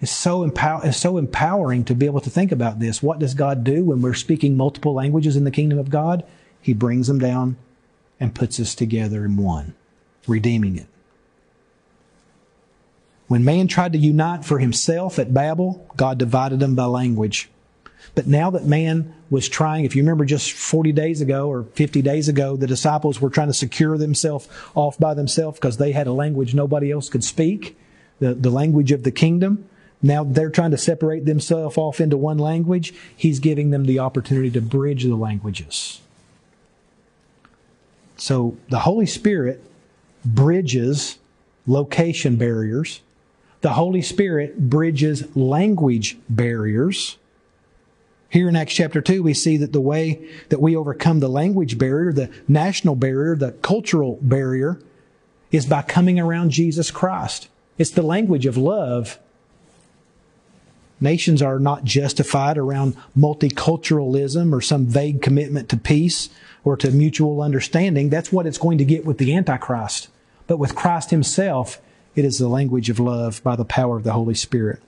it's 0.00 0.10
so, 0.10 0.50
it's 0.82 0.96
so 0.96 1.18
empowering 1.18 1.84
to 1.84 1.94
be 1.94 2.06
able 2.06 2.22
to 2.22 2.30
think 2.30 2.52
about 2.52 2.80
this. 2.80 3.02
What 3.02 3.18
does 3.18 3.34
God 3.34 3.64
do 3.64 3.84
when 3.84 4.00
we're 4.00 4.14
speaking 4.14 4.56
multiple 4.56 4.94
languages 4.94 5.36
in 5.36 5.44
the 5.44 5.50
kingdom 5.50 5.78
of 5.78 5.90
God? 5.90 6.24
He 6.58 6.72
brings 6.72 7.06
them 7.06 7.18
down 7.18 7.56
and 8.18 8.34
puts 8.34 8.58
us 8.58 8.74
together 8.74 9.22
in 9.26 9.36
one, 9.36 9.74
redeeming 10.26 10.78
it. 10.78 10.86
When 13.28 13.44
man 13.44 13.68
tried 13.68 13.92
to 13.92 13.98
unite 13.98 14.42
for 14.42 14.58
himself 14.58 15.18
at 15.18 15.34
Babel, 15.34 15.86
God 15.98 16.16
divided 16.16 16.60
them 16.60 16.74
by 16.74 16.86
language. 16.86 17.50
But 18.14 18.26
now 18.28 18.50
that 18.50 18.64
man 18.64 19.12
was 19.28 19.48
trying, 19.48 19.84
if 19.84 19.96
you 19.96 20.02
remember 20.02 20.24
just 20.24 20.52
40 20.52 20.92
days 20.92 21.20
ago 21.20 21.48
or 21.48 21.64
50 21.64 22.00
days 22.02 22.28
ago, 22.28 22.56
the 22.56 22.66
disciples 22.66 23.20
were 23.20 23.30
trying 23.30 23.48
to 23.48 23.54
secure 23.54 23.98
themselves 23.98 24.48
off 24.74 24.98
by 24.98 25.14
themselves 25.14 25.58
because 25.58 25.78
they 25.78 25.92
had 25.92 26.06
a 26.06 26.12
language 26.12 26.54
nobody 26.54 26.92
else 26.92 27.08
could 27.08 27.24
speak, 27.24 27.76
the, 28.20 28.34
the 28.34 28.50
language 28.50 28.92
of 28.92 29.02
the 29.02 29.10
kingdom. 29.10 29.68
Now 30.00 30.22
they're 30.22 30.50
trying 30.50 30.70
to 30.70 30.78
separate 30.78 31.24
themselves 31.24 31.76
off 31.76 32.00
into 32.00 32.16
one 32.16 32.38
language. 32.38 32.94
He's 33.16 33.40
giving 33.40 33.70
them 33.70 33.86
the 33.86 33.98
opportunity 33.98 34.50
to 34.50 34.60
bridge 34.60 35.04
the 35.04 35.16
languages. 35.16 36.00
So 38.16 38.56
the 38.68 38.80
Holy 38.80 39.06
Spirit 39.06 39.64
bridges 40.24 41.18
location 41.66 42.36
barriers. 42.36 43.00
The 43.62 43.72
Holy 43.72 44.02
Spirit 44.02 44.68
bridges 44.68 45.34
language 45.34 46.18
barriers. 46.28 47.16
Here 48.34 48.48
in 48.48 48.56
Acts 48.56 48.74
chapter 48.74 49.00
2, 49.00 49.22
we 49.22 49.32
see 49.32 49.58
that 49.58 49.72
the 49.72 49.80
way 49.80 50.28
that 50.48 50.60
we 50.60 50.74
overcome 50.74 51.20
the 51.20 51.28
language 51.28 51.78
barrier, 51.78 52.12
the 52.12 52.30
national 52.48 52.96
barrier, 52.96 53.36
the 53.36 53.52
cultural 53.52 54.18
barrier, 54.22 54.80
is 55.52 55.66
by 55.66 55.82
coming 55.82 56.18
around 56.18 56.50
Jesus 56.50 56.90
Christ. 56.90 57.46
It's 57.78 57.92
the 57.92 58.02
language 58.02 58.44
of 58.44 58.56
love. 58.56 59.20
Nations 61.00 61.42
are 61.42 61.60
not 61.60 61.84
justified 61.84 62.58
around 62.58 62.96
multiculturalism 63.16 64.52
or 64.52 64.60
some 64.60 64.86
vague 64.86 65.22
commitment 65.22 65.68
to 65.68 65.76
peace 65.76 66.28
or 66.64 66.76
to 66.78 66.90
mutual 66.90 67.40
understanding. 67.40 68.10
That's 68.10 68.32
what 68.32 68.46
it's 68.46 68.58
going 68.58 68.78
to 68.78 68.84
get 68.84 69.06
with 69.06 69.18
the 69.18 69.32
Antichrist. 69.32 70.08
But 70.48 70.56
with 70.56 70.74
Christ 70.74 71.10
Himself, 71.10 71.80
it 72.16 72.24
is 72.24 72.40
the 72.40 72.48
language 72.48 72.90
of 72.90 72.98
love 72.98 73.40
by 73.44 73.54
the 73.54 73.64
power 73.64 73.96
of 73.96 74.02
the 74.02 74.12
Holy 74.12 74.34
Spirit. 74.34 74.82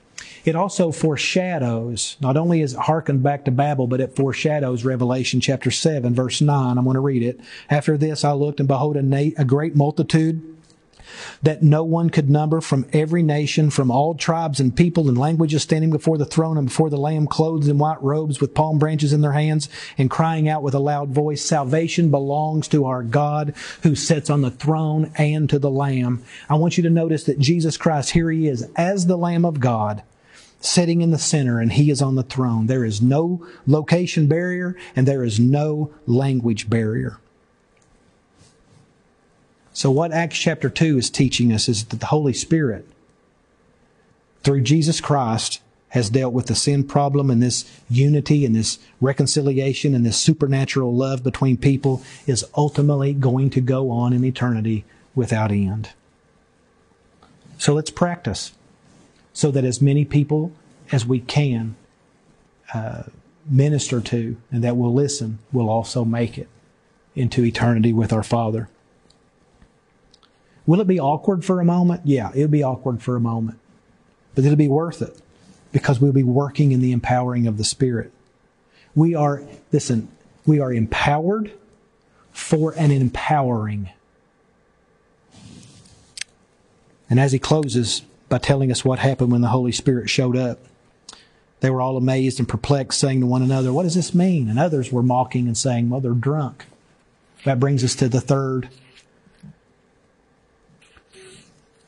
It 0.46 0.54
also 0.54 0.92
foreshadows, 0.92 2.16
not 2.20 2.36
only 2.36 2.62
is 2.62 2.74
it 2.74 2.78
harkened 2.78 3.20
back 3.24 3.44
to 3.46 3.50
Babel, 3.50 3.88
but 3.88 4.00
it 4.00 4.14
foreshadows 4.14 4.84
Revelation 4.84 5.40
chapter 5.40 5.72
7, 5.72 6.14
verse 6.14 6.40
9. 6.40 6.78
I'm 6.78 6.84
going 6.84 6.94
to 6.94 7.00
read 7.00 7.24
it. 7.24 7.40
After 7.68 7.98
this, 7.98 8.24
I 8.24 8.30
looked 8.30 8.60
and 8.60 8.68
behold 8.68 8.96
a, 8.96 9.02
na- 9.02 9.34
a 9.36 9.44
great 9.44 9.74
multitude 9.74 10.40
that 11.42 11.64
no 11.64 11.82
one 11.82 12.10
could 12.10 12.30
number 12.30 12.60
from 12.60 12.86
every 12.92 13.24
nation, 13.24 13.70
from 13.70 13.90
all 13.90 14.14
tribes 14.14 14.60
and 14.60 14.76
people 14.76 15.08
and 15.08 15.18
languages 15.18 15.64
standing 15.64 15.90
before 15.90 16.16
the 16.16 16.24
throne 16.24 16.56
and 16.56 16.68
before 16.68 16.90
the 16.90 16.96
Lamb, 16.96 17.26
clothed 17.26 17.66
in 17.66 17.78
white 17.78 18.00
robes 18.00 18.40
with 18.40 18.54
palm 18.54 18.78
branches 18.78 19.12
in 19.12 19.22
their 19.22 19.32
hands 19.32 19.68
and 19.98 20.10
crying 20.10 20.48
out 20.48 20.62
with 20.62 20.74
a 20.74 20.78
loud 20.78 21.08
voice, 21.08 21.44
Salvation 21.44 22.12
belongs 22.12 22.68
to 22.68 22.84
our 22.84 23.02
God 23.02 23.52
who 23.82 23.96
sits 23.96 24.30
on 24.30 24.42
the 24.42 24.50
throne 24.52 25.10
and 25.16 25.50
to 25.50 25.58
the 25.58 25.70
Lamb. 25.70 26.22
I 26.48 26.54
want 26.54 26.76
you 26.76 26.84
to 26.84 26.90
notice 26.90 27.24
that 27.24 27.40
Jesus 27.40 27.76
Christ, 27.76 28.10
here 28.10 28.30
he 28.30 28.46
is 28.46 28.68
as 28.76 29.06
the 29.06 29.18
Lamb 29.18 29.44
of 29.44 29.58
God 29.58 30.04
sitting 30.60 31.02
in 31.02 31.10
the 31.10 31.18
center 31.18 31.60
and 31.60 31.72
he 31.72 31.90
is 31.90 32.02
on 32.02 32.14
the 32.14 32.22
throne. 32.22 32.66
There 32.66 32.84
is 32.84 33.00
no 33.02 33.46
location 33.66 34.26
barrier 34.26 34.76
and 34.94 35.06
there 35.06 35.24
is 35.24 35.38
no 35.38 35.92
language 36.06 36.68
barrier. 36.68 37.18
So, 39.72 39.90
what 39.90 40.12
Acts 40.12 40.38
chapter 40.38 40.70
2 40.70 40.96
is 40.96 41.10
teaching 41.10 41.52
us 41.52 41.68
is 41.68 41.84
that 41.84 42.00
the 42.00 42.06
Holy 42.06 42.32
Spirit, 42.32 42.86
through 44.42 44.62
Jesus 44.62 45.02
Christ, 45.02 45.60
has 45.90 46.10
dealt 46.10 46.32
with 46.32 46.46
the 46.46 46.54
sin 46.54 46.84
problem 46.84 47.30
and 47.30 47.42
this 47.42 47.64
unity 47.88 48.44
and 48.44 48.54
this 48.54 48.78
reconciliation 49.00 49.94
and 49.94 50.04
this 50.04 50.18
supernatural 50.18 50.94
love 50.94 51.22
between 51.22 51.56
people 51.56 52.02
is 52.26 52.44
ultimately 52.56 53.12
going 53.12 53.50
to 53.50 53.60
go 53.60 53.90
on 53.90 54.12
in 54.12 54.24
eternity 54.24 54.84
without 55.14 55.52
end. 55.52 55.90
So 57.58 57.72
let's 57.72 57.90
practice 57.90 58.52
so 59.36 59.50
that 59.50 59.64
as 59.64 59.82
many 59.82 60.02
people 60.02 60.50
as 60.90 61.04
we 61.04 61.20
can 61.20 61.76
uh, 62.72 63.02
minister 63.44 64.00
to 64.00 64.34
and 64.50 64.64
that 64.64 64.78
will 64.78 64.94
listen 64.94 65.38
will 65.52 65.68
also 65.68 66.06
make 66.06 66.38
it 66.38 66.48
into 67.14 67.44
eternity 67.44 67.92
with 67.92 68.14
our 68.14 68.22
Father. 68.22 68.70
Will 70.64 70.80
it 70.80 70.86
be 70.86 70.98
awkward 70.98 71.44
for 71.44 71.60
a 71.60 71.66
moment? 71.66 72.00
Yeah, 72.06 72.30
it'll 72.34 72.48
be 72.48 72.62
awkward 72.62 73.02
for 73.02 73.14
a 73.14 73.20
moment. 73.20 73.58
But 74.34 74.44
it'll 74.44 74.56
be 74.56 74.68
worth 74.68 75.02
it 75.02 75.20
because 75.70 76.00
we'll 76.00 76.12
be 76.12 76.22
working 76.22 76.72
in 76.72 76.80
the 76.80 76.92
empowering 76.92 77.46
of 77.46 77.58
the 77.58 77.64
Spirit. 77.64 78.12
We 78.94 79.14
are, 79.14 79.42
listen, 79.70 80.08
we 80.46 80.60
are 80.60 80.72
empowered 80.72 81.52
for 82.32 82.72
an 82.72 82.90
empowering. 82.90 83.90
And 87.10 87.20
as 87.20 87.32
he 87.32 87.38
closes 87.38 88.00
by 88.28 88.38
telling 88.38 88.70
us 88.70 88.84
what 88.84 88.98
happened 88.98 89.32
when 89.32 89.40
the 89.40 89.48
Holy 89.48 89.72
Spirit 89.72 90.10
showed 90.10 90.36
up, 90.36 90.58
they 91.60 91.70
were 91.70 91.80
all 91.80 91.96
amazed 91.96 92.38
and 92.38 92.48
perplexed, 92.48 93.00
saying 93.00 93.20
to 93.20 93.26
one 93.26 93.42
another, 93.42 93.72
What 93.72 93.84
does 93.84 93.94
this 93.94 94.14
mean? 94.14 94.48
And 94.48 94.58
others 94.58 94.92
were 94.92 95.02
mocking 95.02 95.46
and 95.46 95.56
saying, 95.56 95.88
Well, 95.88 96.00
they're 96.00 96.12
drunk. 96.12 96.66
That 97.44 97.60
brings 97.60 97.84
us 97.84 97.94
to 97.96 98.08
the 98.08 98.20
third 98.20 98.68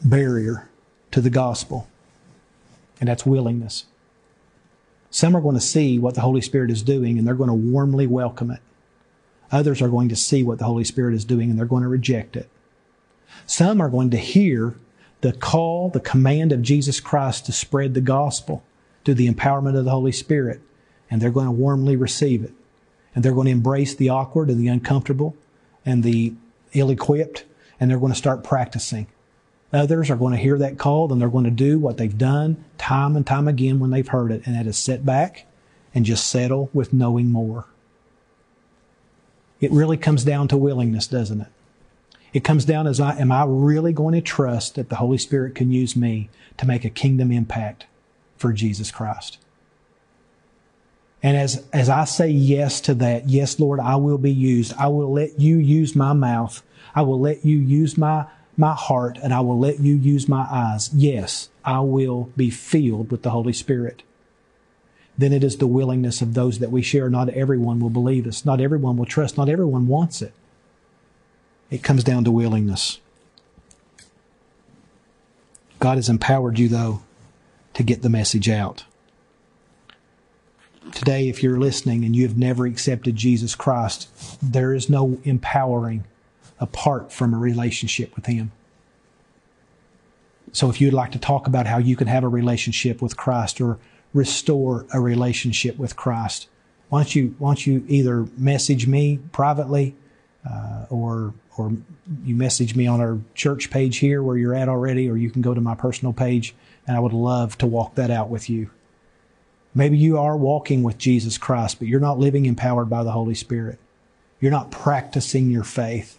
barrier 0.03 0.69
to 1.11 1.21
the 1.21 1.31
gospel, 1.31 1.89
and 3.01 3.09
that's 3.09 3.27
willingness. 3.27 3.87
Some 5.11 5.37
are 5.37 5.41
going 5.41 5.55
to 5.55 5.61
see 5.61 5.99
what 5.99 6.15
the 6.15 6.21
Holy 6.21 6.41
Spirit 6.41 6.71
is 6.71 6.83
doing 6.83 7.19
and 7.19 7.27
they're 7.27 7.35
going 7.35 7.49
to 7.49 7.55
warmly 7.55 8.07
welcome 8.07 8.51
it. 8.51 8.61
Others 9.51 9.81
are 9.81 9.89
going 9.89 10.11
to 10.11 10.17
see 10.17 10.43
what 10.43 10.59
the 10.59 10.67
Holy 10.67 10.85
Spirit 10.85 11.15
is 11.15 11.25
doing 11.25 11.49
and 11.51 11.59
they're 11.59 11.67
going 11.67 11.83
to 11.83 11.89
reject 11.89 12.37
it. 12.37 12.49
Some 13.47 13.81
are 13.81 13.89
going 13.89 14.11
to 14.11 14.19
hear 14.19 14.75
the 15.21 15.33
call, 15.33 15.91
the 15.91 16.01
command 16.01 16.53
of 16.53 16.63
Jesus 16.63 17.01
Christ 17.01 17.47
to 17.47 17.53
spread 17.53 17.95
the 17.95 18.01
gospel 18.01 18.63
through 19.05 19.15
the 19.15 19.31
empowerment 19.31 19.77
of 19.77 19.85
the 19.85 19.91
Holy 19.91 20.13
Spirit, 20.13 20.61
and 21.11 21.21
they're 21.21 21.31
going 21.31 21.47
to 21.47 21.53
warmly 21.53 21.97
receive 21.97 22.45
it. 22.45 22.53
And 23.15 23.25
they're 23.25 23.33
going 23.33 23.47
to 23.47 23.53
embrace 23.53 23.95
the 23.95 24.11
awkward 24.11 24.49
and 24.49 24.61
the 24.61 24.69
uncomfortable 24.69 25.35
and 25.85 26.05
the 26.05 26.35
ill 26.73 26.91
equipped, 26.91 27.45
and 27.81 27.91
they're 27.91 27.99
going 27.99 28.13
to 28.13 28.19
start 28.19 28.45
practicing. 28.45 29.07
Others 29.73 30.11
are 30.11 30.17
going 30.17 30.33
to 30.33 30.43
hear 30.43 30.57
that 30.59 30.79
call 30.79 31.13
and 31.13 31.21
they're 31.21 31.29
going 31.29 31.45
to 31.45 31.51
do 31.51 31.79
what 31.79 31.97
they've 31.99 32.17
done 32.17 32.65
time 32.79 33.17
and 33.17 33.27
time 33.27 33.49
again 33.49 33.81
when 33.81 33.91
they've 33.91 34.09
heard 34.09 34.31
it, 34.31 34.47
and 34.47 34.55
that 34.55 34.67
is 34.67 34.79
sit 34.79 35.05
back 35.05 35.47
and 35.95 36.05
just 36.05 36.29
settle 36.29 36.71
with 36.73 36.93
knowing 36.93 37.31
more. 37.31 37.67
It 39.61 39.73
really 39.73 39.97
comes 39.97 40.23
down 40.23 40.49
to 40.49 40.57
willingness, 40.57 41.07
doesn't 41.07 41.41
it? 41.41 41.49
It 42.33 42.45
comes 42.45 42.65
down 42.65 42.87
as 42.87 43.01
I, 43.01 43.17
am 43.19 43.33
I 43.33 43.45
really 43.47 43.93
going 43.93 44.15
to 44.15 44.21
trust 44.21 44.75
that 44.75 44.89
the 44.89 44.97
Holy 44.97 45.19
Spirit 45.19 45.55
can 45.55 45.73
use 45.73 45.97
me 45.97 46.29
to 46.59 46.67
make 46.67 46.85
a 46.85 46.91
kingdom 46.91 47.33
impact 47.33 47.87
for 48.37 48.53
Jesus 48.53 48.91
Christ? 48.91 49.39
And 51.23 51.37
as, 51.37 51.67
as 51.73 51.89
I 51.89 52.05
say 52.05 52.29
yes 52.29 52.81
to 52.83 52.95
that, 52.95 53.29
yes, 53.29 53.59
Lord, 53.59 53.81
I 53.81 53.97
will 53.97 54.19
be 54.19 54.33
used. 54.33 54.73
I 54.79 54.89
will 54.89 55.13
let 55.13 55.41
you 55.41 55.57
use 55.57 55.97
my 55.97 56.13
mouth. 56.13 56.63
I 56.95 57.03
will 57.03 57.21
let 57.21 57.45
you 57.45 57.59
use 57.59 57.97
my 57.97 58.27
my 58.57 58.75
heart 58.75 59.19
and 59.23 59.33
I 59.33 59.39
will 59.41 59.59
let 59.59 59.79
you 59.79 59.95
use 59.95 60.29
my 60.29 60.45
eyes. 60.51 60.93
Yes, 60.93 61.49
I 61.65 61.79
will 61.79 62.33
be 62.37 62.51
filled 62.51 63.13
with 63.13 63.23
the 63.23 63.31
Holy 63.31 63.53
Spirit. 63.53 64.03
Then 65.17 65.33
it 65.33 65.45
is 65.45 65.57
the 65.57 65.69
willingness 65.69 66.21
of 66.21 66.35
those 66.35 66.59
that 66.59 66.73
we 66.73 66.83
share. 66.83 67.09
Not 67.09 67.29
everyone 67.31 67.79
will 67.79 67.89
believe 67.89 68.27
us. 68.27 68.45
Not 68.45 68.61
everyone 68.61 68.97
will 68.97 69.07
trust. 69.07 69.37
Not 69.37 69.49
everyone 69.49 69.87
wants 69.87 70.23
it. 70.23 70.33
It 71.71 71.83
comes 71.83 72.03
down 72.03 72.25
to 72.25 72.31
willingness. 72.31 73.01
God 75.81 75.97
has 75.97 76.09
empowered 76.09 76.59
you, 76.59 76.69
though, 76.69 77.03
to 77.75 77.83
get 77.83 78.03
the 78.03 78.09
message 78.09 78.49
out. 78.49 78.85
Today, 80.93 81.29
if 81.29 81.43
you're 81.43 81.59
listening 81.59 82.05
and 82.05 82.17
you 82.17 82.27
have 82.27 82.39
never 82.39 82.67
accepted 82.67 83.15
Jesus 83.15 83.55
Christ, 83.55 84.09
there 84.43 84.73
is 84.73 84.89
no 84.89 85.19
empowering 85.25 86.05
apart 86.59 87.13
from 87.13 87.35
a 87.35 87.39
relationship 87.39 88.17
with 88.17 88.27
Him. 88.27 88.53
So 90.53 90.71
if 90.71 90.81
you'd 90.81 90.95
like 90.95 91.13
to 91.13 91.19
talk 91.19 91.47
about 91.47 91.67
how 91.67 91.77
you 91.77 91.95
can 91.95 92.07
have 92.07 92.25
a 92.25 92.29
relationship 92.29 93.03
with 93.03 93.17
Christ 93.17 93.61
or 93.61 93.79
restore 94.15 94.87
a 94.93 94.99
relationship 94.99 95.77
with 95.77 95.95
Christ, 95.95 96.49
why 96.89 97.01
don't 97.01 97.15
you, 97.15 97.35
why 97.39 97.51
don't 97.51 97.67
you 97.67 97.85
either 97.87 98.27
message 98.39 98.87
me 98.87 99.19
privately 99.31 99.95
uh, 100.49 100.87
or, 100.89 101.35
or 101.59 101.73
you 102.25 102.37
message 102.37 102.75
me 102.77 102.87
on 102.87 103.01
our 103.01 103.19
church 103.35 103.71
page 103.71 103.99
here 103.99 104.23
where 104.23 104.37
you're 104.37 104.55
at 104.55 104.69
already, 104.69 105.09
or 105.09 105.17
you 105.17 105.31
can 105.31 105.43
go 105.43 105.55
to 105.55 105.61
my 105.61 105.75
personal 105.75 106.13
page 106.13 106.55
and 106.87 106.97
I 106.97 107.01
would 107.01 107.13
love 107.13 107.59
to 107.59 107.67
walk 107.67 107.97
that 107.97 108.11
out 108.11 108.31
with 108.31 108.49
you. 108.49 108.71
Maybe 109.75 109.99
you 109.99 110.19
are 110.19 110.37
walking 110.37 110.83
with 110.83 110.99
Jesus 110.99 111.37
Christ, 111.37 111.79
but 111.79 111.89
you're 111.89 112.01
not 112.01 112.19
living 112.19 112.47
empowered 112.47 112.89
by 112.89 113.05
the 113.05 113.13
Holy 113.13 113.35
Spirit. 113.35 113.79
You're 114.41 114.51
not 114.51 114.71
practicing 114.71 115.51
your 115.51 115.65
faith 115.65 116.19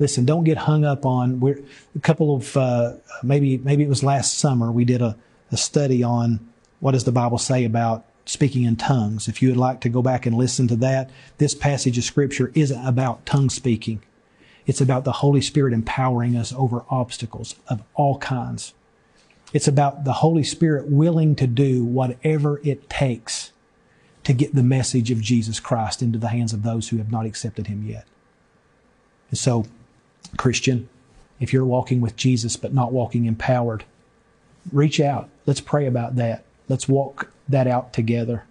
listen, 0.00 0.24
don't 0.24 0.44
get 0.44 0.56
hung 0.56 0.84
up 0.84 1.06
on. 1.06 1.38
We're 1.38 1.60
a 1.94 2.00
couple 2.00 2.34
of 2.34 2.56
uh, 2.56 2.94
maybe 3.22 3.58
maybe 3.58 3.84
it 3.84 3.88
was 3.88 4.02
last 4.02 4.38
summer 4.38 4.72
we 4.72 4.84
did 4.84 5.02
a, 5.02 5.16
a 5.52 5.56
study 5.56 6.02
on 6.02 6.40
what 6.80 6.92
does 6.92 7.04
the 7.04 7.12
Bible 7.12 7.38
say 7.38 7.64
about 7.64 8.04
speaking 8.26 8.64
in 8.64 8.74
tongues. 8.74 9.28
If 9.28 9.40
you 9.40 9.50
would 9.50 9.56
like 9.56 9.80
to 9.82 9.88
go 9.88 10.02
back 10.02 10.26
and 10.26 10.36
listen 10.36 10.66
to 10.68 10.76
that, 10.76 11.10
this 11.38 11.54
passage 11.54 11.98
of 11.98 12.04
scripture 12.04 12.50
isn't 12.54 12.84
about 12.84 13.24
tongue 13.26 13.50
speaking. 13.50 14.02
It's 14.70 14.80
about 14.80 15.02
the 15.02 15.10
Holy 15.10 15.40
Spirit 15.40 15.74
empowering 15.74 16.36
us 16.36 16.52
over 16.52 16.84
obstacles 16.88 17.56
of 17.66 17.82
all 17.96 18.18
kinds. 18.18 18.72
It's 19.52 19.66
about 19.66 20.04
the 20.04 20.12
Holy 20.12 20.44
Spirit 20.44 20.86
willing 20.86 21.34
to 21.34 21.48
do 21.48 21.82
whatever 21.82 22.60
it 22.62 22.88
takes 22.88 23.50
to 24.22 24.32
get 24.32 24.54
the 24.54 24.62
message 24.62 25.10
of 25.10 25.20
Jesus 25.20 25.58
Christ 25.58 26.02
into 26.02 26.20
the 26.20 26.28
hands 26.28 26.52
of 26.52 26.62
those 26.62 26.88
who 26.88 26.98
have 26.98 27.10
not 27.10 27.26
accepted 27.26 27.66
Him 27.66 27.84
yet. 27.84 28.06
And 29.30 29.38
so 29.40 29.66
Christian, 30.36 30.88
if 31.40 31.52
you're 31.52 31.64
walking 31.64 32.00
with 32.00 32.14
Jesus 32.14 32.56
but 32.56 32.72
not 32.72 32.92
walking 32.92 33.24
empowered, 33.24 33.82
reach 34.70 35.00
out. 35.00 35.30
let's 35.46 35.60
pray 35.60 35.86
about 35.86 36.14
that. 36.14 36.44
Let's 36.68 36.86
walk 36.86 37.32
that 37.48 37.66
out 37.66 37.92
together. 37.92 38.44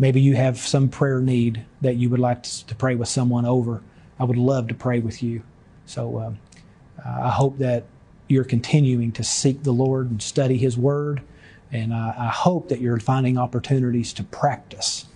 Maybe 0.00 0.20
you 0.20 0.34
have 0.34 0.58
some 0.58 0.88
prayer 0.88 1.20
need 1.20 1.64
that 1.80 1.94
you 1.94 2.10
would 2.10 2.18
like 2.18 2.42
to, 2.42 2.74
pray 2.74 2.96
with 2.96 3.06
someone 3.06 3.46
over. 3.46 3.82
I 4.18 4.24
would 4.24 4.36
love 4.36 4.68
to 4.68 4.74
pray 4.74 5.00
with 5.00 5.22
you. 5.22 5.42
So 5.84 6.20
um, 6.20 6.38
I 7.04 7.30
hope 7.30 7.58
that 7.58 7.84
you're 8.28 8.44
continuing 8.44 9.12
to 9.12 9.24
seek 9.24 9.62
the 9.62 9.72
Lord 9.72 10.10
and 10.10 10.22
study 10.22 10.56
His 10.56 10.76
Word. 10.76 11.22
And 11.70 11.92
I, 11.92 12.14
I 12.18 12.28
hope 12.28 12.68
that 12.68 12.80
you're 12.80 12.98
finding 12.98 13.38
opportunities 13.38 14.12
to 14.14 14.24
practice 14.24 15.06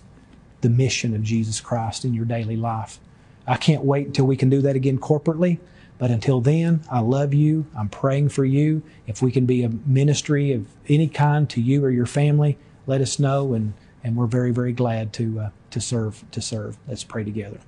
the 0.61 0.71
mission 0.71 1.15
of 1.15 1.23
Jesus 1.23 1.61
Christ 1.61 2.05
in 2.05 2.15
your 2.15 2.25
daily 2.25 2.57
life. 2.57 3.01
I 3.47 3.57
can't 3.57 3.85
wait 3.85 4.09
until 4.09 4.27
we 4.27 4.37
can 4.37 4.51
do 4.51 4.61
that 4.63 4.77
again 4.77 4.99
corporately. 4.99 5.59
But 5.99 6.11
until 6.11 6.41
then, 6.41 6.83
I 6.91 7.01
love 7.01 7.35
you. 7.35 7.67
I'm 7.77 7.91
praying 7.91 8.31
for 8.31 8.45
you. 8.45 8.83
If 9.07 9.21
we 9.21 9.31
can 9.31 9.45
be 9.45 9.63
a 9.63 9.69
ministry 9.69 10.53
of 10.53 10.67
any 10.89 11.09
kind 11.09 11.49
to 11.51 11.61
you 11.61 11.85
or 11.85 11.91
your 11.91 12.07
family, 12.07 12.57
let 12.87 13.03
us 13.03 13.19
know, 13.19 13.53
and, 13.53 13.75
and 14.03 14.17
we're 14.17 14.27
very, 14.27 14.51
very 14.51 14.73
glad 14.73 15.13
to 15.15 15.41
uh, 15.41 15.51
to 15.71 15.81
serve 15.81 16.25
to 16.31 16.41
serve. 16.41 16.79
Let's 16.89 17.05
pray 17.05 17.23
together. 17.23 17.61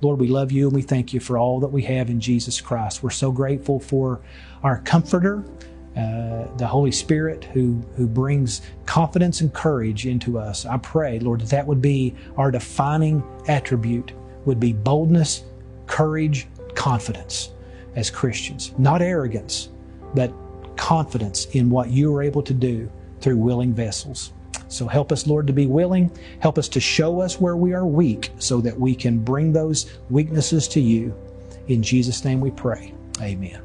Lord, 0.00 0.20
we 0.20 0.28
love 0.28 0.52
you 0.52 0.68
and 0.68 0.76
we 0.76 0.82
thank 0.82 1.12
you 1.12 1.18
for 1.18 1.38
all 1.38 1.58
that 1.60 1.68
we 1.68 1.82
have 1.82 2.08
in 2.08 2.20
Jesus 2.20 2.60
Christ. 2.60 3.02
We're 3.02 3.10
so 3.10 3.32
grateful 3.32 3.80
for 3.80 4.20
our 4.62 4.78
Comforter, 4.82 5.44
uh, 5.96 6.44
the 6.56 6.66
Holy 6.66 6.92
Spirit, 6.92 7.44
who 7.44 7.82
who 7.96 8.06
brings 8.06 8.62
confidence 8.86 9.40
and 9.40 9.52
courage 9.52 10.06
into 10.06 10.38
us. 10.38 10.64
I 10.66 10.76
pray, 10.76 11.18
Lord, 11.18 11.40
that 11.40 11.50
that 11.50 11.66
would 11.66 11.82
be 11.82 12.14
our 12.36 12.50
defining 12.50 13.24
attribute. 13.48 14.12
Would 14.44 14.60
be 14.60 14.72
boldness, 14.72 15.44
courage, 15.86 16.46
confidence 16.74 17.50
as 17.96 18.08
Christians. 18.08 18.72
Not 18.78 19.02
arrogance, 19.02 19.68
but 20.14 20.32
confidence 20.76 21.46
in 21.46 21.68
what 21.68 21.90
you 21.90 22.14
are 22.14 22.22
able 22.22 22.42
to 22.42 22.54
do 22.54 22.90
through 23.20 23.36
willing 23.36 23.74
vessels. 23.74 24.32
So 24.68 24.86
help 24.86 25.12
us, 25.12 25.26
Lord, 25.26 25.46
to 25.46 25.52
be 25.52 25.66
willing. 25.66 26.10
Help 26.40 26.58
us 26.58 26.68
to 26.68 26.80
show 26.80 27.20
us 27.20 27.40
where 27.40 27.56
we 27.56 27.72
are 27.72 27.86
weak 27.86 28.30
so 28.38 28.60
that 28.60 28.78
we 28.78 28.94
can 28.94 29.18
bring 29.18 29.52
those 29.52 29.98
weaknesses 30.10 30.68
to 30.68 30.80
you. 30.80 31.14
In 31.68 31.82
Jesus' 31.82 32.24
name 32.24 32.40
we 32.40 32.50
pray. 32.50 32.94
Amen. 33.20 33.62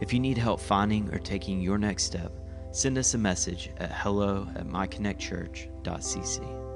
If 0.00 0.12
you 0.12 0.20
need 0.20 0.38
help 0.38 0.60
finding 0.60 1.12
or 1.12 1.18
taking 1.18 1.60
your 1.60 1.78
next 1.78 2.04
step, 2.04 2.32
send 2.70 2.98
us 2.98 3.14
a 3.14 3.18
message 3.18 3.70
at 3.78 3.92
hello 3.92 4.46
at 4.54 4.66
myconnectchurch.cc. 4.66 6.67